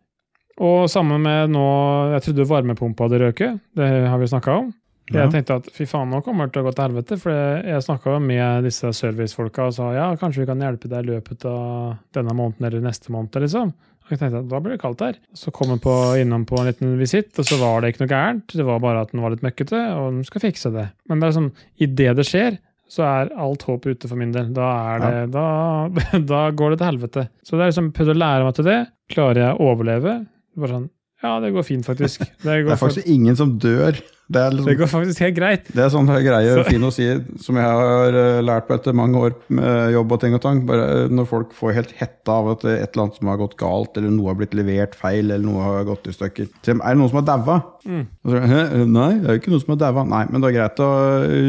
og 0.58 0.88
sammen 0.90 1.22
med 1.22 1.50
nå 1.50 1.66
Jeg 2.14 2.22
trodde 2.22 2.48
varmepumpa 2.50 3.06
hadde 3.06 3.20
røket. 3.22 3.60
Det 3.74 3.88
har 4.08 4.18
vi 4.18 4.26
snakka 4.30 4.58
om. 4.58 4.72
Jeg 5.12 5.30
tenkte 5.30 5.58
at 5.60 5.66
fy 5.76 5.84
faen, 5.84 6.08
nå 6.08 6.22
kommer 6.24 6.46
det 6.48 6.54
til 6.54 6.62
å 6.62 6.66
gå 6.68 6.72
til 6.74 6.86
helvete. 6.86 7.16
For 7.20 7.30
jeg, 7.30 7.82
snakka 7.84 8.16
med 8.24 8.64
disse 8.64 8.88
servicefolka 8.96 9.66
og 9.68 9.74
sa 9.76 9.90
ja, 9.92 10.06
kanskje 10.16 10.42
vi 10.42 10.48
kan 10.48 10.62
hjelpe 10.64 10.88
deg 10.88 11.04
i 11.04 11.10
løpet 11.12 11.44
av 11.50 11.98
denne 12.16 12.36
måneden 12.36 12.68
eller 12.70 12.86
neste 12.86 13.12
måned, 13.12 13.36
liksom. 13.44 13.74
Og 14.04 14.12
jeg 14.12 14.20
tenkte 14.20 14.40
at 14.42 14.48
da 14.48 14.60
blir 14.60 14.74
det 14.74 14.80
kaldt 14.82 15.00
her. 15.04 15.18
Så 15.36 15.52
kom 15.54 15.72
på, 15.80 15.94
innom 16.20 16.44
på 16.48 16.58
en 16.60 16.68
liten 16.68 16.96
visitt, 17.00 17.32
og 17.40 17.46
så 17.48 17.56
var 17.60 17.80
det 17.80 17.92
ikke 17.92 18.04
noe 18.04 18.12
gærent. 18.12 18.56
Det 18.56 18.64
var 18.68 18.80
bare 18.84 19.04
at 19.04 19.12
den 19.12 19.22
var 19.24 19.32
litt 19.32 19.44
møkkete, 19.44 19.80
og 19.96 20.10
den 20.12 20.24
skal 20.28 20.44
fikse 20.44 20.72
det. 20.74 20.86
Men 21.08 21.20
det 21.20 21.28
er 21.28 21.36
sånn, 21.38 21.52
idet 21.84 22.16
det 22.18 22.26
skjer, 22.28 22.58
så 22.94 23.04
er 23.06 23.32
alt 23.44 23.64
håp 23.66 23.88
ute 23.90 24.10
for 24.10 24.20
min 24.20 24.34
del. 24.34 24.52
Da, 24.54 24.68
det, 25.02 25.14
da, 25.34 25.46
da 26.32 26.42
går 26.54 26.74
det 26.74 26.80
til 26.82 26.90
helvete. 26.92 27.26
Så 27.46 27.56
det 27.56 27.66
er 27.66 27.72
liksom 27.72 27.90
prøvd 27.96 28.14
å 28.14 28.20
lære 28.22 28.46
meg 28.46 28.58
til 28.58 28.68
det. 28.70 28.78
Klarer 29.14 29.42
jeg 29.42 29.58
å 29.58 29.70
overleve? 29.72 30.18
Bare 30.54 30.70
sånn, 30.70 30.86
ja, 31.24 31.38
det 31.40 31.54
går 31.54 31.64
fint, 31.64 31.86
faktisk. 31.86 32.20
Det 32.42 32.58
Det 32.66 32.74
er 32.74 32.80
faktisk 32.80 33.08
ingen 33.08 33.36
som 33.36 33.56
dør. 33.58 33.96
Det 34.24 34.40
er, 34.40 34.50
det 34.50 34.56
liksom, 34.56 34.76
går 34.80 34.88
faktisk 34.88 35.20
helt 35.20 35.36
greit. 35.36 35.66
det 35.68 35.82
er 35.84 35.90
sånn 35.92 36.06
greie 36.08 36.62
fin 36.64 36.86
å 36.86 36.90
si, 36.94 37.04
som 37.44 37.58
jeg 37.60 37.68
har 37.68 38.16
eh, 38.16 38.38
lært 38.40 38.64
på 38.70 38.72
etter 38.78 38.96
mange 38.96 39.20
år 39.20 39.34
med 39.52 39.92
jobb 39.92 40.14
og 40.16 40.22
ting 40.22 40.36
og 40.36 40.40
tang. 40.40 40.62
Bare 40.68 40.86
eh, 41.02 41.12
når 41.12 41.28
folk 41.28 41.52
får 41.56 41.74
helt 41.76 41.92
hetta 41.98 42.38
av 42.40 42.48
at 42.54 42.64
et 42.64 42.86
eller 42.86 43.02
annet 43.04 43.18
som 43.20 43.28
har 43.28 43.40
gått 43.42 43.58
galt, 43.60 44.00
eller 44.00 44.14
noe 44.14 44.32
har 44.32 44.38
blitt 44.40 44.56
levert 44.56 44.96
feil, 44.96 45.28
eller 45.28 45.44
noe 45.44 45.66
har 45.66 45.88
gått 45.90 46.08
i 46.08 46.16
stykker. 46.16 46.48
Er 46.72 46.80
det 46.80 46.96
noen 47.02 47.12
som 47.12 47.20
har 47.20 47.28
daua? 47.34 47.58
Mm. 47.84 48.06
Og? 48.24 48.38
Nei, 48.94 49.10
det 49.20 49.28
er 49.28 49.36
jo 49.36 49.42
ikke 49.42 49.52
noen 49.52 49.64
som 49.66 49.74
har 49.76 49.82
daua. 49.84 50.08
Nei, 50.14 50.24
men 50.30 50.40
det 50.40 50.50
er 50.50 50.56
greit. 50.56 50.80
Da 50.80 50.90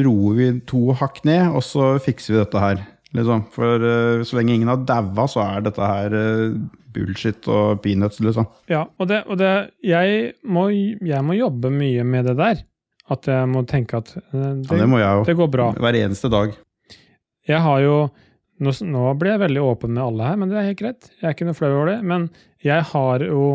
roer 0.09 0.39
vi 0.41 0.51
to 0.67 0.83
hakk 0.99 1.23
ned, 1.27 1.55
og 1.55 1.63
så 1.63 1.93
fikser 2.03 2.35
vi 2.35 2.41
dette 2.43 2.65
her. 2.67 2.83
Liksom. 3.15 3.45
For 3.55 3.91
eh, 3.91 4.23
så 4.27 4.39
lenge 4.41 4.57
ingen 4.57 4.71
har 4.71 4.83
daua, 4.83 5.29
så 5.31 5.45
er 5.47 5.63
dette 5.69 5.93
her 5.95 6.19
eh, 6.19 6.57
bullshit 6.95 7.47
og 7.51 7.81
peanuts, 7.83 8.21
liksom. 8.23 8.47
Ja, 8.71 8.85
og, 8.97 9.09
det, 9.11 9.21
og 9.29 9.37
det, 9.41 9.51
jeg, 9.85 10.31
må, 10.47 10.69
jeg 10.71 11.21
må 11.27 11.35
jobbe 11.37 11.71
mye 11.73 12.05
med 12.07 12.31
det 12.31 12.37
der. 12.39 12.63
At 13.13 13.27
jeg 13.29 13.49
må 13.51 13.61
tenke 13.69 13.99
at 14.01 14.15
det, 14.15 14.21
Ja, 14.33 14.77
det, 14.79 14.87
må 14.89 14.97
jeg 14.97 15.19
jo. 15.19 15.25
det 15.27 15.35
går 15.37 15.49
bra. 15.53 15.67
Hver 15.77 15.97
eneste 15.99 16.31
dag. 16.33 16.55
Jeg 17.45 17.61
har 17.61 17.83
jo 17.83 17.97
nå, 18.63 18.71
nå 18.87 19.05
blir 19.19 19.35
jeg 19.35 19.43
veldig 19.43 19.61
åpen 19.61 19.93
med 19.93 20.01
alle 20.05 20.29
her, 20.31 20.39
men 20.41 20.49
det 20.49 20.57
er 20.57 20.67
helt 20.71 20.79
greit. 20.79 21.09
Jeg 21.19 21.27
er 21.29 21.35
ikke 21.35 21.45
noe 21.49 21.57
flau 21.57 21.69
over 21.75 21.91
det. 21.91 21.99
Men 22.07 22.29
jeg 22.65 22.81
har 22.93 23.25
jo 23.27 23.45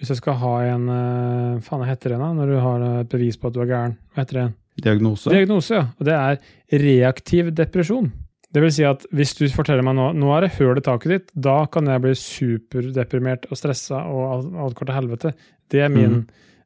Hvis 0.00 0.14
jeg 0.14 0.20
skal 0.22 0.36
ha 0.40 0.52
en 0.64 0.86
Hva 0.88 1.60
Faen, 1.60 1.82
heter 1.84 2.14
det 2.14 2.18
da? 2.22 2.30
Når 2.32 2.48
du 2.48 2.56
har 2.64 2.84
et 3.02 3.08
bevis 3.12 3.36
på 3.36 3.50
at 3.50 3.56
du 3.56 3.60
er 3.60 3.68
gæren? 3.68 3.96
Hva 4.14 4.22
heter 4.24 4.38
det? 4.38 4.44
Diagnose. 4.80 5.28
Diagnose, 5.28 5.74
ja. 5.76 5.82
Og 6.00 6.06
det 6.08 6.14
er 6.16 6.80
reaktiv 6.80 7.50
depresjon. 7.52 8.08
Det 8.50 8.62
vil 8.64 8.72
si 8.74 8.84
at 8.86 9.04
hvis 9.14 9.36
du 9.38 9.44
forteller 9.54 9.84
meg 9.86 9.94
nå 9.94 10.08
nå 10.18 10.30
er 10.34 10.46
det 10.46 10.54
høl 10.56 10.80
i 10.80 10.84
taket 10.84 11.12
ditt, 11.14 11.28
da 11.34 11.62
kan 11.70 11.86
jeg 11.86 12.02
bli 12.02 12.14
superdeprimert 12.18 13.46
og 13.50 13.58
stressa 13.58 14.02
og 14.10 14.48
alt, 14.58 14.78
går 14.78 14.90
til 14.90 14.96
helvete. 14.96 15.34
Det 15.70 15.84
er, 15.86 15.92
min, 15.94 16.24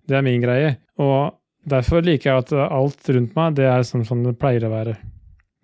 det 0.08 0.16
er 0.16 0.24
min 0.24 0.40
greie. 0.40 0.76
Og 0.96 1.34
derfor 1.68 2.04
liker 2.04 2.30
jeg 2.30 2.46
at 2.46 2.54
alt 2.70 3.10
rundt 3.12 3.36
meg 3.36 3.58
det 3.60 3.68
er 3.68 3.84
sånn 3.84 4.06
som 4.08 4.24
det 4.24 4.38
pleier 4.40 4.64
å 4.64 4.72
være. 4.72 4.96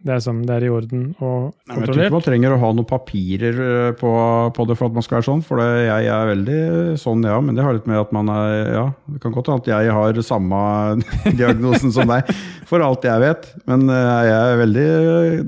Det 0.00 0.14
er, 0.14 0.20
sånn, 0.24 0.38
det 0.48 0.54
er 0.54 0.64
i 0.64 0.70
orden 0.72 1.02
og 1.20 1.50
Nei, 1.68 1.74
men 1.74 1.82
jeg 1.82 1.90
tror 1.90 1.98
ikke 2.06 2.14
man 2.14 2.24
trenger 2.24 2.54
å 2.54 2.60
ha 2.62 2.68
noen 2.72 2.88
papirer 2.88 3.58
eh, 3.64 3.88
på, 4.00 4.12
på 4.56 4.64
det 4.70 4.76
for 4.78 4.88
at 4.88 4.96
man 4.96 5.04
skal 5.04 5.18
være 5.18 5.26
sånn, 5.26 5.42
for 5.44 5.60
det, 5.60 5.66
jeg 5.84 6.08
er 6.14 6.30
veldig 6.30 6.60
sånn, 7.02 7.26
ja, 7.28 7.36
men 7.44 7.58
det 7.58 7.66
har 7.66 7.76
litt 7.76 7.90
med 7.90 8.00
at 8.00 8.14
man 8.16 8.32
er, 8.32 8.54
ja, 8.78 8.86
det 9.12 9.20
kan 9.20 9.34
godt 9.34 9.50
hende 9.52 9.60
at 9.60 9.68
jeg 9.68 9.92
har 9.98 10.22
samme 10.24 10.62
diagnosen 11.42 11.92
som 11.92 12.08
deg, 12.08 12.32
for 12.70 12.86
alt 12.86 13.04
jeg 13.04 13.24
vet, 13.26 13.50
men 13.68 13.84
eh, 13.92 14.08
jeg 14.30 14.40
er 14.40 14.62
veldig, 14.62 14.88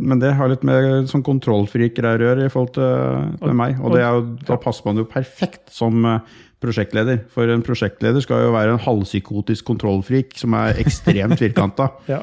men 0.05 0.21
det 0.21 0.35
har 0.37 0.53
litt 0.53 0.69
med 0.69 1.09
sånn 1.09 1.25
kontrollfriker 1.25 2.11
å 2.11 2.15
gjøre 2.21 2.45
i 2.45 2.53
forhold 2.53 2.77
til, 2.77 3.33
til 3.41 3.57
meg, 3.57 3.81
og 3.81 3.97
det 3.97 4.05
er 4.05 4.19
jo, 4.19 4.27
da 4.53 4.61
passer 4.61 4.91
man 4.91 5.01
jo 5.01 5.09
perfekt 5.09 5.73
som 5.73 6.05
eh, 6.13 6.21
prosjektleder, 6.63 7.25
for 7.33 7.49
en 7.51 7.65
prosjektleder 7.65 8.23
skal 8.23 8.45
jo 8.47 8.53
være 8.55 8.77
en 8.77 8.85
halvpsykotisk 8.85 9.67
kontrollfrik 9.73 10.37
som 10.39 10.61
er 10.61 10.77
ekstremt 10.85 11.41
firkanta. 11.43 11.89
Ja. 12.11 12.21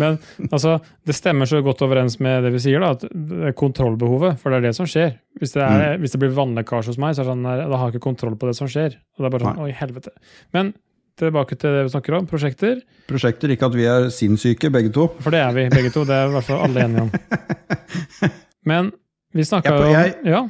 Men 0.00 0.18
altså, 0.50 0.76
det 1.06 1.14
stemmer 1.16 1.48
så 1.50 1.60
godt 1.64 1.82
overens 1.86 2.18
med 2.22 2.44
det 2.46 2.52
vi 2.54 2.62
sier, 2.62 2.82
da, 2.82 2.92
at 2.96 3.04
det 3.10 3.50
er 3.50 3.56
kontrollbehovet. 3.58 4.40
For 4.40 4.52
det 4.52 4.60
er 4.60 4.68
det 4.68 4.74
som 4.78 4.88
skjer. 4.90 5.16
Hvis 5.40 5.54
det, 5.56 5.62
er, 5.62 5.96
hvis 6.02 6.14
det 6.14 6.20
blir 6.22 6.34
vannlekkasje 6.36 6.94
hos 6.94 7.00
meg, 7.02 7.14
så 7.16 7.22
er 7.22 7.28
det 7.28 7.32
sånn, 7.34 7.46
da 7.46 7.70
har 7.78 7.88
jeg 7.88 7.96
ikke 7.96 8.06
kontroll 8.08 8.36
på 8.40 8.50
det 8.50 8.56
som 8.58 8.70
skjer. 8.70 8.98
Og 9.16 9.24
det 9.24 9.28
er 9.30 9.36
bare 9.36 9.48
sånn, 9.48 9.62
oi 9.66 9.72
helvete. 9.76 10.12
Men 10.56 10.74
tilbake 11.16 11.56
til 11.56 11.72
det 11.72 11.86
vi 11.86 11.94
snakker 11.94 12.18
om, 12.18 12.28
prosjekter. 12.28 12.82
Prosjekter, 13.08 13.54
ikke 13.54 13.70
at 13.70 13.78
vi 13.78 13.88
er 13.88 14.10
sinnssyke 14.12 14.70
begge 14.72 14.92
to. 14.94 15.08
For 15.24 15.34
det 15.34 15.40
er 15.44 15.56
vi 15.56 15.66
begge 15.72 15.92
to. 15.94 16.04
Det 16.08 16.16
er 16.16 16.28
i 16.28 16.36
hvert 16.36 16.48
fall 16.50 16.62
alle 16.66 16.84
enige 16.84 17.06
om. 17.06 17.10
Men 18.70 18.92
vi 19.36 19.46
snakka 19.46 19.74
jo 19.76 19.88
om 19.88 19.96
Ja, 20.26 20.44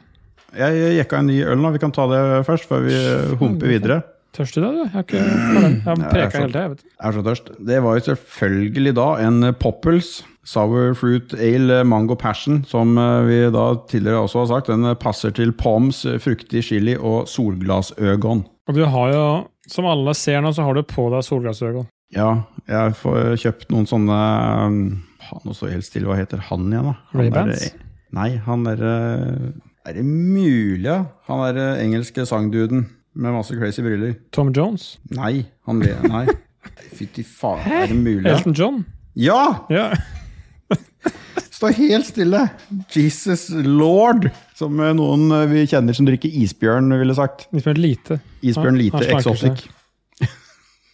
Jeg 0.56 0.92
jekka 0.96 1.20
en 1.20 1.30
ny 1.30 1.40
øl 1.44 1.58
nå, 1.60 1.70
vi 1.74 1.82
kan 1.82 1.92
ta 1.94 2.06
det 2.10 2.20
først, 2.48 2.68
før 2.70 2.86
vi 2.86 2.98
humper 3.40 3.70
videre. 3.70 4.02
Tørst 4.36 4.56
i 4.58 4.62
dag, 4.62 4.76
du? 4.76 4.82
Jeg 4.84 4.92
har 4.92 5.04
ikke. 5.06 5.20
Jeg 5.26 5.82
har 5.86 6.00
preka 6.12 6.40
hele 6.42 6.52
tida, 6.52 6.64
jeg 6.68 7.08
er 7.08 7.16
så 7.16 7.24
tørst. 7.26 7.52
Det 7.68 7.82
var 7.84 7.96
jo 7.96 8.06
selvfølgelig 8.10 8.94
da 8.98 9.06
en 9.26 9.52
Poppels 9.60 10.10
Sour 10.46 10.94
Fruit 10.94 11.34
Ale 11.34 11.80
Mango 11.88 12.14
Passion, 12.14 12.60
som 12.68 12.94
eh, 13.00 13.26
vi 13.26 13.38
da 13.54 13.66
tidligere 13.90 14.22
også 14.26 14.44
har 14.44 14.50
sagt. 14.52 14.70
Den 14.70 14.86
passer 15.02 15.34
til 15.34 15.52
Poms, 15.56 16.04
fruktig 16.22 16.62
chili 16.68 16.94
og 16.96 17.26
solglasøgon. 17.32 18.44
Og 18.66 18.74
du 18.74 18.84
har 18.86 19.12
jo, 19.14 19.26
som 19.70 19.88
alle 19.90 20.14
ser 20.18 20.42
nå, 20.42 20.52
så 20.54 20.66
har 20.66 20.76
du 20.78 20.84
på 20.86 21.08
deg 21.14 21.26
solglassøgon. 21.26 21.88
Ja, 22.14 22.30
jeg 22.70 22.94
får 23.00 23.34
kjøpt 23.42 23.72
noen 23.74 23.88
sånne 23.90 24.18
Nå 25.42 25.54
står 25.58 25.72
helt 25.74 25.86
stille. 25.88 26.06
Hva 26.06 26.20
heter 26.20 26.38
han 26.52 26.68
igjen, 26.70 26.92
da? 26.92 26.92
Raybands? 27.18 27.64
Ray-Bans? 27.64 27.86
Nei, 28.14 28.28
han 28.44 28.62
derre 28.62 28.92
Er 29.86 29.96
det 29.96 30.04
mulig, 30.06 30.86
ja? 30.86 31.00
Han 31.26 31.42
derre 31.42 31.80
engelske 31.82 32.22
sangduden 32.30 32.86
med 33.16 33.32
masse 33.34 33.56
crazy 33.56 33.82
briller. 33.84 34.14
Tom 34.34 34.52
Jones. 34.56 34.96
Nei, 35.16 35.46
han 35.68 35.80
le... 35.82 35.94
Nei. 36.10 36.26
Fytti 36.96 37.24
faen, 37.26 37.62
er 37.64 37.88
det 37.90 37.96
mulig? 37.96 38.26
Elton 38.30 38.56
John. 38.56 38.82
Ja! 39.16 39.66
Ja. 39.72 39.90
Stå 41.56 41.70
helt 41.72 42.08
stille! 42.10 42.42
Jesus 42.92 43.48
lord! 43.50 44.28
Som 44.58 44.80
eh, 44.80 44.92
noen 44.96 45.30
eh, 45.32 45.46
vi 45.48 45.64
kjenner 45.70 45.96
som 45.96 46.08
drikker 46.08 46.32
isbjørn, 46.42 46.92
ville 47.00 47.16
sagt. 47.16 47.46
Isbjørn 47.56 47.80
lite. 47.80 48.20
Isbjørn 48.44 48.80
lite 48.80 49.00
han 49.00 49.08
slanker 49.08 49.32
exotic. 49.32 49.66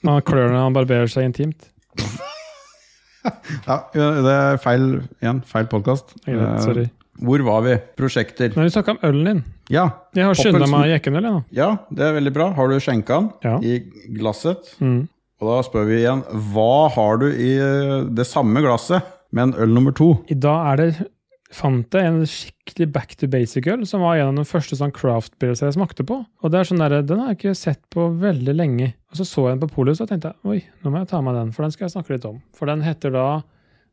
Han 0.02 0.18
klør 0.26 0.48
når 0.50 0.64
han 0.64 0.74
barberer 0.74 1.06
seg 1.06 1.28
intimt. 1.28 1.68
Ja, 3.22 3.76
det 3.94 4.32
er 4.34 4.56
feil 4.58 4.86
igjen. 5.22 5.44
Feil 5.46 5.68
podkast. 5.70 6.16
Sorry. 6.26 6.88
Hvor 7.20 7.42
var 7.44 7.62
vi? 7.66 7.76
Prosjekter. 7.98 8.54
Nei, 8.56 8.64
vi 8.68 8.72
snakka 8.72 8.94
om 8.94 9.02
ølen 9.04 9.24
din. 9.28 9.42
Ja, 9.70 9.88
Jeg 10.16 10.24
har 10.24 10.34
skynda 10.38 10.66
meg 10.70 10.86
å 10.86 10.92
jekke 10.94 11.12
en 11.12 11.18
øl, 11.20 11.42
ja, 11.52 11.76
det 11.92 12.06
er 12.06 12.14
veldig 12.16 12.32
bra. 12.34 12.50
Har 12.56 12.68
du 12.68 12.78
skjenka 12.80 13.18
den 13.20 13.30
Ja. 13.44 13.58
i 13.60 13.82
glasset? 14.18 14.72
Mm. 14.80 15.08
Og 15.42 15.48
da 15.50 15.62
spør 15.66 15.86
vi 15.88 15.98
igjen, 16.02 16.22
hva 16.54 16.88
har 16.94 17.18
du 17.18 17.26
i 17.30 17.56
eh, 17.58 18.04
det 18.08 18.26
samme 18.26 18.62
glasset, 18.62 19.02
men 19.32 19.52
øl 19.54 19.68
nummer 19.74 19.92
to? 19.92 20.24
I 20.30 20.34
dag 20.34 20.72
er 20.72 20.76
det 20.76 21.06
fant 21.52 21.92
jeg 21.92 22.08
en 22.08 22.22
skikkelig 22.24 22.86
back 22.92 23.14
to 23.20 23.26
basic-øl, 23.28 23.82
som 23.86 24.00
var 24.00 24.16
en 24.16 24.30
av 24.32 24.36
de 24.40 24.48
første 24.48 24.76
sånn 24.78 24.92
craft 24.94 25.34
beers 25.42 25.60
jeg 25.60 25.74
smakte 25.76 26.04
på. 26.08 26.22
Og 26.42 26.50
det 26.52 26.60
er 26.60 26.64
sånn 26.64 26.80
der, 26.80 27.02
Den 27.02 27.20
har 27.20 27.34
jeg 27.34 27.38
ikke 27.42 27.56
sett 27.58 27.82
på 27.92 28.06
veldig 28.22 28.54
lenge. 28.56 28.94
Og 29.12 29.16
så 29.20 29.26
så 29.28 29.48
jeg 29.50 29.58
den 29.60 29.68
på 29.68 29.74
polet, 29.74 30.00
og 30.00 30.08
tenkte 30.08 30.32
jeg 30.32 30.48
oi, 30.48 30.62
nå 30.82 30.90
må 30.90 31.02
jeg 31.02 31.08
ta 31.12 31.20
med 31.20 31.34
den, 31.34 31.52
for 31.52 31.62
den 31.66 31.70
skal 31.74 31.86
jeg 31.88 31.92
snakke 31.96 32.14
litt 32.16 32.24
om. 32.24 32.40
For 32.56 32.66
den 32.66 32.80
heter 32.80 33.12
da 33.12 33.42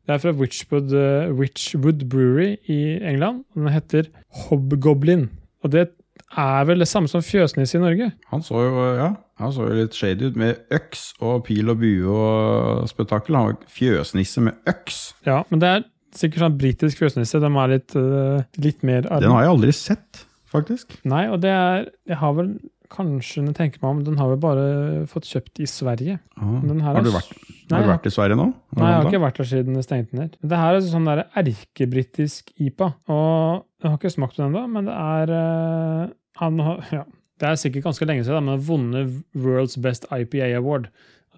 Det 0.06 0.14
er 0.16 0.22
fra 0.22 0.32
Witchwood, 0.34 0.92
uh, 0.96 1.30
Witchwood 1.38 2.06
Brewery 2.10 2.56
i 2.66 2.98
England. 2.98 3.44
og 3.54 3.62
Den 3.62 3.72
heter 3.74 4.08
Hobgoblin. 4.46 5.28
Og 5.62 5.72
det 5.72 5.88
er 6.36 6.64
vel 6.64 6.82
det 6.82 6.88
samme 6.88 7.08
som 7.10 7.22
fjøsnisse 7.22 7.78
i 7.78 7.82
Norge. 7.82 8.10
Han 8.32 8.42
så 8.42 8.62
jo 8.64 8.84
ja, 8.96 9.12
han 9.40 9.52
så 9.52 9.68
jo 9.68 9.76
litt 9.80 9.96
shady 9.96 10.30
ut, 10.30 10.36
med 10.36 10.60
øks 10.74 11.12
og 11.20 11.44
pil 11.48 11.70
og 11.72 11.78
bue 11.82 12.10
og 12.10 12.88
spetakkel. 12.90 13.36
Han 13.36 13.52
var 13.52 13.70
fjøsnisse 13.70 14.40
med 14.40 14.52
øks. 14.70 15.00
Ja, 15.26 15.42
Men 15.50 15.62
det 15.62 15.68
er 15.68 15.86
sikkert 16.16 16.46
sånn 16.46 16.58
britisk 16.58 17.02
fjøsnisse. 17.02 17.40
De 17.42 17.50
er 17.50 17.72
litt, 17.76 17.96
uh, 17.96 18.42
litt 18.58 18.82
mer 18.86 19.06
Den 19.06 19.30
har 19.30 19.46
jeg 19.46 19.54
aldri 19.54 19.74
sett, 19.76 20.24
faktisk. 20.50 20.96
Nei, 21.04 21.28
og 21.30 21.40
det 21.44 21.50
er 21.54 21.88
Jeg 22.08 22.18
har 22.22 22.36
vel 22.38 22.54
kanskje, 22.90 23.44
jeg 23.46 23.56
tenker 23.56 23.82
meg 23.82 23.90
om, 23.90 24.00
den 24.06 24.18
har 24.20 24.30
vel 24.32 24.40
bare 24.42 24.64
fått 25.10 25.28
kjøpt 25.30 25.62
i 25.62 25.68
Sverige. 25.70 26.18
Ah. 26.36 26.58
Har 26.88 27.04
du 27.04 27.12
vært, 27.14 27.30
har 27.70 27.84
du 27.84 27.90
vært 27.90 28.08
i 28.08 28.12
Sverige 28.14 28.38
nå? 28.40 28.48
Nei, 28.76 28.88
jeg 28.88 28.96
har 28.96 29.08
ikke 29.08 29.22
vært 29.22 29.40
der 29.40 29.48
siden 29.52 29.78
det 29.78 29.84
stengte 29.86 30.18
ned. 30.18 30.34
Det 30.42 30.60
her 30.60 30.78
er 30.78 30.84
sånn 30.86 31.08
der 31.08 31.22
erkebritisk 31.38 32.50
IPA. 32.58 32.90
Og 33.12 33.62
jeg 33.80 33.88
har 33.88 33.96
ikke 34.00 34.12
smakt 34.16 34.40
den 34.40 34.50
ennå, 34.50 34.66
men 34.74 34.90
det 34.90 34.96
er 34.96 35.34
uh, 35.36 36.12
han 36.40 36.60
ja, 36.90 37.04
Det 37.40 37.48
er 37.48 37.62
sikkert 37.62 37.86
ganske 37.88 38.10
lenge 38.10 38.26
siden, 38.26 38.44
men 38.44 38.56
han 38.56 38.58
har 38.58 38.66
vunnet 38.66 39.16
World's 39.46 39.78
Best 39.80 40.08
IPA 40.10 40.52
Award. 40.58 40.90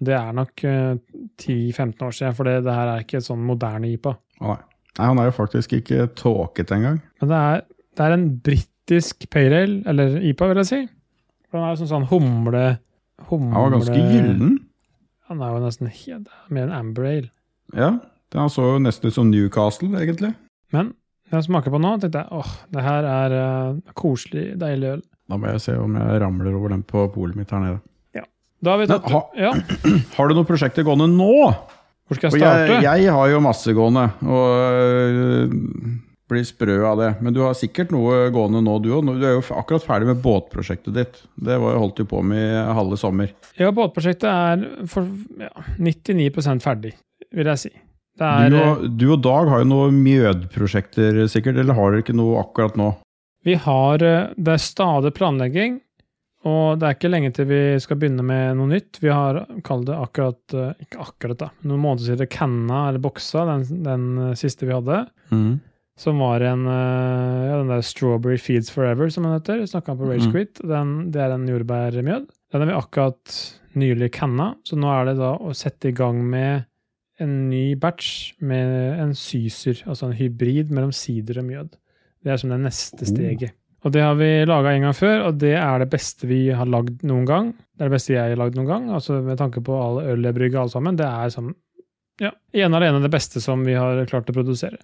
Det 0.03 0.15
er 0.17 0.33
nok 0.35 0.65
uh, 0.65 0.97
10-15 1.41 2.07
år 2.07 2.17
siden, 2.17 2.37
for 2.37 2.49
det, 2.49 2.63
det 2.65 2.75
her 2.75 2.95
er 2.95 3.05
ikke 3.05 3.21
et 3.21 3.29
sånn 3.29 3.45
moderne 3.45 3.93
IPA. 3.93 4.17
Nei. 4.43 4.57
nei, 4.97 5.05
han 5.05 5.21
er 5.21 5.29
jo 5.29 5.37
faktisk 5.37 5.77
ikke 5.77 6.09
tåket 6.17 6.73
engang. 6.75 6.99
Men 7.21 7.31
det 7.31 7.45
er, 7.53 7.63
det 7.93 8.07
er 8.07 8.17
en 8.17 8.27
britisk 8.49 9.29
pale 9.31 9.63
ale, 9.67 9.79
eller 9.93 10.19
IPA, 10.33 10.49
vil 10.51 10.63
jeg 10.63 10.71
si. 10.71 10.83
For 11.53 11.61
den 11.61 11.67
er 11.67 11.75
jo 11.75 11.83
sånn, 11.83 11.91
sånn 11.91 12.05
humle, 12.09 12.61
humle 13.29 13.53
Han 13.53 13.67
var 13.67 13.73
ganske 13.75 13.99
gyllen. 14.09 14.55
Han 15.29 15.43
er 15.45 15.51
jo 15.53 15.59
nesten 15.61 15.91
er 15.93 16.23
mer 16.49 16.63
en 16.65 16.73
amber 16.73 17.05
ale. 17.05 17.29
Ja, 17.77 17.91
den 18.33 18.49
så 18.49 18.71
jo 18.71 18.79
nesten 18.81 19.11
ut 19.11 19.13
som 19.13 19.29
Newcastle, 19.29 19.91
egentlig. 20.01 20.31
Men 20.73 20.95
når 21.29 21.37
jeg 21.43 21.45
smaker 21.51 21.69
på 21.69 21.77
den 21.77 21.85
nå, 21.85 21.91
tenkte 22.01 22.23
jeg 22.23 22.39
åh, 22.41 22.55
det 22.73 22.85
her 22.87 23.05
er 23.05 23.35
uh, 23.37 23.93
koselig, 23.93 24.47
deilig 24.57 24.95
øl. 24.95 25.03
Da 25.29 25.37
må 25.37 25.53
jeg 25.53 25.61
se 25.61 25.77
om 25.77 25.93
jeg 26.01 26.23
ramler 26.25 26.57
over 26.57 26.73
den 26.73 26.81
på 26.89 27.05
polet 27.13 27.37
mitt 27.37 27.53
her 27.53 27.61
nede. 27.61 27.83
Da 28.63 28.73
har 28.73 28.79
vi 28.81 28.87
tatt 28.87 29.11
ha- 29.11 29.29
Ja, 29.35 29.51
Har 30.15 30.29
du 30.29 30.37
noen 30.37 30.47
prosjekter 30.47 30.85
gående 30.87 31.09
nå? 31.11 31.29
hvor 32.07 32.17
skal 32.17 32.31
jeg 32.31 32.41
starte? 32.41 32.79
jeg, 32.81 33.03
jeg 33.03 33.13
har 33.13 33.29
jo 33.31 33.41
masse 33.43 33.73
gående, 33.75 34.09
og 34.25 34.47
øh, 34.57 35.53
blir 36.31 36.43
sprø 36.47 36.77
av 36.87 36.99
det. 37.01 37.09
Men 37.21 37.35
du 37.35 37.41
har 37.43 37.55
sikkert 37.57 37.91
noe 37.93 38.27
gående 38.33 38.61
nå, 38.63 38.77
du 38.83 38.89
òg. 38.95 39.09
Du 39.19 39.25
er 39.27 39.37
jo 39.37 39.43
akkurat 39.57 39.85
ferdig 39.85 40.09
med 40.11 40.21
båtprosjektet 40.23 40.95
ditt. 40.95 41.21
Det 41.35 41.57
var 41.61 41.79
holdt 41.81 42.01
du 42.01 42.07
på 42.09 42.21
med 42.25 42.43
i 42.43 42.65
halve 42.79 42.99
sommer. 42.99 43.33
Ja, 43.59 43.71
båtprosjektet 43.75 44.29
er 44.29 44.67
for 44.89 45.07
ja, 45.41 45.51
99 45.77 46.61
ferdig, 46.63 46.93
vil 47.33 47.51
jeg 47.53 47.65
si. 47.65 47.73
Det 48.19 48.27
er, 48.29 48.51
Du 48.53 48.59
og, 48.61 48.83
du 48.99 49.07
og 49.15 49.23
Dag 49.25 49.49
har 49.49 49.63
jo 49.63 49.69
noen 49.71 49.95
mjødprosjekter 50.05 51.23
sikkert, 51.31 51.57
eller 51.57 51.73
har 51.77 51.91
dere 51.95 52.03
ikke 52.05 52.15
noe 52.17 52.43
akkurat 52.43 52.77
nå? 52.77 52.91
Vi 53.43 53.55
har 53.59 54.03
eh, 54.05 54.29
Det 54.37 54.53
er 54.53 54.61
stadig 54.61 55.11
planlegging, 55.17 55.79
og 56.45 56.77
det 56.79 56.87
er 56.87 56.97
ikke 56.97 57.09
lenge 57.11 57.31
til 57.35 57.47
vi 57.49 57.61
skal 57.81 57.97
begynne 57.99 58.23
med 58.27 58.59
noe 58.59 58.69
nytt. 58.69 58.99
Vi 59.01 59.09
har 59.09 59.41
kalt 59.65 59.87
det 59.89 59.97
akkurat 59.97 60.55
eh, 60.59 60.85
Ikke 60.85 61.01
akkurat, 61.07 61.39
da. 61.41 61.49
Noen 61.65 61.81
måneder 61.83 62.11
siden 62.13 62.29
canna, 62.31 62.85
eller 62.91 63.01
boksa, 63.03 63.47
den, 63.49 63.83
den 63.85 64.07
eh, 64.29 64.33
siste 64.39 64.69
vi 64.69 64.75
hadde. 64.77 65.05
Som 65.99 66.17
var 66.23 66.41
en 66.41 66.65
eh, 66.65 67.41
ja, 67.49 67.57
den 67.59 67.69
der 67.69 67.83
Strawberry 67.85 68.37
Feeds 68.41 68.71
Forever, 68.73 69.09
som 69.13 69.27
den 69.27 69.35
heter. 69.35 69.61
Snakka 69.69 69.95
på 69.97 70.07
Rage 70.09 70.25
Mhm. 70.27 70.47
Den, 70.67 71.11
det 71.11 71.21
er 71.21 71.33
en 71.35 71.47
jordbærmjød. 71.47 72.27
Den 72.51 72.61
har 72.61 72.65
vi 72.69 72.77
akkurat 72.77 73.59
nylig 73.75 74.11
canna, 74.13 74.55
så 74.65 74.77
nå 74.77 74.89
er 74.89 75.05
det 75.05 75.17
da 75.17 75.35
å 75.37 75.53
sette 75.53 75.89
i 75.89 75.95
gang 75.97 76.21
med 76.29 76.65
en 77.21 77.49
ny 77.49 77.75
batch 77.75 78.33
med 78.41 78.99
en 78.99 79.13
syser, 79.13 79.83
altså 79.85 80.07
en 80.09 80.17
hybrid 80.17 80.71
mellom 80.73 80.91
sider 80.91 81.39
og 81.41 81.45
mjød. 81.45 81.75
Det 82.23 82.31
er 82.33 82.37
som 82.41 82.49
det 82.49 82.59
neste 82.63 83.05
steget. 83.05 83.53
Og 83.83 83.91
det 83.91 84.01
har 84.01 84.15
vi 84.15 84.45
laga 84.47 84.71
en 84.73 84.85
gang 84.87 84.95
før, 84.95 85.27
og 85.27 85.37
det 85.41 85.55
er 85.59 85.79
det 85.79 85.89
beste 85.91 86.27
vi 86.29 86.47
har 86.55 86.65
lagd 86.65 87.03
noen 87.03 87.25
gang. 87.27 87.49
Det 87.75 87.83
er 87.83 87.89
det 87.89 87.95
beste 87.97 88.13
jeg 88.13 88.31
har 88.31 88.39
lagd 88.39 88.55
noen 88.55 88.69
gang, 88.69 88.89
altså 88.95 89.21
med 89.21 89.37
tanke 89.37 89.61
på 89.65 89.75
all 89.75 89.99
øl 90.05 90.23
jeg 90.23 90.37
brygger, 90.37 90.61
alt 90.61 90.71
sammen. 90.71 90.95
Det 90.95 91.05
er 91.05 91.29
som 91.33 91.51
ja, 92.21 92.31
ene 92.53 92.77
alene 92.79 93.01
det 93.03 93.11
beste 93.11 93.41
som 93.43 93.65
vi 93.65 93.73
har 93.73 94.05
klart 94.09 94.29
å 94.29 94.35
produsere. 94.37 94.77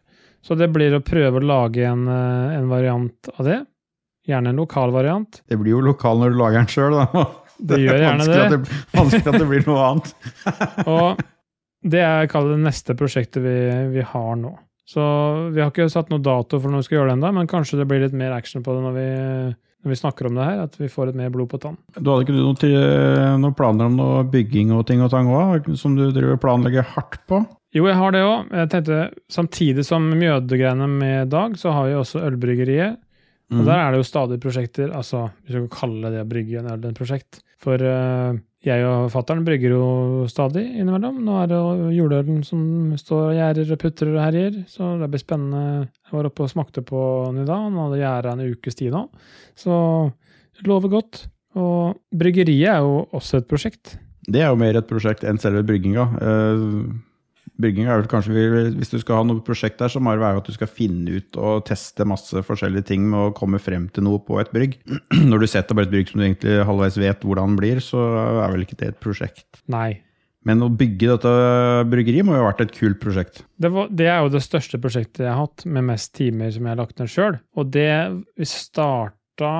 Så 0.45 0.55
det 0.55 0.69
blir 0.73 0.95
å 0.95 1.03
prøve 1.03 1.41
å 1.41 1.45
lage 1.45 1.83
en, 1.87 2.07
eh, 2.07 2.55
en 2.57 2.69
variant 2.71 3.31
av 3.35 3.45
det. 3.45 3.59
Gjerne 4.29 4.53
en 4.53 4.61
lokal 4.61 4.93
variant. 4.93 5.41
Det 5.47 5.57
blir 5.59 5.75
jo 5.75 5.83
lokal 5.83 6.21
når 6.21 6.33
du 6.33 6.39
lager 6.39 6.61
den 6.61 6.71
sjøl, 6.71 6.97
da. 6.99 7.25
Det 7.59 7.75
gjør 7.81 7.97
gjerne 7.99 8.25
det. 8.29 8.35
At 8.39 8.53
det. 8.53 8.75
Vanskelig 8.95 9.33
at 9.33 9.41
det 9.41 9.47
blir 9.49 9.65
noe 9.67 9.87
annet. 9.89 10.11
Og 10.93 11.23
det 11.83 12.03
er 12.05 12.29
det 12.31 12.59
neste 12.63 12.95
prosjektet 12.95 13.43
vi, 13.43 13.55
vi 13.91 14.05
har 14.13 14.37
nå. 14.39 14.53
Så 14.87 15.03
vi 15.53 15.59
har 15.59 15.69
ikke 15.69 15.89
satt 15.91 16.07
noe 16.09 16.23
dato 16.23 16.57
for 16.57 16.71
når 16.71 16.81
vi 16.81 16.87
skal 16.87 16.97
gjøre 16.97 17.11
det 17.11 17.17
ennå, 17.19 17.33
men 17.35 17.49
kanskje 17.51 17.81
det 17.81 17.85
blir 17.89 17.99
litt 18.01 18.15
mer 18.15 18.31
action 18.33 18.63
på 18.65 18.73
det 18.73 18.85
når 18.85 18.95
vi, 18.95 19.09
når 19.83 19.91
vi 19.91 19.97
snakker 19.99 20.29
om 20.29 20.39
det 20.39 20.47
her. 20.47 20.63
At 20.69 20.79
vi 20.79 20.89
får 20.89 21.11
litt 21.11 21.19
mer 21.19 21.35
blod 21.35 21.51
på 21.51 21.59
tann. 21.61 21.75
Du 21.99 22.07
hadde 22.09 22.25
ikke 22.25 22.37
noen, 22.39 23.43
noen 23.43 23.57
planer 23.59 23.91
om 23.91 23.99
noe 23.99 24.23
bygging 24.31 24.71
og 24.73 24.87
ting 24.87 25.03
og 25.03 25.11
tang 25.13 25.29
òg, 25.29 25.67
som 25.77 25.99
du 25.99 26.07
driver 26.15 26.39
planlegger 26.41 26.87
hardt 26.95 27.21
på? 27.29 27.43
Jo, 27.75 27.85
jeg 27.85 27.97
har 27.99 28.11
det 28.15 28.23
òg. 28.25 28.47
Jeg 28.49 28.69
tenkte, 28.71 28.99
Samtidig 29.29 29.83
som 29.85 30.07
Mjødegreiene 30.17 30.87
med 30.89 31.29
Dag, 31.29 31.53
så 31.59 31.71
har 31.75 31.85
vi 31.89 31.93
også 31.99 32.23
Ølbryggeriet. 32.25 32.97
Og 33.51 33.63
Mm. 33.63 33.65
der 33.65 33.79
er 33.81 33.91
det 33.91 33.97
jo 33.97 34.03
stadig 34.05 34.39
prosjekter, 34.39 34.91
altså 34.93 35.31
hvis 35.43 35.55
du 35.55 35.67
kan 35.67 35.89
kalle 35.89 36.11
det 36.13 36.21
å 36.21 36.27
brygge 36.29 36.59
en 36.59 36.67
øl 36.69 36.83
et 36.85 36.95
prosjekt. 36.97 37.39
For 37.57 37.73
uh, 37.81 38.37
jeg 38.63 38.83
og 38.85 39.09
fattern 39.09 39.41
brygger 39.43 39.73
jo 39.73 40.27
stadig 40.29 40.67
innimellom. 40.77 41.17
Nå 41.25 41.39
er 41.41 41.47
det 41.47 41.57
jo 41.57 41.89
juleølen 41.97 42.43
som 42.45 42.93
står 42.95 43.23
og 43.31 43.37
gjærer 43.39 43.71
og 43.73 43.79
putrer 43.81 44.13
og 44.13 44.21
herjer, 44.21 44.59
så 44.69 44.99
det 45.01 45.09
blir 45.09 45.23
spennende. 45.23 45.89
Jeg 46.05 46.13
var 46.13 46.29
oppe 46.29 46.43
og 46.45 46.49
smakte 46.53 46.83
på 46.85 47.01
den 47.33 47.41
i 47.41 47.47
dag, 47.49 47.57
han 47.65 47.73
hadde 47.81 48.01
gjerda 48.03 48.35
en 48.37 48.53
ukes 48.53 48.75
tid 48.75 48.93
nå. 48.93 49.09
Så 49.57 49.73
det 50.59 50.67
lover 50.69 50.89
godt. 50.93 51.25
Og 51.57 51.97
bryggeriet 52.13 52.69
er 52.69 52.85
jo 52.85 53.07
også 53.17 53.41
et 53.41 53.49
prosjekt. 53.49 53.97
Det 54.29 54.41
er 54.43 54.51
jo 54.53 54.61
mer 54.61 54.77
et 54.77 54.87
prosjekt 54.87 55.23
enn 55.25 55.41
selve 55.41 55.65
brygginga. 55.65 56.05
Uh, 56.21 56.93
brygginga 57.59 57.93
er 57.93 58.01
vel 58.01 58.09
kanskje, 58.11 58.33
Hvis 58.77 58.93
du 58.93 58.97
skal 59.01 59.19
ha 59.19 59.27
noe 59.27 59.43
prosjekt 59.45 59.79
der, 59.81 59.91
så 59.91 60.01
må 60.01 60.13
det 60.15 60.23
være 60.23 60.41
at 60.41 60.49
du 60.49 60.55
skal 60.55 60.71
finne 60.71 61.19
ut 61.19 61.39
og 61.39 61.65
teste 61.67 62.07
masse 62.07 62.43
forskjellige 62.47 62.89
ting 62.91 63.07
med 63.09 63.19
å 63.19 63.33
komme 63.35 63.59
frem 63.61 63.89
til 63.93 64.07
noe 64.07 64.21
på 64.23 64.39
et 64.41 64.51
brygg. 64.55 64.77
Når 65.31 65.43
du 65.43 65.47
setter 65.51 65.77
bare 65.77 65.89
et 65.89 65.95
brygg 65.95 66.11
som 66.11 66.21
du 66.21 66.27
egentlig 66.27 66.59
halvveis 66.69 66.99
vet 67.01 67.25
hvordan 67.25 67.57
blir, 67.59 67.81
så 67.83 68.03
er 68.45 68.53
vel 68.55 68.63
ikke 68.65 68.79
det 68.79 68.93
et 68.93 69.01
prosjekt. 69.03 69.63
Nei. 69.71 69.99
Men 70.47 70.63
å 70.63 70.69
bygge 70.71 71.09
dette 71.11 71.31
bryggeriet 71.91 72.25
må 72.25 72.37
jo 72.37 72.45
ha 72.45 72.51
vært 72.53 72.63
et 72.63 72.77
kult 72.77 72.99
prosjekt. 73.01 73.41
Det, 73.59 73.71
var, 73.73 73.89
det 73.91 74.07
er 74.07 74.21
jo 74.23 74.31
det 74.31 74.41
største 74.45 74.79
prosjektet 74.81 75.25
jeg 75.25 75.33
har 75.33 75.41
hatt, 75.41 75.65
med 75.67 75.89
mest 75.89 76.13
timer 76.15 76.53
som 76.55 76.63
jeg 76.63 76.73
har 76.73 76.79
lagt 76.79 77.01
ned 77.01 77.11
sjøl. 77.11 77.35
Og 77.59 77.73
det 77.75 77.91
vi 78.39 78.47
starta 78.47 79.51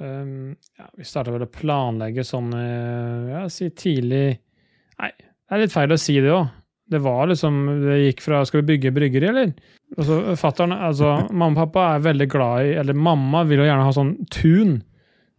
um, 0.00 0.54
ja, 0.80 0.88
Vi 0.96 1.06
starta 1.06 1.34
vel 1.34 1.44
å 1.44 1.52
planlegge 1.52 2.24
sånn 2.24 2.48
eh, 2.56 3.28
ja, 3.34 3.44
si 3.52 3.68
tidlig 3.76 4.24
Nei, 5.02 5.12
det 5.18 5.56
er 5.56 5.62
litt 5.64 5.74
feil 5.74 5.92
å 5.92 6.00
si 6.00 6.14
det 6.22 6.30
òg. 6.32 6.48
Det 6.92 7.00
var 7.02 7.26
liksom 7.32 7.58
Det 7.82 7.98
gikk 8.04 8.20
fra 8.24 8.44
Skal 8.48 8.62
vi 8.62 8.68
bygge 8.74 8.92
bryggeri, 8.94 9.28
eller? 9.32 9.52
Altså, 9.96 10.20
fatteren, 10.40 10.72
altså, 10.76 11.14
mamma 11.32 11.52
og 11.56 11.66
pappa 11.66 11.86
er 11.96 12.04
veldig 12.06 12.28
glad 12.32 12.68
i 12.68 12.72
Eller 12.80 12.96
mamma 12.96 13.42
vil 13.48 13.60
jo 13.64 13.66
gjerne 13.68 13.84
ha 13.88 13.92
sånn 13.96 14.14
tun. 14.32 14.80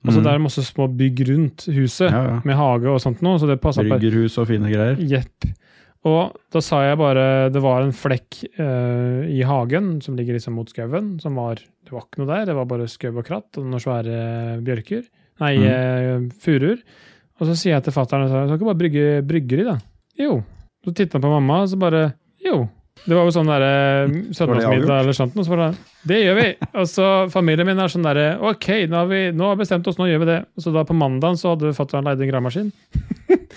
Altså 0.04 0.20
Mm. 0.20 0.24
Det 0.26 0.32
er 0.34 0.40
masse 0.44 0.64
små 0.68 0.86
bygg 1.00 1.20
rundt 1.30 1.64
huset, 1.72 2.10
Ja, 2.12 2.24
ja. 2.28 2.40
med 2.44 2.58
hage 2.60 2.90
og 2.92 3.00
sånt 3.00 3.22
noe. 3.24 3.38
Så 3.40 3.48
det 3.48 3.62
passer 3.64 3.86
på 3.88 3.96
Bryggerhus 3.96 4.36
og 4.42 4.50
fine 4.50 4.68
greier. 4.68 4.98
Jepp. 5.00 5.48
Og 6.04 6.34
da 6.52 6.60
sa 6.60 6.82
jeg 6.84 6.98
bare 7.00 7.50
Det 7.50 7.62
var 7.64 7.82
en 7.86 7.94
flekk 7.96 8.42
eh, 8.60 9.22
i 9.32 9.42
hagen 9.48 10.02
som 10.04 10.18
ligger 10.20 10.36
liksom 10.36 10.58
mot 10.60 10.68
skauen. 10.68 11.22
som 11.24 11.36
var, 11.40 11.56
Det 11.56 11.92
var 11.96 12.02
ikke 12.04 12.20
noe 12.20 12.28
der, 12.34 12.46
det 12.52 12.56
var 12.58 12.66
bare 12.68 12.90
skau 12.92 13.14
og 13.18 13.24
kratt 13.26 13.58
og 13.58 13.64
noen 13.66 13.80
svære 13.80 14.60
bjørker. 14.62 15.06
Nei, 15.40 15.56
Mm. 15.58 15.64
eh, 15.72 16.20
furuer. 16.44 16.84
Og 17.40 17.48
så 17.48 17.56
sier 17.56 17.74
jeg 17.80 17.84
til 17.86 17.94
fatter'n 17.94 18.26
at 18.28 18.30
skal 18.30 18.60
ikke 18.60 18.70
bare 18.74 18.82
brygge 18.84 19.06
bryggeri, 19.26 19.64
da. 19.66 19.78
Jo. 20.20 20.44
Så 20.84 20.94
titta 20.94 21.18
han 21.18 21.26
på 21.26 21.32
mamma, 21.32 21.62
og 21.64 21.70
så 21.72 21.80
bare 21.80 22.06
Jo. 22.44 22.66
Det 23.04 23.16
var 23.18 23.26
jo 23.28 23.34
sånn 23.36 23.50
derre 23.50 23.70
søndagsmiddag 24.36 25.02
eller 25.02 25.16
sånt, 25.18 25.36
og 25.36 25.44
så 25.46 25.56
bare 25.56 25.70
Det 26.08 26.20
gjør 26.22 26.38
vi! 26.38 26.50
Og 26.80 26.86
så 26.88 27.08
familien 27.34 27.68
min 27.68 27.82
er 27.82 27.92
sånn 27.92 28.06
derre 28.06 28.28
Ok, 28.52 28.68
nå 28.88 29.00
har 29.02 29.10
vi 29.10 29.24
nå 29.36 29.50
har 29.50 29.58
bestemt 29.60 29.88
oss, 29.90 29.98
nå 30.00 30.08
gjør 30.08 30.22
vi 30.24 30.30
det. 30.30 30.38
Og 30.56 30.66
så 30.66 30.76
da 30.76 30.86
på 30.88 30.96
mandagen 30.98 31.40
så 31.40 31.56
hadde 31.56 31.74
fatter'n 31.76 32.08
leid 32.08 32.22
en 32.24 32.32
gravemaskin. 32.32 32.70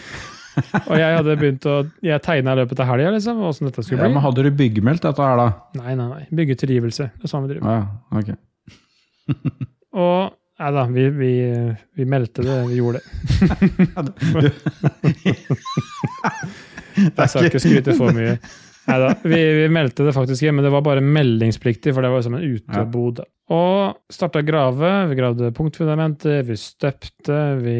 og 0.89 0.95
jeg 0.97 1.19
hadde 1.19 1.37
begynt 1.39 1.69
å 1.69 1.77
Jeg 2.05 2.25
tegna 2.25 2.57
i 2.57 2.61
løpet 2.63 2.83
av 2.83 2.91
helga, 2.91 3.13
liksom, 3.19 3.45
åssen 3.51 3.69
dette 3.69 3.85
skulle 3.85 4.01
bli. 4.01 4.09
Ja, 4.09 4.15
men 4.17 4.25
hadde 4.25 4.47
du 4.47 4.51
byggemeldt 4.63 5.05
dette 5.07 5.29
her, 5.29 5.37
da? 5.43 5.49
Nei, 5.83 5.93
nei, 5.99 6.09
nei. 6.15 6.25
Byggetilgivelse. 6.41 7.11
Det 7.15 7.29
er 7.29 7.35
sånn 7.35 7.47
vi 7.47 7.55
driver. 7.55 7.67
Ja, 7.77 7.85
ok. 8.23 8.35
Og 10.07 10.35
Nei 10.57 10.71
da, 10.73 10.87
vi, 10.89 11.03
vi, 11.13 11.31
vi 12.01 12.05
meldte 12.09 12.41
det. 12.41 12.55
Vi 12.71 12.79
gjorde 12.79 13.03
det. 13.05 14.53
Jeg 17.17 17.31
skal 17.33 17.49
ikke 17.51 17.63
skryte 17.63 17.97
for 17.99 18.17
mye. 18.17 18.37
Neida, 18.87 19.09
vi, 19.27 19.39
vi 19.59 19.71
meldte 19.73 20.05
det 20.07 20.15
faktisk 20.15 20.45
hjemme, 20.45 20.61
men 20.61 20.69
det 20.69 20.75
var 20.77 20.85
bare 20.87 21.03
meldingspliktig, 21.03 21.95
for 21.95 22.07
det 22.07 22.11
var 22.13 22.23
som 22.23 22.37
en 22.39 22.45
utebod. 22.45 23.25
Og 23.55 24.15
starta 24.15 24.43
å 24.43 24.47
grave. 24.47 24.93
Vi 25.11 25.19
gravde 25.19 25.51
punktfundamentet, 25.55 26.45
vi 26.47 26.59
støpte, 26.61 27.41
vi 27.63 27.77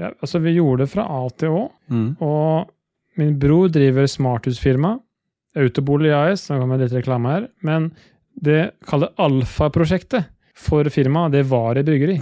ja, 0.00 0.12
Altså, 0.16 0.40
vi 0.44 0.56
gjorde 0.56 0.86
det 0.86 0.92
fra 0.92 1.04
A 1.18 1.20
til 1.36 1.52
Å. 1.56 1.66
Mm. 1.92 2.08
Og 2.24 3.20
min 3.20 3.36
bror 3.40 3.68
driver 3.74 4.08
smarthusfirma. 4.08 4.96
Autobolig 5.58 6.12
AS, 6.14 6.46
nå 6.48 6.60
kommer 6.62 6.80
litt 6.80 6.96
reklame 6.96 7.34
her. 7.34 7.48
Men 7.66 7.90
det 8.38 8.70
kaller 8.88 9.12
Alfa-prosjektet 9.20 10.28
for 10.58 10.88
firmaet, 10.92 11.36
det 11.36 11.44
var 11.50 11.78
et 11.78 11.86
bryggeri. 11.86 12.18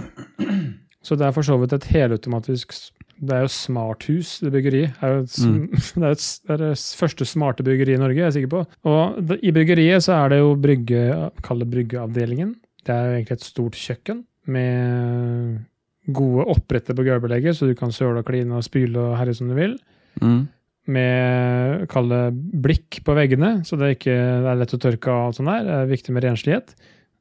Så 1.05 1.15
det 1.15 1.27
er 1.27 1.35
for 1.35 1.45
så 1.45 1.55
vidt 1.61 1.73
et 1.77 1.87
helautomatisk 1.93 2.73
Det 3.19 3.33
er 3.33 3.41
jo 3.45 3.49
smarthus, 3.49 4.35
det 4.43 4.51
bryggeriet. 4.53 4.93
Det 4.99 5.07
er 5.07 5.15
jo 5.15 5.23
Mm. 5.47 5.69
det 6.01 6.03
er 6.05 6.11
et, 6.11 6.25
det 6.47 6.57
er 6.57 6.81
første 7.01 7.25
smarte 7.25 7.63
bryggeriet 7.65 7.97
i 7.97 8.01
Norge, 8.01 8.19
jeg 8.21 8.27
er 8.27 8.35
sikker 8.35 8.51
på. 8.53 8.65
Og 8.85 9.17
det, 9.27 9.39
i 9.43 9.51
bryggeriet 9.55 10.03
så 10.05 10.13
er 10.19 10.29
det 10.35 10.39
jo 10.43 10.51
brygge, 10.55 11.31
kall 11.41 11.59
det 11.63 11.69
bryggeavdelingen. 11.73 12.55
Det 12.85 12.93
er 12.93 13.07
jo 13.09 13.15
egentlig 13.17 13.37
et 13.39 13.47
stort 13.47 13.73
kjøkken 13.79 14.21
med 14.47 15.57
gode 16.13 16.45
oppretter 16.53 16.95
på 16.95 17.03
gulvbelegget, 17.03 17.57
så 17.57 17.67
du 17.67 17.73
kan 17.75 17.91
søle 17.91 18.21
og 18.21 18.27
kline 18.29 18.53
og 18.55 18.63
spyle 18.63 18.95
og 19.09 19.17
herje 19.19 19.33
som 19.41 19.49
du 19.51 19.55
vil 19.57 19.77
Mm. 20.21 20.47
med 20.87 21.83
kall 21.91 22.07
det 22.09 22.21
blikk 22.63 23.01
på 23.05 23.13
veggene, 23.17 23.59
så 23.67 23.77
det, 23.77 23.97
ikke, 23.97 24.13
det 24.15 24.47
er 24.53 24.61
lett 24.61 24.73
å 24.73 24.79
tørke 24.81 25.11
av. 25.11 25.25
alt 25.27 25.35
sånn 25.37 25.49
der. 25.51 25.65
Det 25.67 25.73
er 25.75 25.91
viktig 25.91 26.13
med 26.15 26.23
renslighet. 26.23 26.71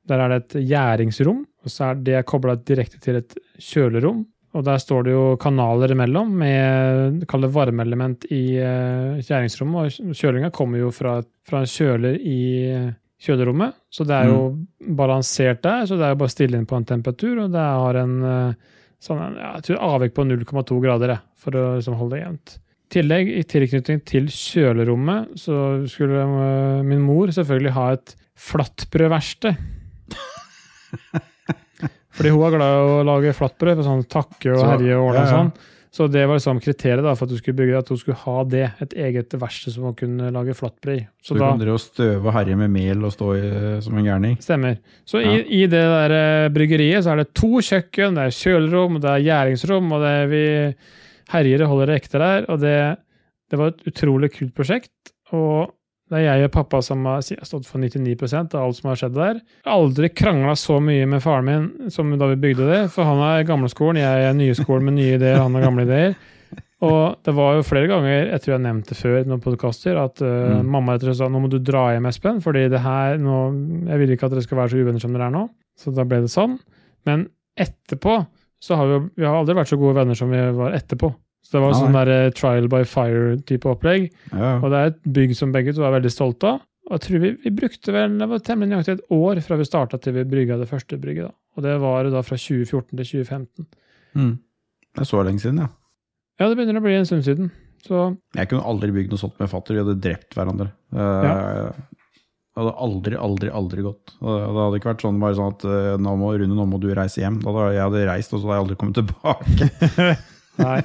Der 0.06 0.22
er 0.22 0.28
det 0.30 0.38
et 0.44 0.68
gjæringsrom, 0.70 1.40
og 1.64 1.72
så 1.72 1.90
er 1.90 1.94
det 2.06 2.22
kobla 2.30 2.54
direkte 2.56 3.00
til 3.02 3.16
et 3.18 3.34
kjølerom. 3.58 4.24
Og 4.56 4.64
der 4.64 4.78
står 4.80 5.06
det 5.06 5.12
jo 5.12 5.24
kanaler 5.40 5.92
imellom 5.92 6.30
med 6.40 7.24
kall 7.28 7.44
det 7.44 7.52
varmeelement 7.52 8.24
i 8.32 8.44
kjæringsrommet. 8.56 9.98
Og 10.00 10.16
kjølinga 10.16 10.52
kommer 10.54 10.80
jo 10.80 10.92
fra, 10.94 11.18
fra 11.44 11.60
en 11.60 11.68
kjøler 11.70 12.16
i 12.16 12.40
kjølerommet, 13.22 13.76
så 13.92 14.04
det 14.06 14.16
er 14.16 14.30
jo 14.30 14.40
balansert 14.96 15.62
der. 15.64 15.86
Så 15.88 15.96
det 15.96 16.06
er 16.06 16.14
jo 16.14 16.20
bare 16.20 16.32
å 16.32 16.34
stille 16.34 16.60
inn 16.60 16.68
på 16.68 16.78
en 16.78 16.88
temperatur, 16.88 17.42
og 17.44 17.54
det 17.54 17.64
har 17.64 18.00
en 18.02 18.16
eh, 18.30 18.76
sånn, 19.02 19.38
ja, 19.38 19.54
jeg 19.56 19.66
tror 19.68 19.84
avvik 19.90 20.16
på 20.16 20.26
0,2 20.28 20.80
grader 20.84 21.16
for 21.40 21.56
å 21.56 21.66
liksom 21.78 21.98
holde 22.00 22.16
det 22.16 22.24
jevnt. 22.24 22.56
I 22.86 22.92
tillegg, 22.96 23.30
i 23.34 23.46
tilknytning 23.50 24.02
til 24.06 24.28
kjølerommet, 24.30 25.32
så 25.40 25.62
skulle 25.90 26.26
min 26.86 27.02
mor 27.02 27.32
selvfølgelig 27.34 27.74
ha 27.74 27.88
et 27.96 28.14
flatbrødverksted. 28.46 29.64
Fordi 32.16 32.32
hun 32.34 32.44
er 32.48 32.56
glad 32.56 32.74
i 32.74 32.90
å 32.96 33.00
lage 33.06 33.32
flatbrød 33.36 33.84
sånn 33.84 34.04
takke 34.08 34.52
og 34.54 34.60
Så- 34.62 34.68
herje 34.72 34.94
og 34.98 35.10
ordne 35.10 35.24
ja, 35.24 35.30
ja. 35.30 35.32
sånn. 35.36 35.52
Så 35.96 36.10
det 36.12 36.26
var 36.28 36.36
liksom 36.36 36.58
kriteriet 36.60 37.00
da, 37.06 37.14
for 37.16 37.24
at 37.24 37.30
du 37.32 37.38
skulle 37.38 37.56
bygge 37.56 37.72
det, 37.72 37.78
at 37.78 37.88
hun 37.88 37.96
skulle 37.96 38.18
ha 38.20 38.44
det. 38.44 38.64
Et 38.84 38.94
eget 39.06 39.30
verksted 39.40 39.72
som 39.72 39.84
hun 39.84 39.94
kunne 39.96 40.26
lage 40.34 40.52
flatbrød 40.52 40.98
i. 40.98 41.04
Så 41.24 41.30
Så 41.30 41.34
du 41.34 41.40
da 41.40 41.48
kan 41.54 41.58
drive 41.62 41.72
og 41.78 41.80
støve 41.80 42.26
og 42.26 42.34
herje 42.36 42.56
med 42.60 42.70
mel 42.74 43.04
og 43.06 43.12
stå 43.14 43.28
i, 43.38 43.80
som 43.80 43.96
en 43.96 44.04
gærning? 44.04 44.36
Stemmer. 44.44 44.76
Så 45.08 45.22
Ja. 45.24 45.30
i, 45.38 45.62
i 45.62 45.66
det 45.66 45.80
der 45.80 46.10
eh, 46.12 46.48
bryggeriet 46.52 47.04
så 47.06 47.12
er 47.14 47.22
det 47.22 47.32
to 47.32 47.48
kjøkken, 47.64 48.12
det 48.18 48.26
er 48.26 48.36
kjølerom, 48.42 49.00
det 49.00 49.08
er 49.14 49.24
gjæringsrom, 49.24 49.92
og 49.92 50.00
det 50.04 50.12
er 50.20 50.26
vi 50.34 50.74
herjere 51.32 51.66
holder 51.70 51.86
det 51.86 51.96
ekte 52.02 52.18
der. 52.20 52.44
Og 52.50 52.60
det, 52.60 52.76
det 53.50 53.58
var 53.58 53.68
et 53.72 53.82
utrolig 53.88 54.32
kult 54.36 54.54
prosjekt. 54.54 54.92
Og 55.32 55.72
det 56.10 56.20
er 56.20 56.24
jeg 56.38 56.46
og 56.46 56.52
pappa 56.54 56.78
som 56.86 57.02
har 57.08 57.24
stått 57.24 57.66
for 57.66 57.82
99% 57.82 58.54
av 58.54 58.62
alt 58.68 58.76
som 58.78 58.90
har 58.92 59.00
skjedd 59.00 59.16
der. 59.16 59.40
Jeg 59.42 59.66
har 59.66 59.74
aldri 59.80 60.10
krangla 60.14 60.52
så 60.58 60.76
mye 60.80 61.06
med 61.10 61.22
faren 61.24 61.44
min 61.48 61.90
som 61.90 62.12
da 62.18 62.28
vi 62.30 62.36
bygde 62.44 62.68
det. 62.70 62.80
For 62.94 63.02
han 63.08 63.18
er 63.26 63.46
gamleskolen, 63.48 63.98
jeg 64.02 64.28
er 64.28 64.36
nye 64.38 64.54
skolen 64.54 64.86
med 64.86 64.94
nye 65.00 65.16
ideer, 65.18 65.40
han 65.42 65.54
har 65.58 65.66
gamle 65.66 65.82
ideer. 65.88 66.14
Og 66.86 67.16
det 67.24 67.32
var 67.34 67.54
jo 67.56 67.64
flere 67.64 67.88
ganger, 67.88 68.28
jeg 68.30 68.42
tror 68.44 68.52
jeg 68.54 68.62
nevnte 68.66 68.92
det 68.92 68.98
før 69.00 69.14
i 69.18 69.26
noen 69.26 69.40
podkaster, 69.42 69.96
at 69.98 70.20
uh, 70.22 70.32
Mm. 70.60 70.66
mamma 70.70 70.94
etter 70.98 71.14
sa 71.16 71.26
nå 71.32 71.40
må 71.40 71.48
du 71.50 71.58
dra 71.58 71.86
hjem, 71.94 72.06
Espen, 72.10 72.40
fordi 72.44 72.66
det 72.70 72.82
her 72.84 73.16
nå, 73.18 73.36
Jeg 73.88 73.98
vil 73.98 74.10
ikke 74.14 74.26
at 74.28 74.32
dere 74.36 74.42
skal 74.44 74.58
være 74.58 74.70
så 74.74 74.82
uvenner 74.84 75.00
som 75.00 75.12
dere 75.16 75.26
er 75.30 75.34
nå. 75.34 75.48
Så 75.80 75.90
da 75.96 76.04
ble 76.04 76.20
det 76.20 76.30
sånn. 76.30 76.58
Men 77.08 77.26
etterpå 77.58 78.26
så 78.62 78.76
har 78.76 78.86
vi 78.86 78.92
jo 78.94 79.00
Vi 79.16 79.24
har 79.24 79.34
aldri 79.40 79.54
vært 79.56 79.72
så 79.72 79.78
gode 79.80 79.96
venner 79.98 80.14
som 80.14 80.30
vi 80.30 80.36
var 80.52 80.72
etterpå. 80.76 81.10
Så 81.46 81.54
det 81.54 81.62
var 81.62 81.74
Nei. 81.74 81.80
sånn 81.80 81.94
der 81.94 82.08
eh, 82.10 82.30
trial 82.34 82.64
by 82.72 82.80
fire-type 82.90 83.68
opplegg. 83.70 84.08
Ja. 84.32 84.56
Og 84.58 84.72
det 84.72 84.78
er 84.80 84.88
et 84.90 85.04
bygg 85.18 85.36
som 85.38 85.52
begge 85.54 85.74
to 85.76 85.84
er 85.86 85.94
veldig 85.94 86.10
stolte 86.10 86.56
av. 86.56 86.64
Og 86.86 86.96
jeg 86.96 87.04
tror 87.04 87.22
vi, 87.22 87.30
vi 87.42 87.50
brukte 87.54 87.94
vel 87.94 88.16
det 88.18 88.26
var 88.30 88.42
temmelig 88.46 88.70
nøyaktig 88.72 88.94
et 88.96 89.14
år 89.14 89.40
fra 89.42 89.58
vi 89.58 89.66
starta 89.66 89.98
til 90.02 90.14
vi 90.18 90.24
brygga 90.26 90.58
det 90.60 90.68
første 90.70 90.98
brygget. 91.02 91.30
da. 91.30 91.34
Og 91.56 91.64
det 91.66 91.74
var 91.82 92.10
da 92.14 92.22
fra 92.26 92.38
2014 92.38 92.92
til 92.92 93.06
2015. 93.26 93.66
Mm. 94.18 94.34
Det 94.94 95.02
er 95.02 95.08
så 95.08 95.22
lenge 95.26 95.42
siden, 95.42 95.62
ja. 95.64 95.70
Ja, 96.36 96.48
det 96.50 96.58
begynner 96.58 96.82
å 96.82 96.84
bli 96.84 96.94
en 96.98 97.08
stund 97.08 97.24
siden. 97.26 97.50
Så 97.86 98.16
Jeg 98.36 98.50
kunne 98.50 98.66
aldri 98.66 98.90
bygd 98.94 99.12
noe 99.14 99.20
sånt 99.20 99.38
med 99.40 99.50
fatter. 99.50 99.76
Vi 99.76 99.82
hadde 99.82 100.00
drept 100.02 100.34
hverandre. 100.36 100.70
Ja. 100.94 101.70
Det 102.56 102.62
hadde 102.62 102.72
aldri, 102.86 103.16
aldri, 103.20 103.50
aldri 103.52 103.82
gått. 103.84 104.14
Det 104.16 104.36
hadde 104.56 104.78
ikke 104.78 104.88
vært 104.92 105.02
sånn 105.04 105.18
bare 105.20 105.36
sånn 105.36 105.50
at 105.52 105.64
eh, 105.68 105.90
nå 106.00 106.14
må, 106.16 106.30
Rune, 106.40 106.54
nå 106.56 106.64
må 106.70 106.78
du 106.80 106.88
reise 106.96 107.20
hjem. 107.20 107.36
Da 107.42 107.52
hadde 107.52 107.74
jeg 107.76 107.84
hadde 107.84 108.06
reist, 108.08 108.32
og 108.32 108.40
så 108.40 108.48
hadde 108.48 108.56
jeg 108.56 108.64
aldri 108.64 108.78
kommet 108.80 109.00
tilbake. 109.02 110.14
Nei. 110.64 110.78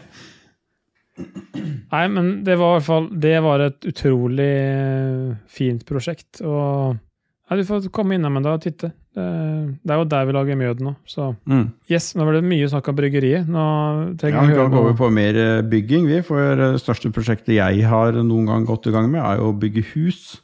Nei, 1.92 2.06
men 2.08 2.32
det 2.48 2.56
var 2.60 2.74
i 2.74 2.80
hvert 2.80 2.88
fall 2.88 3.08
Det 3.20 3.36
var 3.44 3.64
et 3.66 3.88
utrolig 3.90 4.48
eh, 4.48 5.32
fint 5.52 5.84
prosjekt. 5.88 6.40
Og 6.46 6.96
ja, 6.96 7.58
du 7.60 7.66
får 7.68 7.90
komme 7.92 8.16
innom 8.16 8.38
en 8.40 8.46
dag 8.48 8.60
og 8.60 8.64
titte. 8.64 8.94
Det, 9.12 9.92
er 9.92 9.98
jo 10.00 10.06
der 10.08 10.28
vi 10.30 10.36
lager 10.38 10.56
mjød 10.56 10.84
nå. 10.86 10.94
Så 11.04 11.34
Mm. 11.44 11.66
yes, 11.92 12.14
nå 12.16 12.24
var 12.24 12.38
det 12.38 12.46
mye 12.48 12.70
snakk 12.72 12.88
om 12.88 12.96
bryggeriet. 12.96 13.50
Nå 13.52 13.66
trenger 14.22 14.40
Ja, 14.40 14.46
vi 14.48 14.56
kan 14.56 14.72
gå 14.72 14.80
over 14.80 14.94
på 14.96 15.10
mer 15.12 15.36
eh, 15.36 15.62
bygging, 15.62 16.08
vi. 16.08 16.22
For 16.24 16.56
det 16.56 16.80
største 16.80 17.12
prosjektet 17.12 17.58
jeg 17.58 17.84
har 17.84 18.14
noen 18.24 18.48
gang 18.48 18.66
gått 18.66 18.88
i 18.88 18.92
gang 18.96 19.12
med, 19.12 19.20
er 19.20 19.42
jo 19.42 19.52
å 19.52 19.60
bygge 19.60 19.84
hus. 19.92 20.40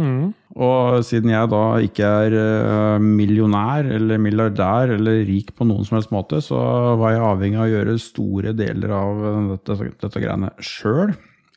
Mm. 0.00 0.32
Og 0.56 1.02
siden 1.04 1.32
jeg 1.34 1.48
da 1.52 1.64
ikke 1.84 2.12
er 2.24 2.36
eh, 2.36 3.02
millionær 3.02 3.88
eller 3.98 4.20
milliardær 4.20 4.94
eller 4.94 5.20
rik 5.28 5.52
på 5.56 5.66
noen 5.68 5.84
som 5.84 5.98
helst 5.98 6.12
måte, 6.14 6.40
så 6.44 6.58
var 7.00 7.12
jeg 7.12 7.26
avhengig 7.26 7.60
av 7.60 7.66
å 7.66 7.72
gjøre 7.74 7.98
store 8.00 8.54
deler 8.56 8.94
av 8.96 9.26
eh, 9.28 9.50
dette, 9.52 9.90
dette 10.06 10.22
greiene 10.24 10.52
sjøl. 10.64 11.12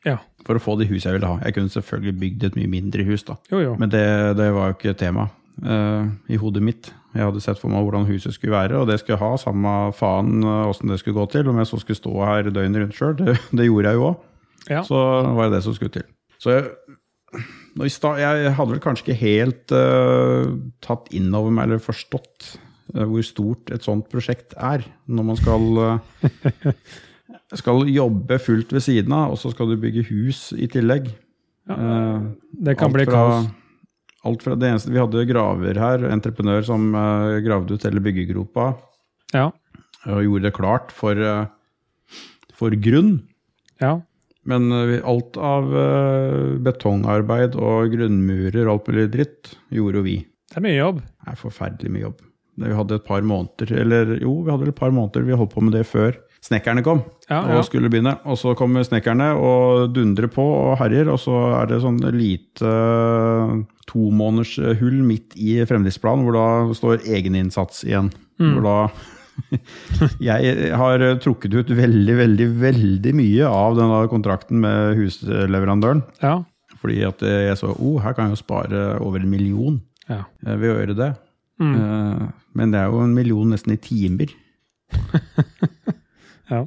Ja. 0.06 0.18
For 0.46 0.58
å 0.58 0.62
få 0.62 0.76
de 0.80 0.88
hus 0.90 1.08
jeg 1.08 1.16
ville 1.16 1.32
ha. 1.32 1.40
Jeg 1.44 1.56
kunne 1.56 1.72
selvfølgelig 1.72 2.20
bygd 2.20 2.46
et 2.50 2.60
mye 2.60 2.72
mindre 2.76 3.06
hus, 3.08 3.24
da. 3.26 3.38
Jo, 3.50 3.62
jo. 3.64 3.74
Men 3.80 3.90
det, 3.92 4.04
det 4.38 4.52
var 4.54 4.70
jo 4.70 4.76
ikke 4.76 4.94
tema 5.00 5.24
uh, 5.66 6.06
i 6.30 6.38
hodet 6.38 6.62
mitt. 6.62 6.92
Jeg 7.16 7.26
hadde 7.26 7.42
sett 7.42 7.58
for 7.58 7.72
meg 7.72 7.82
hvordan 7.82 8.06
huset 8.06 8.36
skulle 8.36 8.54
være, 8.54 8.78
og 8.78 8.86
det 8.86 9.00
skulle 9.00 9.16
jeg 9.16 9.24
ha, 9.24 9.40
samme 9.40 9.72
faen 9.98 10.46
åssen 10.46 10.92
det 10.92 11.00
skulle 11.00 11.18
gå 11.18 11.24
til. 11.32 11.50
Om 11.50 11.58
jeg 11.58 11.70
så 11.72 11.80
skulle 11.82 11.98
stå 11.98 12.12
her 12.28 12.52
døgnet 12.52 12.84
rundt 12.84 12.94
sjøl, 12.94 13.16
det, 13.18 13.34
det 13.58 13.66
gjorde 13.66 13.90
jeg 13.90 13.98
jo 13.98 14.06
òg. 14.12 14.22
Ja. 14.70 14.84
Så 14.86 15.02
var 15.34 15.48
det 15.48 15.56
det 15.56 15.64
som 15.66 15.74
skulle 15.74 15.96
til. 15.96 16.06
Så 16.38 16.54
jeg, 16.54 16.70
jeg 17.76 18.52
hadde 18.56 18.70
vel 18.72 18.80
kanskje 18.80 19.04
ikke 19.10 19.20
helt 19.20 19.72
uh, 19.76 20.54
tatt 20.84 21.10
inn 21.16 21.28
over 21.36 21.50
meg 21.52 21.66
eller 21.68 21.82
forstått 21.82 22.54
uh, 22.94 23.04
hvor 23.04 23.22
stort 23.26 23.70
et 23.74 23.84
sånt 23.84 24.08
prosjekt 24.12 24.54
er, 24.56 24.84
når 25.06 25.26
man 25.28 25.36
skal 25.36 25.66
uh, 25.76 26.72
skal 27.60 27.84
jobbe 27.92 28.38
fullt 28.42 28.72
ved 28.72 28.82
siden 28.86 29.12
av, 29.12 29.34
og 29.34 29.38
så 29.40 29.52
skal 29.52 29.68
du 29.70 29.76
bygge 29.82 30.06
hus 30.08 30.48
i 30.56 30.66
tillegg. 30.72 31.10
Ja, 31.68 32.20
Det 32.62 32.76
kan 32.78 32.92
bli 32.94 33.04
fra- 33.08 33.12
kaos. 33.42 33.52
Alt 34.26 34.42
fra 34.42 34.56
det 34.58 34.66
eneste, 34.72 34.90
Vi 34.90 34.98
hadde 34.98 35.22
graver 35.28 35.78
her, 35.78 36.08
entreprenør 36.10 36.64
som 36.66 36.88
gravde 37.44 37.74
ut 37.76 37.84
hele 37.86 38.00
byggegropa 38.02 38.72
Ja. 39.34 39.52
og 40.06 40.22
gjorde 40.24 40.42
det 40.48 40.54
klart 40.56 40.90
for, 40.94 41.14
for 42.54 42.70
grunn. 42.74 43.20
ja. 43.80 44.00
Men 44.50 44.70
eh, 44.74 45.00
alt 45.06 45.36
av 45.40 45.74
eh, 45.76 46.54
betongarbeid 46.66 47.58
og 47.58 47.92
grunnmurer 47.94 48.62
og 48.66 48.76
alt 48.76 48.92
mulig 48.92 49.08
dritt 49.14 49.56
gjorde 49.74 50.00
jo 50.00 50.06
vi. 50.06 50.16
Det 50.46 50.60
er 50.60 50.66
mye 50.68 50.78
jobb. 50.78 51.02
Det 51.02 51.32
er 51.32 51.40
forferdelig 51.40 51.92
mye 51.92 52.06
jobb. 52.06 52.22
Vi 52.56 52.76
hadde 52.78 52.96
et 52.96 53.04
par 53.04 53.24
måneder, 53.26 53.72
eller 53.82 54.14
jo, 54.16 54.38
vi 54.40 54.48
hadde 54.48 54.64
vel 54.64 54.72
et 54.72 54.78
par 54.78 54.94
måneder, 54.94 55.26
vi 55.26 55.36
holdt 55.36 55.52
på 55.52 55.64
med 55.66 55.76
det 55.76 55.84
før 55.84 56.14
snekkerne 56.46 56.82
kom 56.86 57.02
Ja, 57.26 57.40
og 57.42 57.58
ja. 57.58 57.62
skulle 57.66 57.90
begynne. 57.90 58.14
Og 58.28 58.38
så 58.38 58.54
kommer 58.58 58.84
snekkerne 58.86 59.32
og 59.34 59.90
dundrer 59.96 60.30
på 60.32 60.44
og 60.44 60.76
herjer, 60.80 61.10
og 61.10 61.18
så 61.20 61.34
er 61.58 61.72
det 61.72 61.80
sånn 61.82 61.98
lite 62.14 62.70
uh, 62.70 63.56
tomåneders 63.90 64.54
hull 64.80 65.00
midt 65.06 65.34
i 65.34 65.58
fremdriftsplanen, 65.66 66.26
hvor 66.26 66.38
da 66.38 66.76
står 66.78 67.02
egeninnsats 67.02 67.82
igjen. 67.88 68.12
Hvor 68.38 68.62
da 68.62 68.76
Jeg 70.22 70.72
har 70.80 71.02
trukket 71.22 71.54
ut 71.54 71.70
veldig, 71.76 72.16
veldig, 72.18 72.46
veldig 72.60 73.12
mye 73.18 73.48
av 73.48 73.76
denne 73.78 74.02
kontrakten 74.12 74.60
med 74.64 74.96
husleverandøren. 75.00 76.04
ja. 76.22 76.38
Fordi 76.76 76.98
at 77.08 77.22
jeg 77.24 77.56
så 77.58 77.70
oh, 77.72 77.96
her 78.04 78.12
kan 78.14 78.28
jeg 78.28 78.36
jo 78.36 78.42
spare 78.42 78.80
over 79.02 79.22
en 79.22 79.30
million 79.32 79.78
ja. 80.10 80.18
eh, 80.44 80.58
ved 80.60 80.70
å 80.70 80.74
gjøre 80.76 80.96
det. 80.98 81.08
Mm. 81.62 81.72
Eh, 81.72 82.26
Men 82.60 82.72
det 82.74 82.80
er 82.82 82.92
jo 82.92 83.00
en 83.00 83.14
million 83.16 83.48
nesten 83.54 83.72
i 83.74 83.80
timer. 83.80 84.34
Ja. 86.46 86.60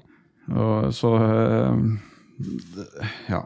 Og 0.51 0.89
så 0.91 1.13
eh, 1.23 1.77
Ja. 3.29 3.45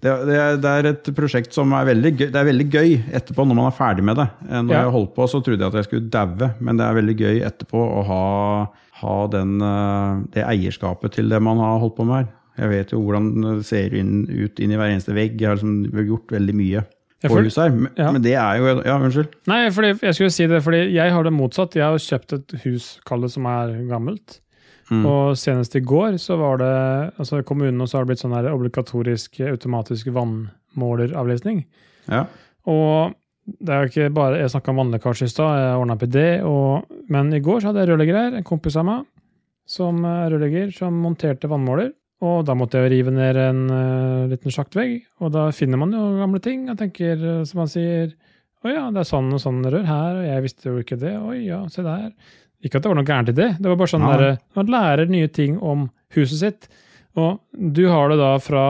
Det, 0.00 0.12
det, 0.26 0.64
er, 0.64 0.86
et 0.94 1.08
prosjekt 1.16 1.52
som 1.52 1.72
er 1.76 1.84
veldig 1.90 2.12
gøy. 2.16 2.28
Det 2.32 2.38
er 2.40 2.46
veldig 2.48 2.66
gøy 2.72 2.92
etterpå, 3.18 3.44
når 3.44 3.58
man 3.58 3.66
er 3.68 3.74
ferdig 3.76 4.04
med 4.08 4.16
det. 4.16 4.28
Eh, 4.48 4.62
Når 4.62 4.72
Ja. 4.72 4.82
jeg 4.86 4.94
holdt 4.94 5.14
på, 5.14 5.26
så 5.28 5.40
trodde 5.44 5.60
jeg 5.60 5.68
at 5.68 5.74
jeg 5.76 5.84
skulle 5.90 6.10
daue, 6.14 6.54
men 6.60 6.76
det 6.80 6.86
er 6.86 6.94
veldig 6.96 7.16
gøy 7.20 7.40
etterpå 7.44 7.82
å 7.84 8.04
ha, 8.08 8.22
ha 9.02 9.16
den, 9.34 9.60
eh, 9.60 10.22
det 10.32 10.46
eierskapet 10.46 11.12
til 11.18 11.28
det 11.28 11.42
man 11.44 11.58
har 11.60 11.78
holdt 11.82 11.96
på 11.96 12.06
med 12.08 12.16
her. 12.24 12.28
Jeg 12.60 12.70
vet 12.70 12.90
jo 12.92 13.00
hvordan 13.04 13.28
det 13.58 13.66
ser 13.68 13.92
inn, 13.96 14.24
ut 14.28 14.58
inn 14.60 14.72
i 14.72 14.76
hver 14.80 14.90
eneste 14.92 15.14
vegg. 15.16 15.36
Jeg 15.40 15.48
har 15.48 15.56
liksom 15.56 15.84
gjort 16.08 16.32
veldig 16.32 16.54
mye 16.56 16.82
på 17.22 17.36
huset 17.44 17.62
her. 17.62 17.70
Men, 17.76 17.92
ja. 17.96 18.10
men 18.12 18.22
det 18.24 18.34
er 18.40 18.56
jo 18.58 18.82
Ja, 18.84 18.96
unnskyld. 18.98 19.28
Nei, 19.46 19.62
jeg 19.68 20.14
skulle 20.16 20.32
si 20.32 20.46
det, 20.46 20.62
fordi 20.64 20.92
jeg 20.94 21.12
har 21.12 21.22
det 21.24 21.32
motsatt. 21.32 21.76
Jeg 21.76 21.84
har 21.84 22.00
kjøpt 22.00 22.32
et 22.38 22.60
hus, 22.64 22.98
kall 23.04 23.20
det, 23.20 23.30
som 23.32 23.44
er 23.46 23.76
gammelt. 23.88 24.40
Mm. 24.90 25.04
Og 25.06 25.38
senest 25.38 25.76
i 25.78 25.84
går 25.86 26.18
så 26.18 26.36
var 26.40 26.60
det 26.60 26.74
altså 27.22 27.44
kommunen 27.46 27.86
så 27.86 27.98
har 27.98 28.04
det 28.04 28.12
blitt 28.12 28.24
sånn 28.24 28.34
her 28.34 28.50
obligatorisk 28.50 29.38
automatisk 29.46 30.10
vannmåleravlesning. 30.16 31.62
Ja. 32.10 32.24
Og 32.70 33.14
det 33.50 33.72
er 33.72 33.82
jo 33.82 33.90
ikke 33.90 34.10
bare 34.14 34.40
Jeg 34.42 34.50
snakka 34.52 34.70
om 34.70 34.82
vannlekkasje 34.82 35.26
i 35.26 35.32
stad, 35.32 35.54
jeg 35.58 35.78
ordna 35.78 35.96
opp 35.96 36.04
i 36.04 36.10
det. 36.10 36.32
Og, 36.46 36.98
men 37.10 37.32
i 37.34 37.42
går 37.44 37.62
så 37.62 37.70
hadde 37.70 37.84
jeg 37.84 37.92
rørlegger 37.92 38.18
her, 38.18 38.36
en 38.36 38.46
kompis 38.46 38.78
av 38.80 38.86
meg 38.88 39.08
som 39.70 40.02
er 40.02 40.32
rørlegger, 40.32 40.72
som 40.74 40.96
monterte 40.98 41.50
vannmåler. 41.50 41.92
Og 42.26 42.42
da 42.44 42.56
måtte 42.58 42.82
jeg 42.82 42.92
rive 42.92 43.12
ned 43.14 43.38
en 43.40 43.60
uh, 43.70 44.28
liten 44.28 44.52
sjaktvegg, 44.52 44.98
og 45.24 45.32
da 45.32 45.46
finner 45.56 45.80
man 45.80 45.94
jo 45.96 46.02
gamle 46.18 46.40
ting 46.44 46.66
og 46.68 46.76
tenker, 46.80 47.16
eh, 47.16 47.44
som 47.48 47.62
han 47.62 47.70
sier 47.72 48.10
Å 48.60 48.68
ja, 48.68 48.82
det 48.92 49.00
er 49.00 49.08
sånn 49.08 49.30
og 49.32 49.40
sånn 49.40 49.62
rør 49.64 49.86
her, 49.88 50.18
og 50.18 50.26
jeg 50.26 50.44
visste 50.44 50.66
jo 50.68 50.82
ikke 50.82 50.98
det. 51.00 51.14
Oi, 51.16 51.38
ja, 51.46 51.62
se 51.72 51.80
der. 51.80 52.10
Ikke 52.64 52.76
at 52.76 52.84
det 52.84 52.90
var 52.92 52.98
noe 52.98 53.08
gærent 53.08 53.30
i 53.32 53.36
det, 53.36 53.48
det 53.58 53.68
var 53.70 53.78
bare 53.80 53.88
sånn 53.94 54.04
Ja. 54.04 54.16
der, 54.20 54.38
Man 54.56 54.66
lærer 54.74 55.08
nye 55.08 55.28
ting 55.32 55.58
om 55.62 55.88
huset 56.14 56.38
sitt. 56.42 56.68
Og 57.16 57.40
du 57.56 57.86
har 57.88 58.08
det 58.12 58.18
da 58.20 58.34
fra, 58.38 58.64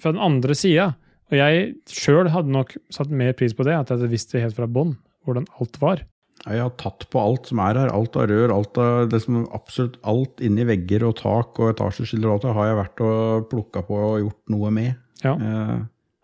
fra 0.00 0.12
den 0.12 0.20
andre 0.20 0.54
sida. 0.54 0.94
Og 1.30 1.36
jeg 1.38 1.74
sjøl 1.90 2.28
hadde 2.30 2.52
nok 2.54 2.76
satt 2.94 3.10
mer 3.10 3.32
pris 3.34 3.52
på 3.54 3.64
det, 3.66 3.74
at 3.74 3.88
jeg 3.90 3.98
hadde 3.98 4.10
visst 4.12 4.32
det 4.32 4.42
helt 4.44 4.56
fra 4.56 4.66
bånn, 4.70 4.96
hvordan 5.26 5.46
alt 5.60 5.80
var. 5.82 6.02
Jeg 6.46 6.60
har 6.62 6.70
tatt 6.78 7.08
på 7.10 7.18
alt 7.18 7.48
som 7.50 7.58
er 7.64 7.74
her. 7.80 7.90
Alt 7.90 8.14
av 8.16 8.28
rør, 8.30 8.52
alt 8.54 8.78
av 8.78 9.08
liksom 9.10 9.46
absolutt 9.56 9.96
alt 10.06 10.40
inni 10.44 10.64
vegger 10.68 11.02
og 11.08 11.16
tak 11.18 11.58
og 11.58 11.72
etasjeskiller 11.74 12.28
og 12.30 12.36
alt 12.36 12.46
det 12.46 12.54
har 12.54 12.66
jeg 12.70 12.78
vært 12.80 13.02
og 13.08 13.48
plukka 13.50 13.82
på 13.88 13.98
og 13.98 14.20
gjort 14.22 14.52
noe 14.54 14.70
med. 14.70 14.94
Ja. 15.24 15.34
Eh, 15.34 15.76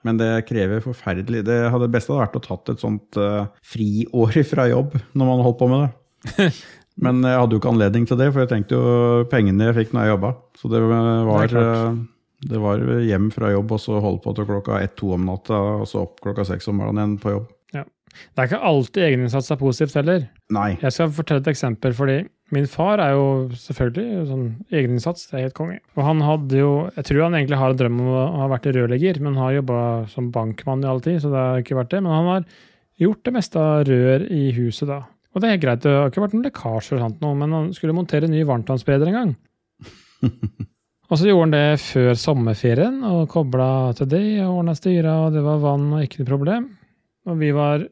Men 0.04 0.16
det 0.18 0.46
krever 0.48 0.80
forferdelig 0.82 1.44
Det 1.46 1.70
hadde 1.70 1.86
beste 1.90 2.10
hadde 2.12 2.24
vært 2.26 2.38
å 2.40 2.42
tatt 2.44 2.72
et 2.74 2.80
sånt 2.82 3.16
eh, 3.16 3.46
friår 3.62 4.38
fra 4.52 4.68
jobb 4.70 4.96
når 5.14 5.26
man 5.32 5.42
holdt 5.46 5.58
på 5.62 5.68
med 5.72 5.88
det. 5.88 6.52
Men 7.00 7.22
jeg 7.24 7.38
hadde 7.40 7.56
jo 7.56 7.60
ikke 7.62 7.72
anledning 7.72 8.04
til 8.08 8.18
det, 8.20 8.28
for 8.32 8.44
jeg 8.44 8.50
tenkte 8.50 8.76
jo 8.76 9.22
pengene 9.32 9.70
jeg 9.70 9.78
fikk 9.78 9.94
når 9.94 10.04
jeg 10.04 10.12
jobba. 10.12 10.32
Så 10.60 10.72
det 10.72 10.82
var, 10.84 11.46
Det 11.48 11.62
eh, 11.62 12.02
det 12.42 12.58
var 12.58 12.82
hjem 13.06 13.30
fra 13.30 13.52
jobb 13.52 13.74
og 13.76 13.80
så 13.82 13.98
holde 14.02 14.22
på 14.24 14.34
til 14.34 14.46
klokka 14.48 14.80
ett-to 14.82 15.12
om 15.14 15.26
natta, 15.28 15.58
og 15.82 15.88
så 15.88 16.02
opp 16.06 16.18
klokka 16.24 16.46
seks 16.48 16.66
om 16.70 16.80
morgenen 16.80 17.14
igjen 17.14 17.18
på 17.22 17.34
jobb. 17.36 17.50
Ja. 17.76 17.84
Det 18.12 18.42
er 18.42 18.48
ikke 18.50 18.70
alltid 18.72 19.04
egeninnsats 19.06 19.50
er 19.54 19.60
positivt 19.60 19.94
heller. 20.00 20.24
Nei. 20.52 20.72
Jeg 20.82 20.96
skal 20.96 21.12
fortelle 21.14 21.44
et 21.44 21.52
eksempel, 21.52 21.94
fordi 21.96 22.18
min 22.52 22.66
far 22.68 23.00
er 23.00 23.14
jo 23.14 23.28
selvfølgelig 23.56 24.26
sånn 24.28 24.44
egeninnsats, 24.74 25.30
det 25.30 25.38
er 25.38 25.46
helt 25.46 25.56
konge. 25.56 25.78
Og 25.96 26.02
han 26.04 26.20
hadde 26.26 26.58
jo, 26.58 26.72
jeg 26.98 27.08
tror 27.08 27.22
han 27.28 27.38
egentlig 27.38 27.62
har 27.62 27.72
en 27.72 27.80
drøm 27.80 28.02
om 28.02 28.10
å 28.12 28.26
ha 28.42 28.50
vært 28.52 28.68
rørlegger, 28.74 29.22
men 29.24 29.38
har 29.40 29.56
jobba 29.56 29.78
som 30.12 30.28
bankmann 30.34 30.84
i 30.84 30.90
all 30.90 31.00
tid, 31.04 31.22
så 31.22 31.32
det 31.32 31.46
har 31.46 31.64
ikke 31.64 31.78
vært 31.78 31.94
det. 31.94 32.02
Men 32.04 32.16
han 32.18 32.30
har 32.34 32.44
gjort 33.00 33.22
det 33.24 33.36
meste 33.38 33.62
av 33.62 33.86
rør 33.88 34.26
i 34.28 34.44
huset 34.58 34.90
da. 34.90 35.00
Og 35.32 35.40
det 35.40 35.48
er 35.48 35.54
helt 35.56 35.62
greit, 35.64 35.80
det 35.84 35.92
har 35.96 36.10
ikke 36.10 36.20
vært 36.26 36.34
noen 36.36 36.44
lekkasjer 36.44 36.98
sant, 37.00 37.20
noe, 37.24 37.34
men 37.34 37.52
han 37.56 37.70
skulle 37.72 37.94
montere 37.96 38.28
ny 38.28 38.42
varmtvannsbereder 38.44 39.08
en 39.08 39.18
gang. 39.20 39.32
Og 41.12 41.18
så 41.20 41.26
gjorde 41.28 41.44
han 41.44 41.52
det 41.52 41.80
før 41.82 42.14
sommerferien, 42.16 43.02
og 43.04 43.26
kobla 43.28 43.92
til 43.98 44.08
det, 44.08 44.22
og 44.46 44.62
ordna 44.62 44.72
styra, 44.78 45.16
og 45.26 45.34
det 45.34 45.42
var 45.44 45.58
vann 45.60 45.90
og 45.92 46.04
ikke 46.06 46.22
noe 46.22 46.28
problem. 46.30 46.68
Og 47.28 47.36
vi 47.40 47.50
var 47.52 47.84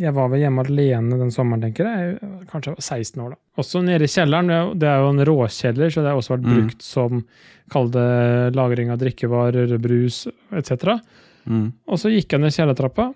jeg 0.00 0.14
var 0.16 0.30
vel 0.32 0.40
hjemme 0.40 0.62
alene 0.64 1.18
den 1.20 1.32
sommeren, 1.34 1.60
tenker 1.66 1.84
jeg. 1.84 2.14
Kanskje 2.48 2.70
jeg 2.70 2.78
var 2.78 2.86
16 2.86 3.20
år, 3.20 3.32
da. 3.34 3.38
Også 3.60 3.82
nede 3.84 4.06
i 4.06 4.08
kjelleren. 4.08 4.46
det 4.48 4.54
er 4.56 4.62
jo- 4.64 4.74
Det 4.74 4.88
er 4.88 4.98
jo 5.02 5.08
en 5.10 5.24
råkjeller, 5.28 5.90
så 5.92 6.00
det 6.00 6.08
har 6.08 6.16
også 6.16 6.32
vært 6.36 6.46
Mm. 6.46 6.54
brukt 6.56 6.82
som 6.82 7.24
kall 7.68 7.88
det 7.90 8.54
lagring 8.56 8.90
av 8.90 8.98
drikkevarer, 8.98 9.76
brus 9.78 10.26
etc. 10.52 10.98
Mm. 11.46 11.72
Og 11.86 11.98
så 11.98 12.08
gikk 12.08 12.30
jeg 12.32 12.40
ned 12.40 12.52
kjellertrappa 12.52 13.12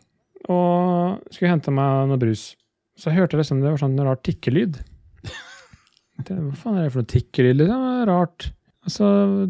og 0.51 1.23
skulle 1.31 1.49
hente 1.51 1.73
meg 1.73 2.09
noe 2.09 2.19
brus. 2.19 2.55
Så 2.97 3.11
jeg 3.11 3.19
hørte 3.19 3.39
liksom 3.41 3.61
det 3.63 3.71
var 3.73 3.81
sånn 3.83 3.97
rar 3.99 4.21
tikkelyd. 4.23 4.77
Hva 6.25 6.55
faen 6.57 6.77
er 6.79 6.85
det 6.87 6.93
for 6.95 7.03
noe 7.03 7.11
tikkelyd? 7.11 7.57
liksom? 7.59 7.81
Det 7.81 7.89
var 7.89 8.07
rart. 8.13 8.51
Så 8.87 9.07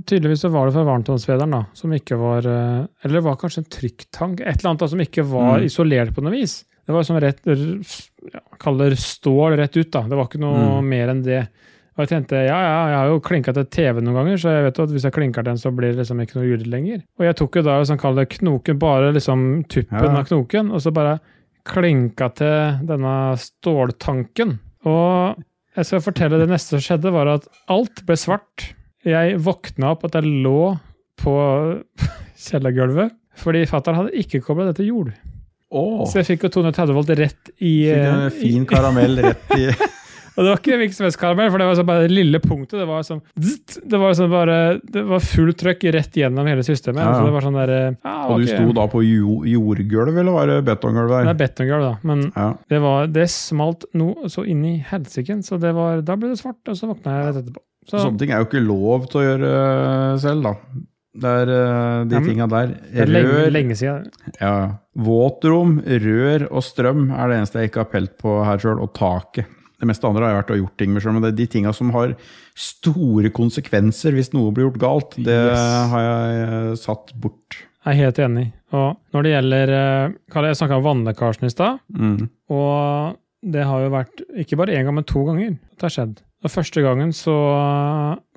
tydeligvis 0.07 0.45
så 0.45 0.51
var 0.55 0.68
det 0.68 0.76
fra 0.76 0.84
varmtvannsfederen, 0.86 1.51
da, 1.57 1.64
som 1.74 1.90
ikke 1.92 2.14
var 2.20 2.47
eh, 2.47 2.84
Eller 3.03 3.16
det 3.18 3.24
var 3.26 3.34
kanskje 3.40 3.64
en 3.64 3.72
trykktank, 3.76 4.40
et 4.47 4.61
eller 4.61 4.70
annet 4.70 4.84
da, 4.84 4.88
som 4.92 5.03
ikke 5.03 5.24
var 5.26 5.59
Mm. 5.59 5.64
isolert 5.66 6.14
på 6.14 6.22
noe 6.22 6.30
vis. 6.36 6.61
Det 6.86 6.95
var 6.95 7.03
sånn 7.03 7.18
rett 7.20 7.40
ja, 7.49 8.40
Kall 8.62 8.78
det 8.78 8.92
stål 9.03 9.57
rett 9.59 9.76
ut, 9.76 9.90
da. 9.90 10.05
Det 10.07 10.16
var 10.20 10.28
ikke 10.28 10.38
noe 10.40 10.78
Mm. 10.80 10.88
mer 10.88 11.09
enn 11.11 11.22
det. 11.26 11.40
Og 11.97 12.03
jeg 12.07 12.09
tenkte 12.12 12.38
ja, 12.47 12.59
ja, 12.62 12.78
jeg 12.90 12.97
har 12.99 13.09
jo 13.11 13.20
klinka 13.26 13.53
til 13.55 13.64
TV 13.70 14.01
noen 14.03 14.14
ganger, 14.18 14.36
så 14.38 14.51
jeg 14.55 14.64
vet 14.68 14.78
jo 14.78 14.82
at 14.84 14.90
hvis 14.95 15.03
jeg 15.05 15.12
klinker 15.14 15.42
til 15.42 15.51
den, 15.51 15.59
så 15.62 15.70
blir 15.74 15.92
det 15.95 15.99
liksom 16.03 16.20
ikke 16.22 16.34
noe 16.38 16.47
lyd 16.57 16.66
lenger. 16.66 17.03
Og 17.18 17.26
jeg 17.26 17.36
tok 17.38 17.57
jo 17.57 17.62
da 17.62 17.76
sånn 17.86 17.99
kall 18.01 18.14
det 18.18 18.28
knoken, 18.38 18.78
bare 18.78 19.12
liksom 19.14 19.64
tuppen 19.68 20.03
Ja. 20.14 20.18
av 20.18 20.26
knoken, 20.26 20.72
og 20.72 20.80
så 20.82 20.92
bare 20.95 21.18
klinka 21.69 22.31
til 22.37 22.87
denne 22.89 23.17
ståltanken. 23.41 24.57
Og 24.89 25.43
jeg 25.75 25.89
skal 25.89 26.05
fortelle 26.05 26.41
det 26.41 26.51
neste 26.51 26.77
som 26.77 26.85
skjedde, 26.85 27.12
var 27.15 27.31
at 27.33 27.49
alt 27.73 28.05
ble 28.07 28.17
svart. 28.21 28.71
Jeg 29.05 29.39
våkna 29.45 29.95
opp 29.95 30.07
at 30.09 30.19
jeg 30.21 30.43
lå 30.45 30.75
på 31.21 31.35
kjellergulvet, 32.47 33.15
fordi 33.41 33.65
fatter'n 33.71 34.03
hadde 34.03 34.21
ikke 34.25 34.43
kobla 34.45 34.69
det 34.71 34.79
til 34.81 34.93
jord. 34.93 35.15
Oh. 35.75 36.05
Så 36.07 36.21
jeg 36.21 36.35
fikk 36.35 36.47
jo 36.47 36.55
230 36.61 36.95
volt 36.95 37.11
rett 37.19 37.51
i, 37.59 37.89
fikk 37.89 38.07
en 38.07 38.27
eh, 38.29 38.35
fin 38.37 38.67
karamell 38.69 39.19
rett 39.25 39.57
i 39.59 39.67
Og 40.35 40.43
det 40.43 40.51
var 40.51 40.59
ikke 40.59 40.76
hvilken 40.80 40.97
som 40.97 41.05
helst 41.07 41.18
karamell, 41.20 41.51
for 41.53 41.62
det 41.62 41.66
var 41.68 41.76
så 41.78 41.85
bare 41.87 42.07
det 42.09 42.14
lille 42.14 42.41
punktet. 42.43 42.74
Det 42.80 42.87
var 42.89 43.05
sånn 43.07 43.20
Det 43.39 43.99
var 44.03 44.16
sånn 44.18 44.32
bare 44.32 44.57
Det 44.82 45.05
var 45.07 45.20
fullt 45.22 45.59
trøkk 45.62 45.85
rett 45.95 46.16
gjennom 46.18 46.49
hele 46.51 46.64
systemet. 46.66 47.05
Ja. 47.05 47.12
Så 47.14 47.28
det 47.28 47.35
var 47.37 47.45
sånn 47.47 47.59
der, 47.61 47.74
ja, 48.03 48.14
Og 48.32 48.41
du 48.43 48.47
sto 48.51 48.72
da 48.74 48.87
på 48.91 49.03
jordgulv, 49.07 50.16
eller 50.18 50.32
var 50.35 50.51
det 50.51 50.57
betonggulv 50.66 51.12
Det 51.12 51.20
der? 51.20 51.30
er 51.35 51.39
betonggulv, 51.45 51.85
da. 51.87 51.93
Men 52.03 52.24
Ja. 52.35 52.49
det, 52.68 52.80
var, 52.82 53.07
det 53.14 53.28
smalt 53.30 53.87
noe 53.95 54.26
så 54.32 54.43
inn 54.47 54.64
i 54.64 54.74
helsiken, 54.91 55.43
så 55.47 55.61
det 55.62 55.70
var, 55.76 56.03
da 56.03 56.16
ble 56.16 56.32
det 56.35 56.41
svart, 56.43 56.62
og 56.66 56.74
så 56.78 56.91
våkna 56.91 57.14
jeg 57.20 57.28
rett 57.30 57.43
etterpå. 57.45 57.62
Så, 57.87 57.99
Sånne 58.01 58.18
ting 58.18 58.30
er 58.32 58.41
jo 58.43 58.47
ikke 58.49 58.64
lov 58.64 59.07
til 59.12 59.20
å 59.20 59.24
gjøre 59.28 59.49
øh, 59.55 60.18
selv, 60.18 60.43
da. 60.49 60.55
Det 61.14 61.30
er 61.30 61.51
øh, 61.55 62.07
de 62.11 62.16
Ja, 62.16 62.20
tinga 62.26 62.47
der. 62.51 62.70
det 62.91 63.03
er 63.05 63.11
lenge, 63.12 63.51
lenge 63.55 63.76
siden. 63.78 64.09
ja. 64.41 64.55
Våtrom, 64.99 65.76
rør 65.85 66.49
og 66.51 66.62
strøm 66.64 67.11
er 67.14 67.28
det 67.30 67.37
eneste 67.39 67.61
jeg 67.61 67.70
ikke 67.70 67.82
har 67.85 67.91
pelt 67.93 68.16
på 68.18 68.41
her 68.47 68.59
sjøl, 68.62 68.80
og 68.82 68.93
taket. 68.97 69.47
Det 69.81 69.89
meste 69.91 70.07
andre 70.07 70.22
har 70.25 70.33
jeg 70.35 70.41
vært 70.43 70.53
og 70.55 70.61
gjort 70.62 70.77
ting 70.81 70.93
med 70.95 71.03
sjøl, 71.03 71.14
men 71.16 71.25
det 71.25 71.33
er 71.33 71.39
de 71.41 71.47
tinga 71.51 71.72
som 71.75 71.91
har 71.97 72.12
store 72.55 73.31
konsekvenser 73.35 74.14
hvis 74.16 74.31
noe 74.37 74.53
blir 74.55 74.68
gjort 74.68 74.81
galt, 74.83 75.16
det 75.18 75.35
Yes. 75.35 75.64
har 75.91 76.05
jeg 76.07 76.45
øh, 76.49 76.75
satt 76.79 77.11
bort. 77.20 77.59
Jeg 77.85 77.91
er 77.99 78.01
helt 78.07 78.20
enig. 78.25 78.47
Og 78.72 78.95
når 79.12 79.27
det 79.27 79.33
gjelder 79.35 79.72
eh, 79.77 80.14
Jeg 80.47 80.57
snakka 80.57 80.79
om 80.79 80.87
vannlekkasjen 80.87 81.49
i 81.49 81.53
stad. 81.53 81.83
Mm. 81.93 82.29
Og 82.55 83.18
det 83.45 83.64
har 83.68 83.83
jo 83.85 83.91
vært 83.93 84.22
ikke 84.41 84.57
bare 84.57 84.72
én 84.79 84.87
gang, 84.87 84.95
men 84.97 85.05
to 85.05 85.25
ganger 85.27 85.51
at 85.59 85.75
det 85.77 85.85
har 85.89 85.93
skjedd. 85.99 86.22
Og 86.45 86.53
første 86.53 86.81
gangen 86.85 87.12
så 87.16 87.35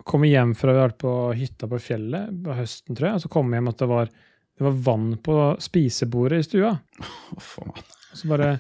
kom 0.08 0.24
vi 0.24 0.34
hjem 0.34 0.54
fra 0.56 0.72
vi 0.74 0.80
har 0.80 0.90
vært 0.90 1.02
på 1.04 1.14
hytta 1.36 1.68
på 1.72 1.80
fjellet 1.84 2.34
på 2.44 2.56
høsten, 2.56 2.96
tror 2.96 3.10
jeg. 3.10 3.20
Og 3.20 3.24
så 3.26 3.32
kom 3.32 3.50
vi 3.52 3.60
hjem 3.60 3.72
at 3.72 3.80
det 3.84 3.88
var, 3.92 4.12
det 4.58 4.68
var 4.68 4.78
vann 4.88 5.08
på 5.24 5.38
spisebordet 5.64 6.42
i 6.44 6.48
stua. 6.48 6.74
Å, 7.04 7.40
faen. 7.44 7.74
Og 8.12 8.20
så 8.20 8.30
bare 8.32 8.52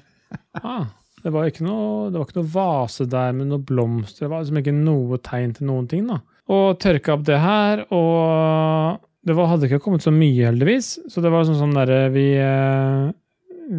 ah, 0.64 0.88
det, 1.28 1.34
var 1.36 1.50
ikke 1.52 1.66
noe, 1.68 2.08
det 2.08 2.22
var 2.22 2.30
ikke 2.30 2.40
noe 2.40 2.52
vase 2.54 3.06
der 3.12 3.34
med 3.36 3.50
noe 3.52 3.60
blomster. 3.68 4.24
Det 4.26 4.32
var 4.32 4.46
liksom 4.46 4.62
ikke 4.62 4.74
noe 4.78 5.20
tegn 5.28 5.52
til 5.58 5.68
noen 5.68 5.90
ting. 5.92 6.06
da. 6.08 6.22
Og 6.56 6.78
tørka 6.80 7.18
opp 7.18 7.26
det 7.28 7.40
her, 7.44 7.82
og 7.92 9.02
det 9.28 9.36
var, 9.36 9.50
hadde 9.52 9.68
ikke 9.68 9.82
kommet 9.84 10.06
så 10.06 10.14
mye, 10.16 10.46
heldigvis. 10.48 10.94
Så 11.12 11.20
det 11.26 11.32
var 11.34 11.44
sånn, 11.44 11.60
sånn 11.60 11.76
derre 11.76 12.06
Vi, 12.14 12.24
eh, 12.40 13.10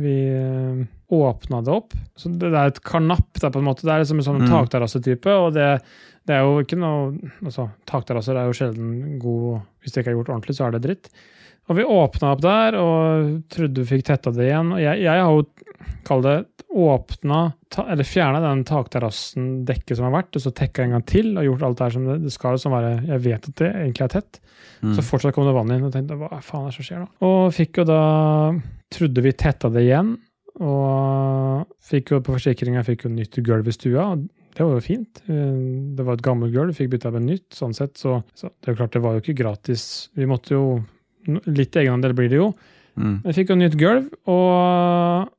vi 0.02 0.16
eh, 0.36 0.82
åpna 1.16 1.62
det 1.64 1.72
opp. 1.72 1.96
Så 2.20 2.28
det, 2.34 2.50
det 2.52 2.60
er 2.60 2.74
et 2.74 2.82
karnapp, 2.84 3.30
der, 3.40 3.48
på 3.54 3.62
en 3.62 3.68
måte. 3.70 3.86
Det 3.88 3.94
er 3.94 4.04
liksom 4.04 4.20
en 4.20 4.28
sånn 4.28 4.42
Mm. 4.44 4.50
takterrassetype. 4.52 5.38
Og 5.46 5.54
det, 5.56 5.70
det 6.28 6.36
er 6.36 6.44
jo 6.44 6.60
ikke 6.60 6.76
noe 6.76 7.16
altså, 7.40 7.70
Takterrasser 7.88 8.36
er 8.36 8.50
jo 8.50 8.56
sjelden 8.58 9.16
god 9.22 9.62
Hvis 9.80 9.94
det 9.94 10.02
ikke 10.04 10.12
er 10.12 10.18
gjort 10.18 10.34
ordentlig, 10.34 10.58
så 10.58 10.66
er 10.68 10.76
det 10.76 10.82
dritt. 10.84 11.08
Og 11.68 11.76
vi 11.76 11.84
åpna 11.84 12.32
opp 12.32 12.40
der 12.44 12.76
og 12.80 13.32
trodde 13.52 13.82
vi 13.82 13.90
fikk 13.96 14.06
tetta 14.08 14.32
det 14.32 14.46
igjen. 14.48 14.70
Og 14.72 14.80
jeg, 14.80 15.02
jeg 15.04 15.20
har 15.20 15.34
jo, 15.34 15.42
kall 16.08 16.24
det, 16.24 16.36
åpna 16.68 17.40
ta, 17.72 17.86
Eller 17.92 18.04
fjerna 18.04 18.40
den 18.44 18.60
takterrassen-dekket 18.68 19.96
som 19.96 20.06
har 20.08 20.14
vært, 20.18 20.36
og 20.36 20.44
så 20.44 20.52
tekka 20.52 20.84
en 20.84 20.94
gang 20.96 21.04
til 21.08 21.30
og 21.32 21.46
gjort 21.46 21.64
alt 21.64 21.78
det 21.78 21.86
her 21.86 21.94
som 21.96 22.06
det, 22.08 22.16
det 22.26 22.32
skal 22.34 22.54
jo 22.56 22.62
sånn 22.62 22.74
være 22.74 22.90
Jeg 23.08 23.22
vet 23.24 23.48
at 23.50 23.60
det 23.62 23.68
egentlig 23.72 24.04
er 24.04 24.12
tett. 24.14 24.40
Mm. 24.82 24.94
Så 24.96 25.04
fortsatt 25.04 25.34
kom 25.36 25.48
det 25.48 25.54
vann 25.56 25.72
inn, 25.74 25.84
og 25.88 25.92
tenkte 25.94 26.18
hva 26.20 26.40
faen 26.44 26.66
er 26.68 26.72
det 26.72 26.76
som 26.78 26.88
skjer 26.88 27.02
nå? 27.04 27.08
Og 27.28 27.52
fikk 27.56 27.82
jo 27.82 27.86
da 27.88 28.02
Trodde 28.88 29.20
vi 29.20 29.34
tetta 29.36 29.68
det 29.68 29.82
igjen, 29.84 30.14
og 30.64 31.66
fikk 31.84 32.14
jo 32.14 32.22
på 32.24 32.32
forsikringa 32.38 32.80
fikk 32.86 33.04
jo 33.04 33.10
nytt 33.12 33.36
gulv 33.44 33.68
i 33.68 33.74
stua. 33.76 34.06
og 34.14 34.22
Det 34.56 34.64
var 34.64 34.78
jo 34.78 34.84
fint. 34.84 35.20
Eh, 35.28 35.58
Det 35.98 36.06
var 36.06 36.16
et 36.16 36.24
gammelt 36.24 36.54
gulv, 36.54 36.72
fikk 36.76 36.94
bytta 36.94 37.12
med 37.12 37.26
nytt. 37.26 37.48
sånn 37.52 37.74
sett, 37.76 37.98
så, 38.00 38.22
så 38.34 38.48
det 38.48 38.72
er 38.72 38.78
klart 38.80 38.96
det 38.96 39.02
var 39.04 39.12
jo 39.18 39.20
ikke 39.20 39.36
gratis. 39.42 40.08
Vi 40.16 40.24
måtte 40.24 40.56
jo 40.56 40.62
Litt 41.28 41.76
egenandel 41.76 42.14
blir 42.16 42.30
det 42.32 42.40
jo. 42.40 42.52
Mm. 42.98 43.18
Jeg 43.28 43.36
fikk 43.40 43.52
jo 43.52 43.58
nytt 43.60 43.76
gulv, 43.78 44.08
og 44.30 45.34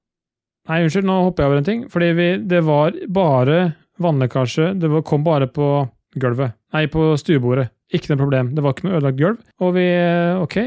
Nei, 0.70 0.84
unnskyld, 0.86 1.08
nå 1.10 1.16
hopper 1.26 1.42
jeg 1.42 1.50
over 1.50 1.60
en 1.60 1.66
ting. 1.66 1.80
Fordi 1.90 2.12
vi, 2.14 2.28
det 2.46 2.60
var 2.68 2.94
bare 3.10 3.56
vannlekkasje. 4.04 4.76
Det 4.78 4.92
var, 4.92 5.02
kom 5.08 5.24
bare 5.26 5.48
på 5.50 5.66
gulvet. 6.22 6.54
Nei, 6.76 6.84
på 6.94 7.08
stuebordet. 7.18 7.72
Ikke 7.90 8.12
noe 8.12 8.22
problem. 8.22 8.52
Det 8.54 8.62
var 8.62 8.76
ikke 8.76 8.86
noe 8.86 9.00
ødelagt 9.00 9.18
gulv. 9.18 9.40
Og 9.66 9.74
vi 9.74 9.88
OK, 10.44 10.58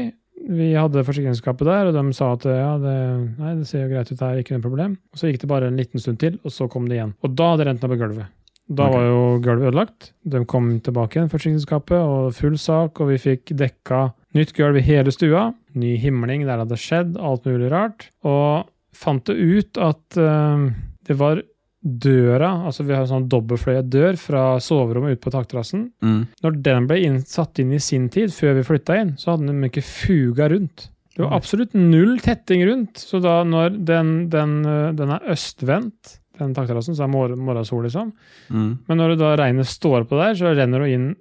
vi 0.43 0.73
hadde 0.75 1.05
forsikringsskapet 1.07 1.69
der, 1.69 1.87
og 1.87 1.95
de 1.95 2.15
sa 2.17 2.33
at 2.35 2.47
ja, 2.49 2.71
det, 2.81 2.95
nei, 3.39 3.53
det 3.61 3.67
ser 3.69 3.85
jo 3.85 3.93
greit 3.93 4.11
ut 4.11 4.23
her, 4.25 4.41
ikke 4.41 4.57
noe 4.57 4.65
problem. 4.65 4.97
Og 5.13 5.21
så 5.21 5.29
gikk 5.31 5.45
det 5.45 5.51
bare 5.53 5.69
en 5.71 5.79
liten 5.79 6.03
stund 6.03 6.19
til, 6.19 6.35
og 6.43 6.51
så 6.51 6.67
kom 6.71 6.89
det 6.89 6.99
igjen. 6.99 7.13
Og 7.23 7.37
da 7.37 7.53
hadde 7.53 7.63
det 7.63 7.69
rent 7.69 7.85
ned 7.85 7.93
på 7.93 7.99
gulvet. 8.01 8.33
Da 8.73 8.87
okay. 8.87 8.97
var 8.97 9.07
jo 9.07 9.23
gulvet 9.43 9.69
ødelagt. 9.69 10.11
De 10.35 10.43
kom 10.49 10.67
tilbake 10.83 11.19
igjen, 11.19 11.31
forsikringsskapet, 11.31 11.99
og 12.03 12.35
full 12.35 12.59
sak, 12.59 12.99
og 12.99 13.13
vi 13.13 13.21
fikk 13.23 13.55
dekka 13.59 14.03
nytt 14.37 14.53
gulv 14.57 14.79
i 14.79 14.85
hele 14.85 15.13
stua. 15.13 15.51
Ny 15.77 15.95
himling 16.01 16.45
der 16.45 16.57
det 16.57 16.67
hadde 16.67 16.81
skjedd, 16.81 17.17
alt 17.17 17.47
mulig 17.49 17.71
rart. 17.73 18.09
Og 18.27 18.69
fant 18.93 19.25
det 19.29 19.35
ut 19.37 19.81
at 19.81 20.19
uh, 20.21 20.69
det 21.07 21.17
var 21.19 21.41
døra, 21.83 22.49
altså 22.69 22.85
vi 22.87 22.93
har 22.95 23.03
en 23.03 23.09
sånn 23.09 23.27
dobbeltfløyet 23.31 23.89
dør 23.91 24.15
fra 24.19 24.43
soverommet 24.63 25.17
ut 25.17 25.23
på 25.23 25.33
takterrassen. 25.33 25.89
Mm. 26.03 26.21
Når 26.45 26.59
den 26.63 26.87
ble 26.87 26.99
inn, 27.03 27.19
satt 27.27 27.59
inn 27.59 27.73
i 27.75 27.81
sin 27.83 28.07
tid, 28.13 28.31
før 28.31 28.55
vi 28.59 28.67
flytta 28.69 29.01
inn, 29.01 29.15
så 29.19 29.33
hadde 29.33 29.49
den 29.49 29.67
ikke 29.67 29.83
fuga 29.83 30.47
rundt. 30.53 30.87
Det 31.13 31.21
var 31.21 31.35
absolutt 31.37 31.75
null 31.77 32.15
tetting 32.23 32.63
rundt. 32.65 33.03
Så 33.03 33.19
da 33.21 33.41
når 33.45 33.75
den, 33.85 34.13
den, 34.33 34.61
øh, 34.65 34.93
den 34.97 35.11
er 35.13 35.27
østvendt, 35.35 36.17
den 36.39 36.55
takterrassen, 36.55 36.95
så 36.97 37.05
er 37.05 37.11
mor 37.13 37.35
morgensol, 37.37 37.83
liksom. 37.85 38.09
Mm. 38.49 38.71
Men 38.87 38.99
når 38.99 39.13
det 39.13 39.19
da 39.21 39.33
regnet 39.37 39.69
står 39.69 40.07
på 40.09 40.17
der, 40.17 40.33
så 40.39 40.55
renner 40.55 40.81
det 40.81 40.95
inn 40.95 41.11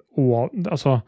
Altså, 0.70 1.00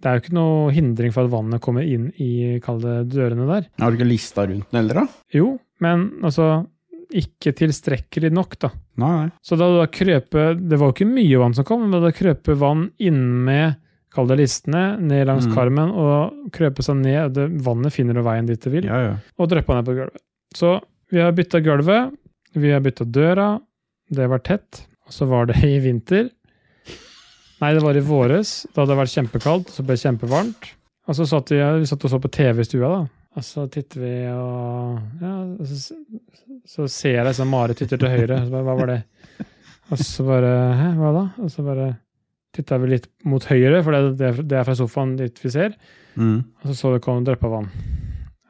det 0.00 0.08
er 0.10 0.16
jo 0.18 0.22
ikke 0.24 0.34
noe 0.36 0.70
hindring 0.72 1.12
for 1.12 1.26
at 1.26 1.32
vannet 1.32 1.60
kommer 1.64 1.84
inn 1.84 2.06
i, 2.16 2.58
kalde 2.64 3.02
dørene 3.12 3.46
der. 3.50 3.66
Har 3.82 3.90
du 3.92 3.98
ikke 3.98 4.08
lista 4.08 4.46
rundt 4.48 4.70
den 4.70 4.80
heller, 4.80 5.02
da? 5.02 5.06
Jo, 5.36 5.58
men 5.84 6.06
altså 6.24 6.66
ikke 7.10 7.52
tilstrekkelig 7.58 8.30
nok, 8.32 8.56
da. 8.62 8.70
Nei. 9.02 9.28
Så 9.42 9.56
da 9.58 9.66
da 9.80 9.86
krøpet 9.90 10.60
Det 10.70 10.76
var 10.78 10.90
jo 10.90 10.94
ikke 10.94 11.08
mye 11.10 11.38
vann 11.42 11.54
som 11.56 11.64
kom, 11.66 11.88
men 11.90 12.02
da 12.04 12.12
krøpe 12.14 12.54
vann 12.60 12.90
inn 13.02 13.20
med 13.44 13.76
Kall 14.10 14.26
det 14.26 14.40
listene, 14.40 14.96
ned 14.98 15.26
langs 15.28 15.46
Mm. 15.46 15.52
karmen, 15.54 15.90
og 15.94 16.50
krøpe 16.50 16.82
seg 16.82 16.96
ned. 16.98 17.32
Det, 17.36 17.44
vannet 17.62 17.92
finner 17.94 18.14
jo 18.18 18.24
veien 18.26 18.44
dit 18.48 18.58
det 18.60 18.72
vil, 18.72 18.84
Ja, 18.88 18.96
ja. 19.04 19.12
og 19.38 19.48
dryppa 19.52 19.76
ned 19.76 19.84
på 19.86 19.94
gulvet. 19.94 20.18
Så 20.52 20.80
vi 21.12 21.20
har 21.22 21.30
bytta 21.30 21.60
gulvet, 21.62 22.10
vi 22.58 22.72
har 22.74 22.80
bytta 22.82 23.04
døra, 23.06 23.60
det 24.10 24.26
var 24.28 24.38
tett. 24.42 24.80
Og 25.06 25.12
så 25.14 25.28
var 25.30 25.46
det 25.46 25.62
i 25.62 25.78
vinter. 25.78 26.28
Nei, 27.60 27.72
det 27.76 27.84
var 27.84 27.96
i 27.96 28.02
våres. 28.04 28.52
Da 28.70 28.82
hadde 28.82 28.94
det 28.94 29.00
vært 29.02 29.14
kjempekaldt, 29.14 29.72
så 29.74 29.84
ble 29.84 29.96
det 29.96 30.04
kjempevarmt. 30.04 30.68
Og 31.10 31.16
så 31.18 31.26
satt 31.28 31.50
vi, 31.52 31.58
vi 31.82 31.88
satt 31.88 32.06
og 32.06 32.12
så 32.12 32.20
på 32.22 32.30
TV 32.32 32.62
i 32.62 32.68
stua, 32.68 32.92
da. 32.92 33.00
Og 33.38 33.46
så 33.46 33.64
titter 33.70 34.02
vi, 34.02 34.12
og 34.34 35.22
ja, 35.22 35.34
og 35.54 35.66
så, 35.70 35.96
så 36.66 36.86
ser 36.90 37.20
jeg 37.20 37.26
liksom 37.28 37.52
mare 37.52 37.76
titter 37.78 38.00
til 38.00 38.10
høyre. 38.10 38.40
Så 38.42 38.52
bare, 38.52 38.66
hva 38.66 38.76
var 38.80 38.90
det? 38.90 39.00
Og 39.90 40.02
så 40.02 40.26
bare 40.26 40.54
Hæ, 40.78 40.88
hva 40.98 41.12
da? 41.14 41.24
Og 41.42 41.52
så 41.52 41.64
bare 41.66 41.90
titta 42.54 42.78
vi 42.82 42.90
litt 42.90 43.06
mot 43.30 43.44
høyre, 43.46 43.84
for 43.86 43.94
det, 43.94 44.02
det, 44.18 44.32
det 44.50 44.58
er 44.58 44.66
fra 44.66 44.74
sofaen 44.78 45.14
dit 45.18 45.44
vi 45.44 45.52
ser. 45.54 45.76
Mm. 46.16 46.40
Og 46.42 46.66
så 46.70 46.78
så 46.78 46.94
det 46.96 47.04
kom 47.04 47.22
dryppa 47.26 47.50
vann. 47.52 47.70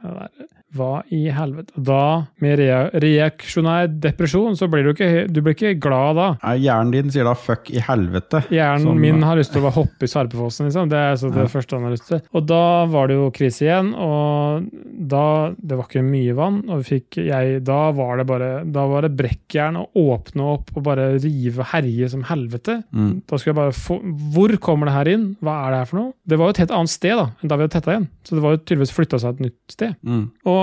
Ja, 0.01 0.15
der. 0.23 0.49
Hva 0.77 1.03
i 1.11 1.25
helvete? 1.35 1.73
Da, 1.77 2.27
med 2.41 2.59
rea 2.61 2.85
reaksjonær 3.03 3.89
depresjon, 4.01 4.57
så 4.59 4.69
blir 4.71 4.85
du 4.87 4.93
ikke, 4.95 5.27
du 5.33 5.41
blir 5.43 5.57
ikke 5.57 5.73
glad 5.83 6.17
da. 6.19 6.29
Nei, 6.45 6.57
Hjernen 6.65 6.93
din 6.95 7.11
sier 7.11 7.25
da 7.27 7.35
'fuck 7.35 7.71
i 7.75 7.81
helvete'. 7.83 8.45
Hjernen 8.51 8.83
som, 8.87 9.01
min 9.01 9.23
har 9.23 9.37
lyst 9.37 9.53
til 9.53 9.63
å 9.67 9.73
hoppe 9.75 10.07
i 10.07 10.11
Sarpefossen, 10.11 10.67
liksom. 10.69 10.89
Det 10.89 10.99
er 10.99 11.15
så 11.17 11.31
det 11.33 11.43
Ja. 11.43 11.51
første 11.51 11.77
han 11.77 11.85
har 11.85 11.93
lyst 11.97 12.07
til. 12.09 12.21
Og 12.35 12.47
da 12.47 12.87
var 12.87 13.09
det 13.09 13.17
jo 13.17 13.31
krise 13.31 13.63
igjen, 13.67 13.95
og 13.95 14.69
da 15.09 15.51
Det 15.61 15.77
var 15.77 15.85
ikke 15.89 16.03
mye 16.05 16.35
vann, 16.35 16.63
og 16.69 16.83
vi 16.85 17.01
fikk 17.01 17.19
jeg 17.27 17.65
Da 17.65 17.91
var 17.93 18.17
det 18.19 18.27
bare 18.27 18.65
Da 18.65 18.87
var 18.87 19.03
det 19.03 19.17
brekkjern 19.17 19.77
å 19.77 19.87
åpne 19.97 20.43
opp 20.55 20.71
og 20.77 20.83
bare 20.83 21.19
rive 21.19 21.59
og 21.61 21.67
herje 21.67 22.09
som 22.11 22.23
helvete. 22.23 22.83
Mm. 22.95 23.23
Da 23.27 23.37
skulle 23.37 23.55
jeg 23.55 23.61
bare 23.63 23.73
få 23.73 24.01
Hvor 24.35 24.57
kommer 24.59 24.87
det 24.87 24.95
her 24.95 25.09
inn? 25.15 25.37
Hva 25.43 25.67
er 25.67 25.71
det 25.71 25.79
her 25.81 25.85
for 25.91 25.97
noe? 26.01 26.13
Det 26.27 26.39
var 26.39 26.47
jo 26.47 26.51
et 26.51 26.57
helt 26.59 26.71
annet 26.79 26.89
sted 26.95 27.17
da, 27.17 27.27
enn 27.43 27.49
da 27.49 27.57
vi 27.57 27.63
hadde 27.67 27.75
tetta 27.77 27.93
igjen. 27.95 28.09
Så 28.25 28.35
det 28.37 28.43
var 28.43 28.51
jo 28.57 28.63
tydeligvis 28.65 28.95
flytta 28.95 29.19
seg 29.21 29.31
et 29.35 29.41
nytt 29.47 29.59
sted. 29.75 29.97
Mm. 30.05 30.25
Og 30.47 30.60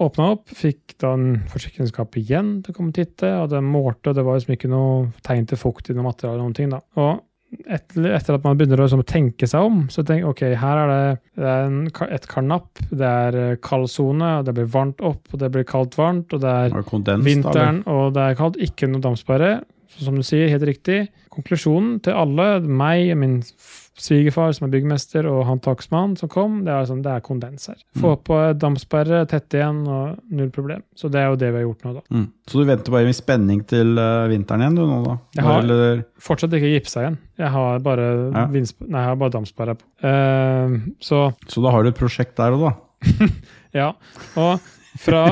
åpna 0.00 0.28
opp, 0.34 0.52
fikk 0.56 0.96
da 1.02 1.14
en 1.16 1.40
forsikringskap 1.50 2.16
igjen 2.20 2.58
til 2.64 2.74
å 2.74 2.76
komme 2.76 2.92
og 2.92 3.00
titte, 3.00 3.32
og 3.40 3.50
det 3.52 3.62
målte, 3.64 4.12
og 4.12 4.18
det 4.18 4.24
var 4.26 4.38
liksom 4.38 4.54
ikke 4.56 4.70
noe 4.72 5.10
tegn 5.26 5.48
til 5.50 5.60
fukt 5.60 5.90
i 5.90 5.96
noe 5.96 6.08
materiale 6.08 6.36
eller 6.36 6.48
noen 6.48 6.56
ting, 6.56 6.72
da. 6.72 6.80
Og 7.00 7.18
etter, 7.66 8.14
at 8.14 8.44
man 8.44 8.58
begynner 8.58 8.78
å 8.78 8.86
liksom 8.86 9.02
tenke 9.08 9.48
seg 9.50 9.66
om, 9.66 9.80
så 9.90 10.04
jeg 10.06 10.22
ok, 10.26 10.44
her 10.60 10.82
er 10.84 10.90
det, 10.90 11.02
det 11.40 11.48
er 11.50 11.66
en, 11.66 11.80
et 12.06 12.28
karnapp, 12.30 12.82
det 12.90 13.10
er 13.10 13.58
kald 13.64 13.88
sone, 13.90 14.36
og 14.38 14.46
det 14.46 14.54
blir 14.58 14.70
varmt 14.70 15.02
opp, 15.02 15.24
og 15.32 15.42
det 15.42 15.50
blir 15.54 15.66
kaldt 15.68 15.98
varmt, 15.98 16.30
og 16.36 16.44
det 16.44 16.52
er 16.52 16.72
det 16.74 16.86
kondens, 16.86 17.24
da? 17.24 17.26
vinteren, 17.26 17.82
og 17.90 18.14
det 18.16 18.26
er 18.28 18.38
kaldt, 18.38 18.60
ikke 18.70 18.90
noe 18.90 19.02
dampsperre. 19.04 19.52
Så 19.90 20.04
som 20.06 20.14
du 20.16 20.22
sier, 20.22 20.48
helt 20.52 20.62
riktig. 20.68 21.08
Konklusjonen 21.34 22.00
til 22.04 22.14
alle, 22.14 22.60
meg, 22.66 23.10
min 23.18 23.40
f- 23.42 23.88
svigerfar 24.00 24.54
som 24.56 24.64
er 24.66 24.70
byggmester, 24.72 25.26
og 25.28 25.42
han 25.44 25.58
takstmannen 25.60 26.14
som 26.16 26.30
kom, 26.32 26.60
det 26.64 26.72
er, 26.72 26.86
sånn, 26.88 27.02
det 27.04 27.10
er 27.12 27.20
kondens 27.26 27.66
her. 27.68 27.76
Få 28.00 28.14
på 28.24 28.38
dampsperre, 28.58 29.20
tette 29.28 29.58
igjen, 29.60 29.82
og 29.90 30.16
null 30.32 30.48
problem. 30.54 30.82
Så 30.96 31.10
det 31.12 31.20
er 31.20 31.28
jo 31.28 31.36
det 31.42 31.50
vi 31.52 31.60
har 31.60 31.66
gjort 31.66 31.84
nå, 31.84 31.92
da. 31.98 32.02
Mm. 32.16 32.24
Så 32.48 32.62
du 32.62 32.64
venter 32.70 32.94
bare 32.96 33.08
med 33.10 33.18
spenning 33.18 33.60
til 33.68 33.92
eh, 34.00 34.24
vinteren 34.32 34.64
igjen, 34.64 34.78
du 34.78 34.84
nå, 34.88 35.00
da? 35.04 35.18
Jeg 35.36 35.44
har- 35.44 35.62
Eller, 35.66 36.02
Fortsatt 36.18 36.56
ikke 36.56 36.72
gipsa 36.72 37.04
igjen. 37.04 37.18
Jeg 37.44 37.50
har 37.58 37.78
bare, 37.84 38.08
Ja. 38.32 38.46
nei, 38.46 38.64
jeg 38.64 39.04
har 39.10 39.16
bare 39.20 39.30
dampsperre 39.36 39.76
på. 39.76 39.84
Uh, 40.02 40.78
så 41.00 41.34
så 41.46 41.62
da 41.62 41.70
har 41.74 41.82
du 41.82 41.90
et 41.92 41.98
prosjekt 42.00 42.36
der 42.40 42.56
òg, 42.56 42.70
da? 42.70 42.72
Ja, 43.74 43.92
og 44.36 44.58
fra 44.98 45.26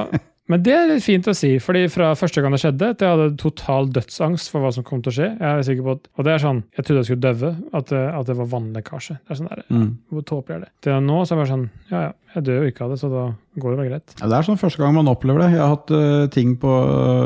Men 0.49 0.63
det 0.65 0.73
er 0.73 0.87
litt 0.89 1.05
fint 1.05 1.27
å 1.29 1.35
si, 1.37 1.51
fordi 1.61 1.83
fra 1.93 2.15
første 2.17 2.41
gang 2.41 2.55
det 2.57 2.61
skjedde, 2.63 2.87
til 2.97 3.05
jeg 3.05 3.17
hadde 3.19 3.37
total 3.37 3.89
dødsangst 3.93 4.49
for 4.49 4.65
hva 4.65 4.71
som 4.73 4.85
kom 4.87 5.03
til 5.05 5.13
å 5.13 5.17
skje. 5.19 5.27
Jeg 5.37 5.49
er 5.59 5.67
sikker 5.67 5.85
på 5.85 5.93
at, 5.99 6.07
Og 6.17 6.25
det 6.25 6.33
er 6.33 6.39
sånn, 6.45 6.63
jeg 6.77 6.87
trodde 6.87 7.03
jeg 7.03 7.09
skulle 7.11 7.27
døve, 7.27 7.51
at, 7.75 7.87
det- 7.93 8.15
at 8.15 8.27
det 8.27 8.37
var 8.39 8.47
vannlekkasje. 8.55 9.19
Det 9.29 9.31
er 9.31 9.41
sånn 9.43 9.49
der, 9.51 9.63
Mm. 9.69 9.91
Hvor 10.11 10.23
tåpelig 10.25 10.57
er 10.57 10.61
det? 10.61 10.69
Til 10.81 10.93
nå 11.05 11.19
så 11.27 11.33
er 11.33 11.37
det 11.37 11.43
bare 11.45 11.53
sånn, 11.53 11.71
ja 11.91 12.01
ja, 12.07 12.13
jeg 12.35 12.45
dør 12.45 12.63
jo 12.65 12.71
ikke 12.73 12.85
av 12.85 12.91
det, 12.91 12.99
så 12.99 13.11
da 13.13 13.25
går 13.61 13.71
det 13.71 13.79
vel 13.79 13.89
greit. 13.91 14.15
Ja, 14.21 14.27
det 14.29 14.37
er 14.39 14.43
sånn 14.49 14.59
første 14.59 14.79
gang 14.79 14.95
man 14.95 15.07
opplever 15.13 15.39
det. 15.45 15.51
Jeg 15.53 15.61
har 15.61 15.77
hatt 15.77 15.91
uh, 15.91 16.27
ting 16.29 16.57
på 16.57 16.73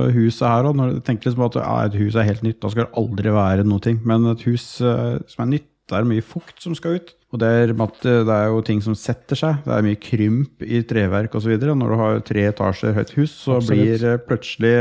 eh, 0.08 0.12
huset 0.18 0.48
her 0.48 0.66
og 0.66 0.76
når 0.76 0.94
jeg 0.94 1.04
tenker 1.04 1.30
liksom 1.30 1.46
at 1.46 1.54
ja, 1.62 1.84
et 1.86 1.94
hus 1.94 2.14
er 2.16 2.22
helt 2.26 2.42
nytt, 2.42 2.60
da 2.60 2.68
skal 2.68 2.86
det 2.86 2.94
aldri 2.98 3.30
være 3.30 3.64
noe 3.64 3.78
ting. 3.80 4.00
Men 4.04 4.26
et 4.26 4.42
hus 4.42 4.80
uh, 4.82 5.18
som 5.30 5.46
er 5.46 5.52
nytt, 5.58 5.68
det 5.88 5.98
er 5.98 6.04
mye 6.04 6.22
fukt 6.22 6.58
som 6.62 6.74
skal 6.74 6.98
ut. 6.98 7.14
Og 7.32 7.40
det 7.40 7.48
er, 7.48 7.72
det 7.72 8.34
er 8.36 8.50
jo 8.52 8.60
ting 8.66 8.82
som 8.84 8.92
setter 8.98 9.38
seg. 9.40 9.62
Det 9.64 9.72
er 9.72 9.86
mye 9.86 10.00
krymp 10.02 10.62
i 10.66 10.82
treverk 10.84 11.34
osv. 11.38 11.54
Når 11.64 11.94
du 11.94 11.98
har 12.02 12.20
tre 12.28 12.46
etasjer 12.50 12.92
høyt 12.98 13.14
hus, 13.16 13.32
så 13.46 13.56
Absolutt. 13.56 13.80
blir 13.80 14.06
eh, 14.10 14.20
plutselig 14.28 14.74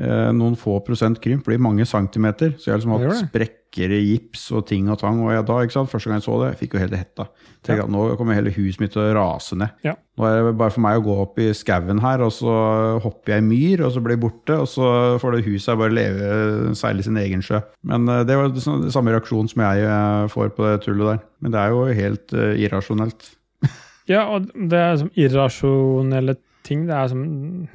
eh, 0.00 0.30
noen 0.32 0.56
få 0.56 0.78
prosent 0.86 1.20
krymp 1.20 1.44
blir 1.48 1.60
mange 1.60 1.84
centimeter. 1.88 2.56
Så 2.56 2.70
jeg 2.70 2.76
har 2.78 2.82
liksom 2.82 2.96
hatt 2.96 3.26
sprekker 3.28 3.92
i 3.94 4.00
gips 4.02 4.48
og 4.56 4.64
ting 4.66 4.88
og 4.90 4.98
tang. 4.98 5.20
Og 5.22 5.30
jeg 5.34 5.44
da, 5.46 5.60
ikke 5.62 5.76
sant, 5.76 5.92
første 5.92 6.08
gang 6.10 6.18
jeg 6.22 6.26
så 6.26 6.40
det, 6.40 6.48
jeg 6.54 6.62
fikk 6.64 6.74
jo 6.78 6.84
hele 6.86 6.98
hetta. 7.04 7.28
Ja. 7.68 7.84
Nå 7.84 8.06
kommer 8.16 8.32
hele 8.38 8.50
huset 8.54 8.80
mitt 8.80 8.94
til 8.96 9.02
å 9.04 9.10
rase 9.14 9.54
ned. 9.60 9.76
Ja. 9.84 9.92
Nå 10.18 10.24
er 10.26 10.38
det 10.48 10.54
bare 10.58 10.72
for 10.72 10.82
meg 10.84 10.98
å 10.98 11.04
gå 11.04 11.14
opp 11.22 11.38
i 11.40 11.50
skauen 11.56 12.00
her, 12.02 12.22
og 12.24 12.32
så 12.34 12.54
hopper 13.04 13.34
jeg 13.36 13.44
i 13.44 13.46
myr, 13.46 13.82
og 13.86 13.92
så 13.94 14.00
blir 14.04 14.16
jeg 14.16 14.22
borte, 14.24 14.56
og 14.64 14.66
så 14.68 14.88
får 15.20 15.36
det 15.36 15.44
huset 15.46 15.78
bare 15.80 15.94
leve, 15.94 16.72
seile 16.80 17.04
sin 17.04 17.20
egen 17.20 17.44
sjø. 17.44 17.60
Men 17.86 18.08
eh, 18.10 18.24
det 18.28 18.36
var 18.40 18.50
sånn- 18.64 18.88
samme 18.92 19.12
reaksjon 19.14 19.48
som 19.52 19.62
jeg 19.64 19.84
eh, 19.86 20.26
får 20.32 20.50
på 20.56 20.66
det 20.66 20.80
tullet 20.88 21.12
der. 21.12 21.22
Men 21.44 21.54
det 21.54 21.60
er 21.62 21.76
jo 21.76 21.84
helt 21.98 22.32
uh, 22.36 22.52
irrasjonelt. 22.60 23.32
Ja, 24.10 24.24
og 24.34 24.48
det 24.54 24.78
er 24.80 24.96
som 24.98 25.10
irrasjonelle 25.14 26.34
ting. 26.66 26.86
Det 26.88 26.94
er 26.96 27.08
som 27.12 27.20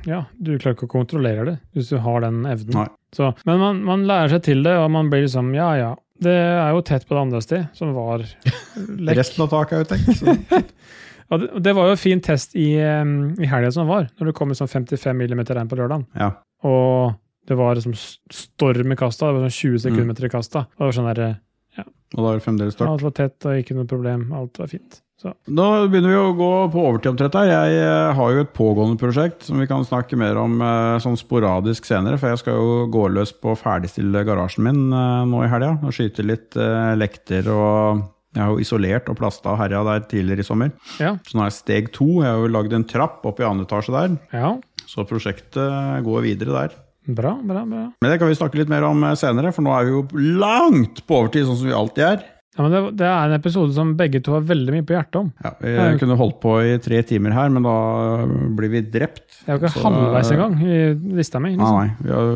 Ja, 0.07 0.23
du 0.37 0.55
klarer 0.59 0.75
ikke 0.75 0.87
å 0.89 0.91
kontrollere 0.97 1.45
det 1.47 1.55
hvis 1.75 1.89
du 1.93 1.97
har 2.03 2.21
den 2.25 2.41
evnen. 2.49 2.89
Så, 3.15 3.29
men 3.47 3.59
man, 3.61 3.79
man 3.87 4.03
lærer 4.09 4.33
seg 4.35 4.43
til 4.49 4.63
det, 4.65 4.73
og 4.81 4.89
man 4.91 5.09
blir 5.11 5.23
liksom 5.27 5.53
Ja, 5.55 5.69
ja. 5.79 5.93
Det 6.21 6.31
er 6.31 6.71
jo 6.71 6.79
tett 6.87 7.03
på 7.07 7.15
det 7.15 7.21
andre 7.25 7.41
sted, 7.43 7.65
som 7.75 7.91
var 7.95 8.21
lekk. 9.07 9.17
Resten 9.19 9.43
av 9.43 9.49
taket 9.51 9.75
er 9.75 9.81
jo 9.83 9.87
tenkt. 9.89 10.21
Ja, 11.27 11.37
det, 11.41 11.49
det 11.65 11.73
var 11.75 11.89
jo 11.89 11.95
en 11.97 11.99
fin 11.99 12.21
test 12.23 12.55
i, 12.55 12.69
i 12.79 13.49
helga 13.51 13.71
som 13.75 13.89
var, 13.91 14.07
når 14.19 14.29
det 14.31 14.35
kom 14.37 14.53
sånn 14.55 14.71
55 14.71 15.11
mm 15.25 15.41
regn 15.49 15.71
på 15.71 15.79
lørdag. 15.79 16.05
Ja. 16.15 16.29
Og 16.63 17.17
det 17.51 17.57
var 17.59 17.75
liksom 17.77 17.93
storm 18.31 18.95
i 18.95 18.97
kasta. 18.99 19.27
Det 19.27 19.35
var 19.41 19.49
sånn 19.51 19.59
20 19.59 19.75
Mm. 19.75 19.83
sekundmeter 19.83 20.25
i 20.25 20.31
kasta. 20.33 20.63
Og 20.71 20.79
det 20.81 20.87
var 20.87 20.95
sånn 20.99 21.09
der, 21.11 21.35
Og 22.13 22.21
da 22.21 22.29
er 22.29 22.37
det 22.37 22.45
fremdeles 22.45 22.77
start. 22.77 22.91
alt 22.91 23.03
var 23.07 23.15
tett 23.17 23.47
og 23.49 23.63
ikke 23.63 23.75
noe 23.77 23.89
problem. 23.89 24.29
Alt 24.37 24.61
var 24.61 24.69
fint. 24.71 25.01
Så 25.21 25.31
Nå 25.47 25.65
begynner 25.87 26.11
vi 26.11 26.17
å 26.19 26.33
gå 26.35 26.49
på 26.73 26.81
overtid 26.89 27.13
omtrent 27.13 27.37
her. 27.39 27.47
Jeg 27.47 27.77
eh, 27.79 28.15
har 28.17 28.33
jo 28.33 28.41
et 28.43 28.51
pågående 28.55 28.99
prosjekt 28.99 29.47
som 29.47 29.61
vi 29.61 29.67
kan 29.69 29.85
snakke 29.87 30.19
mer 30.19 30.35
om 30.41 30.59
eh, 30.59 30.97
sånn 31.03 31.15
sporadisk 31.19 31.87
senere, 31.87 32.19
for 32.19 32.33
jeg 32.33 32.41
skal 32.43 32.59
jo 32.59 32.81
gå 32.91 33.05
løs 33.15 33.31
på 33.39 33.53
å 33.53 33.59
ferdigstille 33.59 34.25
garasjen 34.27 34.67
min 34.67 34.83
eh, 34.91 35.23
nå 35.31 35.45
i 35.45 35.49
helga. 35.51 35.77
Og 35.81 35.95
skyte 35.95 36.25
litt 36.27 36.59
lekter 36.99 37.47
og 37.53 38.03
jeg 38.35 38.43
har 38.43 38.51
jo 38.51 38.59
isolert 38.59 39.07
og 39.07 39.15
plasta 39.15 39.53
og 39.53 39.61
herja 39.61 39.79
der 39.87 40.01
tidligere 40.11 40.43
i 40.43 40.47
sommer. 40.47 40.73
ja. 40.99 41.13
Så 41.23 41.39
nå 41.39 41.45
er 41.45 41.55
steg 41.55 41.93
to. 41.95 42.09
Jeg 42.19 42.27
har 42.27 42.41
jo 42.43 42.51
lagd 42.51 42.75
en 42.75 42.83
trapp 42.83 43.23
opp 43.23 43.39
i 43.39 43.47
andre 43.47 43.67
etasje 43.67 43.95
der. 43.95 44.17
ja. 44.35 44.55
Så 44.85 45.01
prosjektet 45.09 46.03
går 46.05 46.21
videre 46.21 46.53
der. 46.53 46.75
Bra, 47.07 47.35
bra, 47.43 47.65
bra. 47.69 47.83
Men 48.01 48.11
det 48.11 48.19
kan 48.21 48.27
vi 48.31 48.37
snakke 48.39 48.57
litt 48.61 48.71
mer 48.71 48.85
om 48.87 49.03
eh, 49.05 49.13
senere, 49.19 49.51
for 49.53 49.61
nå 49.65 49.73
er 49.77 49.85
vi 49.85 49.91
jo 49.97 50.05
langt 50.41 51.03
på 51.05 51.19
overtid, 51.21 51.45
sånn 51.45 51.59
som 51.59 51.67
vi 51.69 51.75
alltid 51.77 52.07
er. 52.07 52.23
Ja, 52.55 52.63
men 52.63 52.71
det, 52.71 52.79
det 53.01 53.07
er 53.11 53.27
en 53.27 53.33
episode 53.35 53.73
som 53.75 53.89
begge 53.99 54.21
to 54.23 54.31
har 54.31 54.45
veldig 54.47 54.71
mye 54.71 54.83
på 54.87 54.93
hjertet 54.95 55.17
om. 55.19 55.25
Ja, 55.43 55.49
vi 55.59 55.73
jeg, 55.75 55.97
kunne 55.99 56.15
holdt 56.15 56.37
på 56.39 56.53
i 56.63 56.77
tre 56.79 57.01
timer 57.03 57.33
her, 57.35 57.49
men 57.51 57.65
da 57.67 57.73
blir 58.55 58.71
vi 58.71 58.79
drept. 58.93 59.25
Jeg 59.41 59.49
er 59.51 59.57
jo 59.57 59.59
ikke 59.59 59.71
Så- 59.73 59.81
halvveis 59.83 60.29
engang 60.31 60.53
i 60.63 60.77
lista 61.19 61.41
mi. 61.43 61.51
Nei, 61.51 61.57
Liksom. 61.59 61.75
nei, 61.75 61.89
vi 61.99 62.13
har 62.15 62.31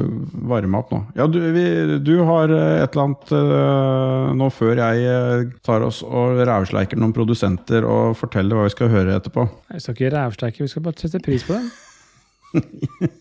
varma 0.52 0.82
opp 0.84 0.92
nå. 0.92 1.00
Ja, 1.16 1.26
du, 1.32 1.40
vi, 1.56 1.64
du 2.04 2.12
har 2.28 2.52
eh, 2.52 2.84
et 2.84 2.92
eller 2.98 3.06
annet 3.08 3.32
eh, 3.40 4.34
nå 4.44 4.52
før 4.58 4.84
jeg 4.84 5.08
eh, 5.16 5.46
tar 5.64 5.88
oss 5.88 6.02
og 6.04 6.44
rævsleiker 6.52 7.00
noen 7.00 7.16
produsenter 7.16 7.88
og 7.88 8.20
forteller 8.20 8.60
hva 8.60 8.68
vi 8.68 8.76
skal 8.76 8.92
høre 8.92 9.16
etterpå. 9.22 9.48
Jeg 9.72 9.86
skal 9.88 9.96
ikke 10.02 10.12
rævsleike, 10.18 10.66
vi 10.68 10.74
skal 10.76 10.86
bare 10.90 11.00
sette 11.00 11.24
pris 11.24 11.48
på 11.48 11.56
dem. 11.56 11.72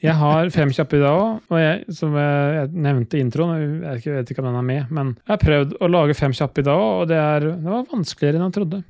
Jeg 0.00 0.16
har 0.16 0.48
fem 0.54 0.70
kjappe 0.72 0.96
i 0.96 1.02
dag 1.02 1.12
òg, 1.12 1.42
og 1.52 1.58
jeg, 1.60 1.80
som 1.92 2.14
jeg, 2.16 2.52
jeg 2.56 2.84
nevnte 2.86 3.18
i 3.18 3.20
introen 3.20 3.50
Jeg 3.84 4.14
vet 4.14 4.30
ikke, 4.32 4.40
om 4.40 4.48
den 4.48 4.56
er 4.56 4.64
med, 4.64 4.94
men 4.96 5.10
jeg 5.18 5.34
har 5.34 5.42
prøvd 5.42 5.74
å 5.76 5.90
lage 5.92 6.16
fem 6.16 6.32
kjappe 6.36 6.62
i 6.62 6.66
dag 6.66 6.80
òg, 6.80 6.94
og 7.02 7.10
det, 7.10 7.18
er, 7.20 7.48
det 7.60 7.68
var 7.68 7.84
vanskeligere 7.90 8.40
enn 8.40 8.46
jeg 8.46 8.56
trodde. 8.56 8.80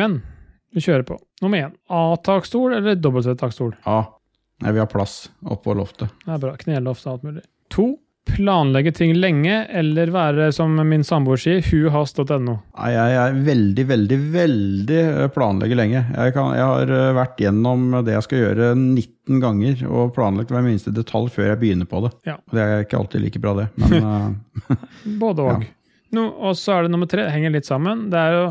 Men 0.00 0.18
vi 0.72 0.84
kjører 0.84 1.04
på. 1.08 1.18
Nummer 1.44 1.66
én. 1.66 1.76
A-takstol 1.92 2.78
eller 2.78 2.96
W-takstol? 2.96 3.74
Ja, 3.84 4.00
nei, 4.64 4.72
vi 4.72 4.82
har 4.82 4.88
plass 4.90 5.26
oppå 5.44 5.76
loftet. 5.76 6.16
Det 6.24 6.32
er 6.34 6.42
bra. 6.42 6.54
Kneloft 6.60 7.06
og 7.06 7.18
alt 7.18 7.28
mulig. 7.28 7.44
To. 7.76 7.90
Planlegge 8.28 8.92
ting 8.94 9.14
lenge, 9.18 9.62
eller 9.80 10.12
være 10.14 10.50
som 10.54 10.76
min 10.88 11.04
samboer 11.06 11.40
sier, 11.40 11.62
huhast.no. 11.64 12.56
Jeg 12.92 13.16
er 13.22 13.38
veldig, 13.46 13.86
veldig, 13.88 14.18
veldig 14.34 15.00
planlegge 15.34 15.78
lenge. 15.78 16.04
Jeg, 16.14 16.34
kan, 16.36 16.52
jeg 16.56 16.68
har 16.70 16.92
eh, 16.98 17.10
vært 17.16 17.42
gjennom 17.42 17.88
det 18.06 18.14
jeg 18.14 18.26
skal 18.28 18.44
gjøre 18.44 18.70
19 18.76 19.42
ganger, 19.42 19.82
og 19.88 20.14
planlagt 20.16 20.52
hver 20.54 20.66
minste 20.66 20.94
detalj 20.94 21.32
før 21.34 21.52
jeg 21.52 21.62
begynner 21.62 21.88
på 21.90 22.04
det. 22.06 22.14
Ja. 22.28 22.38
Det 22.52 22.64
er 22.64 22.86
ikke 22.86 23.02
alltid 23.02 23.26
like 23.26 23.42
bra, 23.42 23.56
det. 23.62 23.68
Men 23.82 23.98
Både 23.98 24.78
Både 25.24 25.48
og. 25.48 25.68
No, 26.14 26.30
og 26.40 26.54
så 26.56 26.72
er 26.78 26.86
det 26.86 26.92
nummer 26.94 27.08
tre, 27.10 27.26
det 27.26 27.34
henger 27.34 27.52
litt 27.52 27.68
sammen. 27.68 28.06
Det 28.12 28.20
er 28.20 28.36
å 28.38 28.44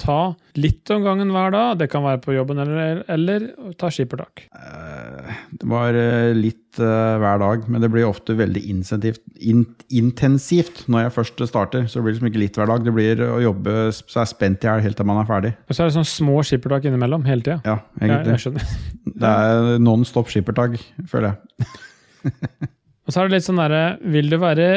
ta 0.00 0.34
litt 0.58 0.90
om 0.90 1.04
gangen 1.04 1.30
hver 1.34 1.52
dag. 1.54 1.78
Det 1.78 1.88
kan 1.92 2.04
være 2.04 2.20
på 2.24 2.34
jobben 2.34 2.58
eller, 2.62 3.02
eller 3.10 3.46
ta 3.78 3.90
skippertak. 3.92 4.46
eh, 4.54 5.36
det 5.54 5.68
var 5.70 5.96
eh, 5.98 6.32
litt 6.36 6.80
eh, 6.82 7.14
hver 7.22 7.38
dag, 7.42 7.68
men 7.70 7.84
det 7.84 7.90
blir 7.92 8.08
ofte 8.08 8.36
veldig 8.38 8.62
intensivt 9.94 10.84
når 10.90 11.06
jeg 11.06 11.14
først 11.18 11.44
starter. 11.50 11.86
Så 11.86 12.00
det 12.00 12.06
blir 12.06 12.16
liksom 12.16 12.30
ikke 12.30 12.42
litt 12.42 12.58
hver 12.58 12.70
dag. 12.72 12.86
Det 12.86 12.96
blir 12.96 13.22
å 13.28 13.38
jobbe 13.44 13.76
så 13.94 14.24
er 14.24 14.30
spent 14.30 14.66
i 14.66 14.70
hjel 14.70 14.84
helt 14.88 14.98
til 14.98 15.08
man 15.10 15.22
er 15.22 15.30
ferdig. 15.30 15.54
Og 15.68 15.76
så 15.76 15.84
er 15.84 15.92
det 15.92 15.98
sånn 16.00 16.10
små 16.10 16.42
skippertak 16.46 16.90
innimellom 16.90 17.26
hele 17.28 17.46
tida. 17.46 17.60
Ja, 17.66 17.78
egentlig. 18.02 18.36
jeg 18.36 18.46
skjønner. 18.46 18.76
Det 19.24 19.30
er 19.30 19.76
non 19.78 20.02
stop 20.08 20.30
skippertak, 20.32 20.74
føler 21.06 21.34
jeg. 21.34 21.68
Og 23.04 23.12
så 23.12 23.20
er 23.20 23.28
det 23.28 23.36
litt 23.36 23.44
sånn 23.44 23.58
derre 23.60 23.82
Vil 24.14 24.30
du 24.32 24.38
være 24.40 24.68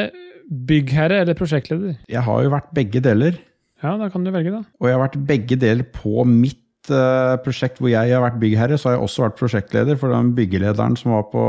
byggherre 0.68 1.22
eller 1.24 1.36
prosjektleder? 1.36 1.96
Jeg 2.12 2.22
har 2.24 2.42
jo 2.44 2.52
vært 2.52 2.68
begge 2.76 3.00
deler. 3.04 3.38
Ja, 3.82 3.96
da 4.00 4.08
kan 4.10 4.24
du 4.26 4.32
velge, 4.34 4.54
da. 4.54 4.64
Og 4.80 4.88
jeg 4.88 4.96
har 4.96 5.04
vært 5.04 5.20
begge 5.28 5.58
deler 5.60 5.86
på 5.94 6.24
mitt 6.26 6.90
eh, 6.90 7.34
prosjekt 7.44 7.78
hvor 7.78 7.90
jeg 7.92 8.10
har 8.10 8.22
vært 8.24 8.40
byggherre. 8.42 8.78
Så 8.78 8.88
har 8.88 8.96
jeg 8.96 9.04
også 9.04 9.24
vært 9.26 9.38
prosjektleder, 9.38 9.98
for 10.00 10.14
den 10.14 10.32
byggelederen 10.36 10.96
som 10.98 11.14
var 11.14 11.26
på, 11.30 11.44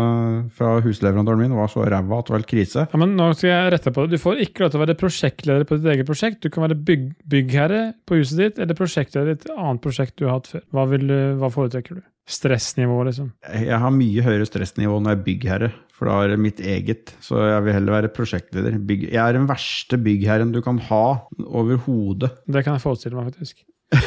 eh, 0.00 0.36
fra 0.56 0.78
husleverandøren 0.84 1.42
min, 1.44 1.56
var 1.58 1.72
så 1.72 1.84
ræva 1.84 2.20
at 2.20 2.28
det 2.28 2.34
var 2.34 2.40
helt 2.40 2.50
krise. 2.50 2.86
Ja, 2.88 3.00
men 3.02 3.16
nå 3.18 3.30
skal 3.36 3.52
jeg 3.52 3.72
rette 3.76 3.92
på 3.94 4.06
det. 4.06 4.16
Du 4.16 4.24
får 4.24 4.44
ikke 4.46 4.64
lov 4.64 4.72
til 4.72 4.80
å 4.80 4.84
være 4.86 5.00
prosjektleder 5.02 5.68
på 5.68 5.80
ditt 5.80 5.90
eget 5.94 6.08
prosjekt. 6.08 6.40
Du 6.44 6.52
kan 6.54 6.64
være 6.64 6.78
byg 6.88 7.08
byggherre 7.28 7.82
på 8.08 8.20
huset 8.22 8.44
ditt, 8.44 8.62
eller 8.62 8.78
prosjektleder 8.78 9.34
i 9.34 9.36
et 9.36 9.50
annet 9.56 9.82
prosjekt 9.84 10.16
du 10.16 10.28
har 10.28 10.38
hatt 10.38 10.52
før. 10.54 10.64
Hva, 10.72 10.86
vil 10.94 11.04
du, 11.10 11.18
hva 11.42 11.52
foretrekker 11.52 12.00
du? 12.00 12.06
Stressnivå, 12.28 12.96
liksom. 13.08 13.30
Jeg 13.48 13.76
har 13.80 13.92
mye 13.92 14.24
høyere 14.24 14.44
stressnivå 14.48 14.98
når 15.00 15.14
jeg 15.14 15.18
er 15.18 15.22
byggherre, 15.28 15.70
for 15.98 16.06
da 16.06 16.16
er 16.22 16.32
det 16.32 16.40
mitt 16.40 16.60
eget. 16.62 17.12
Så 17.24 17.40
jeg 17.42 17.62
vil 17.66 17.74
heller 17.74 17.96
være 17.96 18.12
prosjektleder. 18.14 18.76
Bygg, 18.86 19.08
jeg 19.10 19.18
er 19.18 19.34
den 19.34 19.48
verste 19.50 19.98
byggherren 19.98 20.52
du 20.54 20.60
kan 20.62 20.78
ha 20.88 21.04
overhodet. 21.42 22.30
Det 22.46 22.62
kan 22.62 22.76
jeg 22.78 22.84
forestille 22.84 23.18
meg, 23.18 23.32
faktisk. 23.32 23.64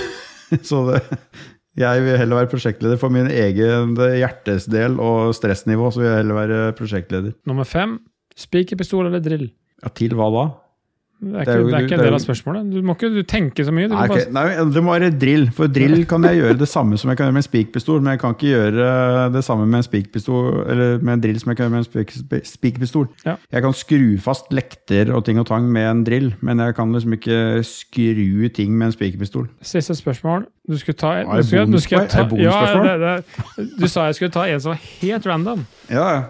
Så 0.69 0.85
det, 0.87 1.01
jeg 1.79 2.03
vil 2.03 2.17
heller 2.19 2.41
være 2.41 2.51
prosjektleder 2.51 2.99
for 2.99 3.13
min 3.13 3.27
egen 3.31 3.95
hjertesdel 3.99 4.97
og 5.03 5.35
stressnivå. 5.35 5.91
Så 5.91 6.03
vil 6.03 6.09
jeg 6.09 6.21
heller 6.23 6.39
være 6.39 6.73
prosjektleder. 6.79 7.35
Nummer 7.47 7.67
fem. 7.67 7.99
Spikerpistol 8.39 9.09
eller 9.09 9.23
drill? 9.23 9.49
Ja, 9.83 9.91
til 9.95 10.15
hva 10.15 10.31
da? 10.31 10.45
Det 11.21 11.29
er 11.29 11.37
Det 11.37 11.41
ikke, 11.45 11.51
er 11.53 11.59
jo- 11.61 11.65
det 11.69 11.73
er 11.73 11.79
ikke 11.85 11.89
det 11.89 11.99
en 11.99 12.05
del 12.07 12.13
av 12.17 12.21
spørsmålet. 12.23 12.69
Du 12.73 12.81
må 12.81 12.93
ikke 12.97 13.09
du 13.13 13.21
tenke 13.29 13.61
så 13.63 13.71
mye. 13.71 13.87
Nei, 13.91 14.05
okay. 14.09 14.23
nei, 14.33 14.45
det 14.73 14.81
må 14.83 14.95
være 14.97 15.11
drill. 15.21 15.43
For 15.53 15.67
drill 15.67 16.05
kan 16.09 16.23
jeg 16.25 16.39
gjøre 16.41 16.57
det 16.57 16.67
samme 16.67 16.97
som 16.97 17.11
jeg 17.11 17.17
kan 17.19 17.27
gjøre 17.27 17.35
med 17.35 17.43
en 17.43 17.49
spikpistol, 17.49 18.01
men 18.01 18.11
jeg 18.15 18.19
kan 18.23 18.33
ikke 18.33 18.49
gjøre 18.49 18.87
det 19.35 19.43
samme 19.45 19.67
med 19.69 19.77
en 19.77 19.83
spikpistol 19.85 20.65
Eller 20.67 20.97
med 20.97 21.13
en 21.13 21.21
drill 21.21 21.39
som 21.39 21.51
jeg 21.51 21.57
kan 21.57 21.69
gjøre 21.69 21.75
med 21.75 21.85
en 21.85 21.89
spik- 21.91 22.45
spikpistol. 22.49 23.07
Ja. 23.25 23.35
Jeg 23.53 23.61
kan 23.61 23.73
skru 23.77 24.17
fast 24.19 24.49
lekter 24.51 25.13
og 25.13 25.23
ting 25.25 25.37
og 25.39 25.45
tang 25.45 25.69
med 25.71 25.85
en 25.91 26.03
drill, 26.03 26.33
men 26.41 26.57
jeg 26.57 26.73
kan 26.75 26.91
liksom 26.91 27.13
ikke 27.13 27.37
skru 27.69 28.49
ting 28.49 28.73
med 28.77 28.87
en 28.89 28.91
spikpistol. 28.97 29.47
Siste 29.61 29.93
spørsmål. 29.95 30.47
Du 30.67 30.77
skulle 30.77 30.97
ta 30.97 31.13
Er 31.21 31.25
du 31.37 31.43
skulle, 31.43 31.65
du 31.71 31.79
skulle 31.79 32.07
ta, 32.07 32.23
det 32.23 32.29
bonusspørsmål? 32.29 32.85
ja, 32.85 32.97
det, 32.97 33.25
det, 33.57 33.69
Du 33.79 33.87
sa 33.87 34.05
jeg 34.09 34.15
skulle 34.15 34.31
ta 34.33 34.43
en 34.49 34.59
som 34.59 34.71
var 34.73 34.79
helt 35.01 35.25
random. 35.27 35.65
Ja, 35.89 36.09
ja. 36.15 36.21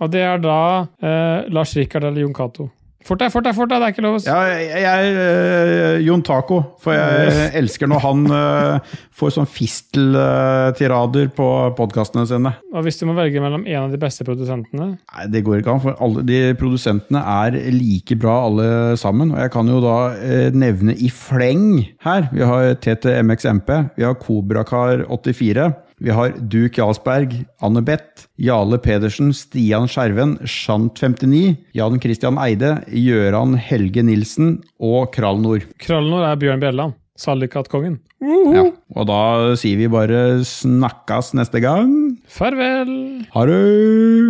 Og 0.00 0.10
det 0.10 0.20
er 0.26 0.38
da 0.42 0.58
eh, 1.02 1.48
Lars 1.54 1.76
Rikard 1.76 2.02
eller 2.04 2.20
Jon 2.24 2.34
Cato. 2.34 2.70
Fort 3.06 3.18
deg, 3.18 3.32
fort 3.34 3.46
deg, 3.46 3.54
fort 3.56 3.70
deg! 3.70 3.80
Det 3.82 3.88
er 3.88 3.94
ikke 3.94 4.04
lov 4.04 4.16
å 4.16 4.20
si. 4.22 4.28
Ja, 4.30 4.40
jeg, 4.54 4.82
jeg 4.84 5.14
øh, 5.22 5.96
Jon 6.06 6.22
Taco, 6.26 6.58
for 6.82 6.94
jeg 6.94 7.48
elsker 7.60 7.90
når 7.90 8.02
han 8.04 8.24
uh, 8.30 8.94
får 9.18 9.34
sånn 9.36 9.48
fisteltirader 9.50 11.30
på 11.34 11.48
podkastene 11.78 12.24
sine. 12.30 12.54
Og 12.72 12.86
hvis 12.86 13.00
du 13.00 13.06
må 13.08 13.16
velge 13.18 13.42
mellom 13.42 13.66
en 13.66 13.80
av 13.86 13.94
de 13.94 14.00
beste 14.00 14.26
produsentene 14.26 14.92
Nei, 14.92 15.26
det 15.32 15.42
går 15.46 15.60
ikke 15.60 15.74
an, 15.74 15.82
for 15.82 15.98
alle 16.04 16.24
de 16.26 16.40
produsentene 16.58 17.22
er 17.34 17.58
like 17.74 18.16
bra 18.22 18.38
alle 18.46 18.68
sammen. 19.00 19.34
Og 19.34 19.42
jeg 19.42 19.54
kan 19.54 19.70
jo 19.72 19.82
da 19.82 19.98
uh, 20.14 20.48
nevne 20.54 20.96
i 20.96 21.10
fleng 21.12 21.82
her. 22.06 22.28
Vi 22.32 22.46
har 22.46 22.74
TTMXMP, 22.82 23.72
vi 23.98 24.06
har 24.06 24.18
Kobrakar 24.22 25.06
84, 25.10 25.72
Vi 26.02 26.10
har 26.10 26.32
Duke 26.50 26.80
Jarlsberg, 26.80 27.34
Anne 27.62 27.82
Beth, 27.86 28.24
Jale 28.42 28.78
Pedersen, 28.82 29.30
Stian 29.36 29.86
Skjerven, 29.86 30.34
Shant59, 30.42 31.54
Jan 31.78 32.00
Christian 32.02 32.40
Eide, 32.42 32.72
Gjøran 32.90 33.54
Helge 33.54 34.02
Nilsen 34.02 34.56
og 34.82 35.12
Kralnor. 35.14 35.62
Kralnor 35.82 36.26
er 36.26 36.40
Bjørn 36.42 36.64
Bjelland. 36.64 36.98
Sallikatkongen. 37.22 38.00
Ja, 38.22 38.64
og 38.96 39.06
da 39.06 39.20
sier 39.60 39.78
vi 39.78 39.90
bare 39.92 40.40
snakkes 40.48 41.34
neste 41.38 41.62
gang. 41.62 41.92
Farvel! 42.26 42.92
Ha 43.36 43.46
det! 43.46 43.62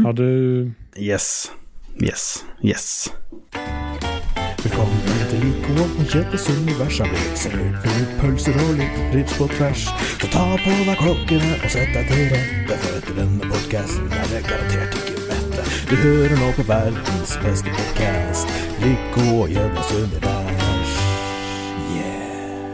Ha 0.05 0.15
det. 0.19 0.33
Yes. 1.01 1.31
Yes. 2.03 3.09
Yes. 4.73 4.79
Velkommen 4.79 5.27
til 5.29 5.43
på 5.67 5.85
og 6.01 6.07
kjøpe 6.09 6.39
med 7.85 8.13
pølser 8.21 8.57
og 8.63 8.71
litt 8.79 8.97
rips 9.15 9.35
på 9.37 9.47
tvers. 9.53 9.83
Så 10.23 10.27
ta 10.33 10.45
på 10.63 10.71
deg 10.87 10.97
klokkene 11.01 11.51
og 11.59 11.69
sett 11.73 11.93
deg 11.93 12.09
til 12.09 12.23
rette, 12.33 12.79
for 12.81 12.97
etter 13.01 13.19
denne 13.19 13.49
podcasten 13.53 14.09
er 14.17 14.27
det 14.33 14.41
garantert 14.49 14.97
ikke 14.97 15.27
mette. 15.29 15.63
Du 15.91 15.95
hører 16.01 16.37
nå 16.41 16.49
på 16.57 16.65
verdens 16.71 17.35
beste 17.45 17.75
podcast, 17.77 18.49
Lico 18.83 19.27
og 19.43 19.53
Kjeppes 19.53 19.93
univers. 19.99 20.97
Yeah. 21.93 22.65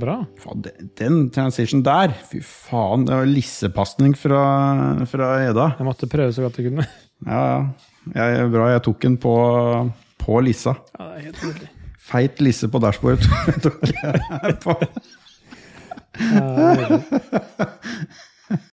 Bra. 0.00 0.16
Faen, 0.40 0.62
den- 0.64 0.90
Den 0.98 1.30
transition 1.30 1.82
der, 1.84 2.08
fy 2.30 2.40
faen, 2.40 3.04
det 3.06 3.14
var 3.20 3.26
lissepasning 3.28 4.16
fra, 4.16 4.42
fra 5.06 5.34
Eda. 5.50 5.74
Jeg 5.78 5.86
måtte 5.86 6.06
prøve 6.08 6.32
så 6.32 6.42
godt 6.48 6.56
jeg 6.58 6.70
kunne. 6.72 6.86
Ja, 7.26 7.42
ja. 7.52 7.64
Jeg, 8.16 8.48
bra 8.50 8.64
jeg 8.72 8.82
tok 8.82 8.98
den 9.02 9.16
på, 9.16 9.32
på 10.22 10.40
Lissa. 10.44 10.74
Ja, 10.98 11.08
det 11.10 11.18
er 11.20 11.24
helt 11.28 11.42
nydelig. 11.46 11.70
Feit 12.02 12.40
Lisse 12.42 12.66
på 12.72 12.80
dashbordet 12.82 13.28
tok 13.62 13.82
jeg 13.92 14.56
på. 14.64 14.74
ja, 16.18 16.98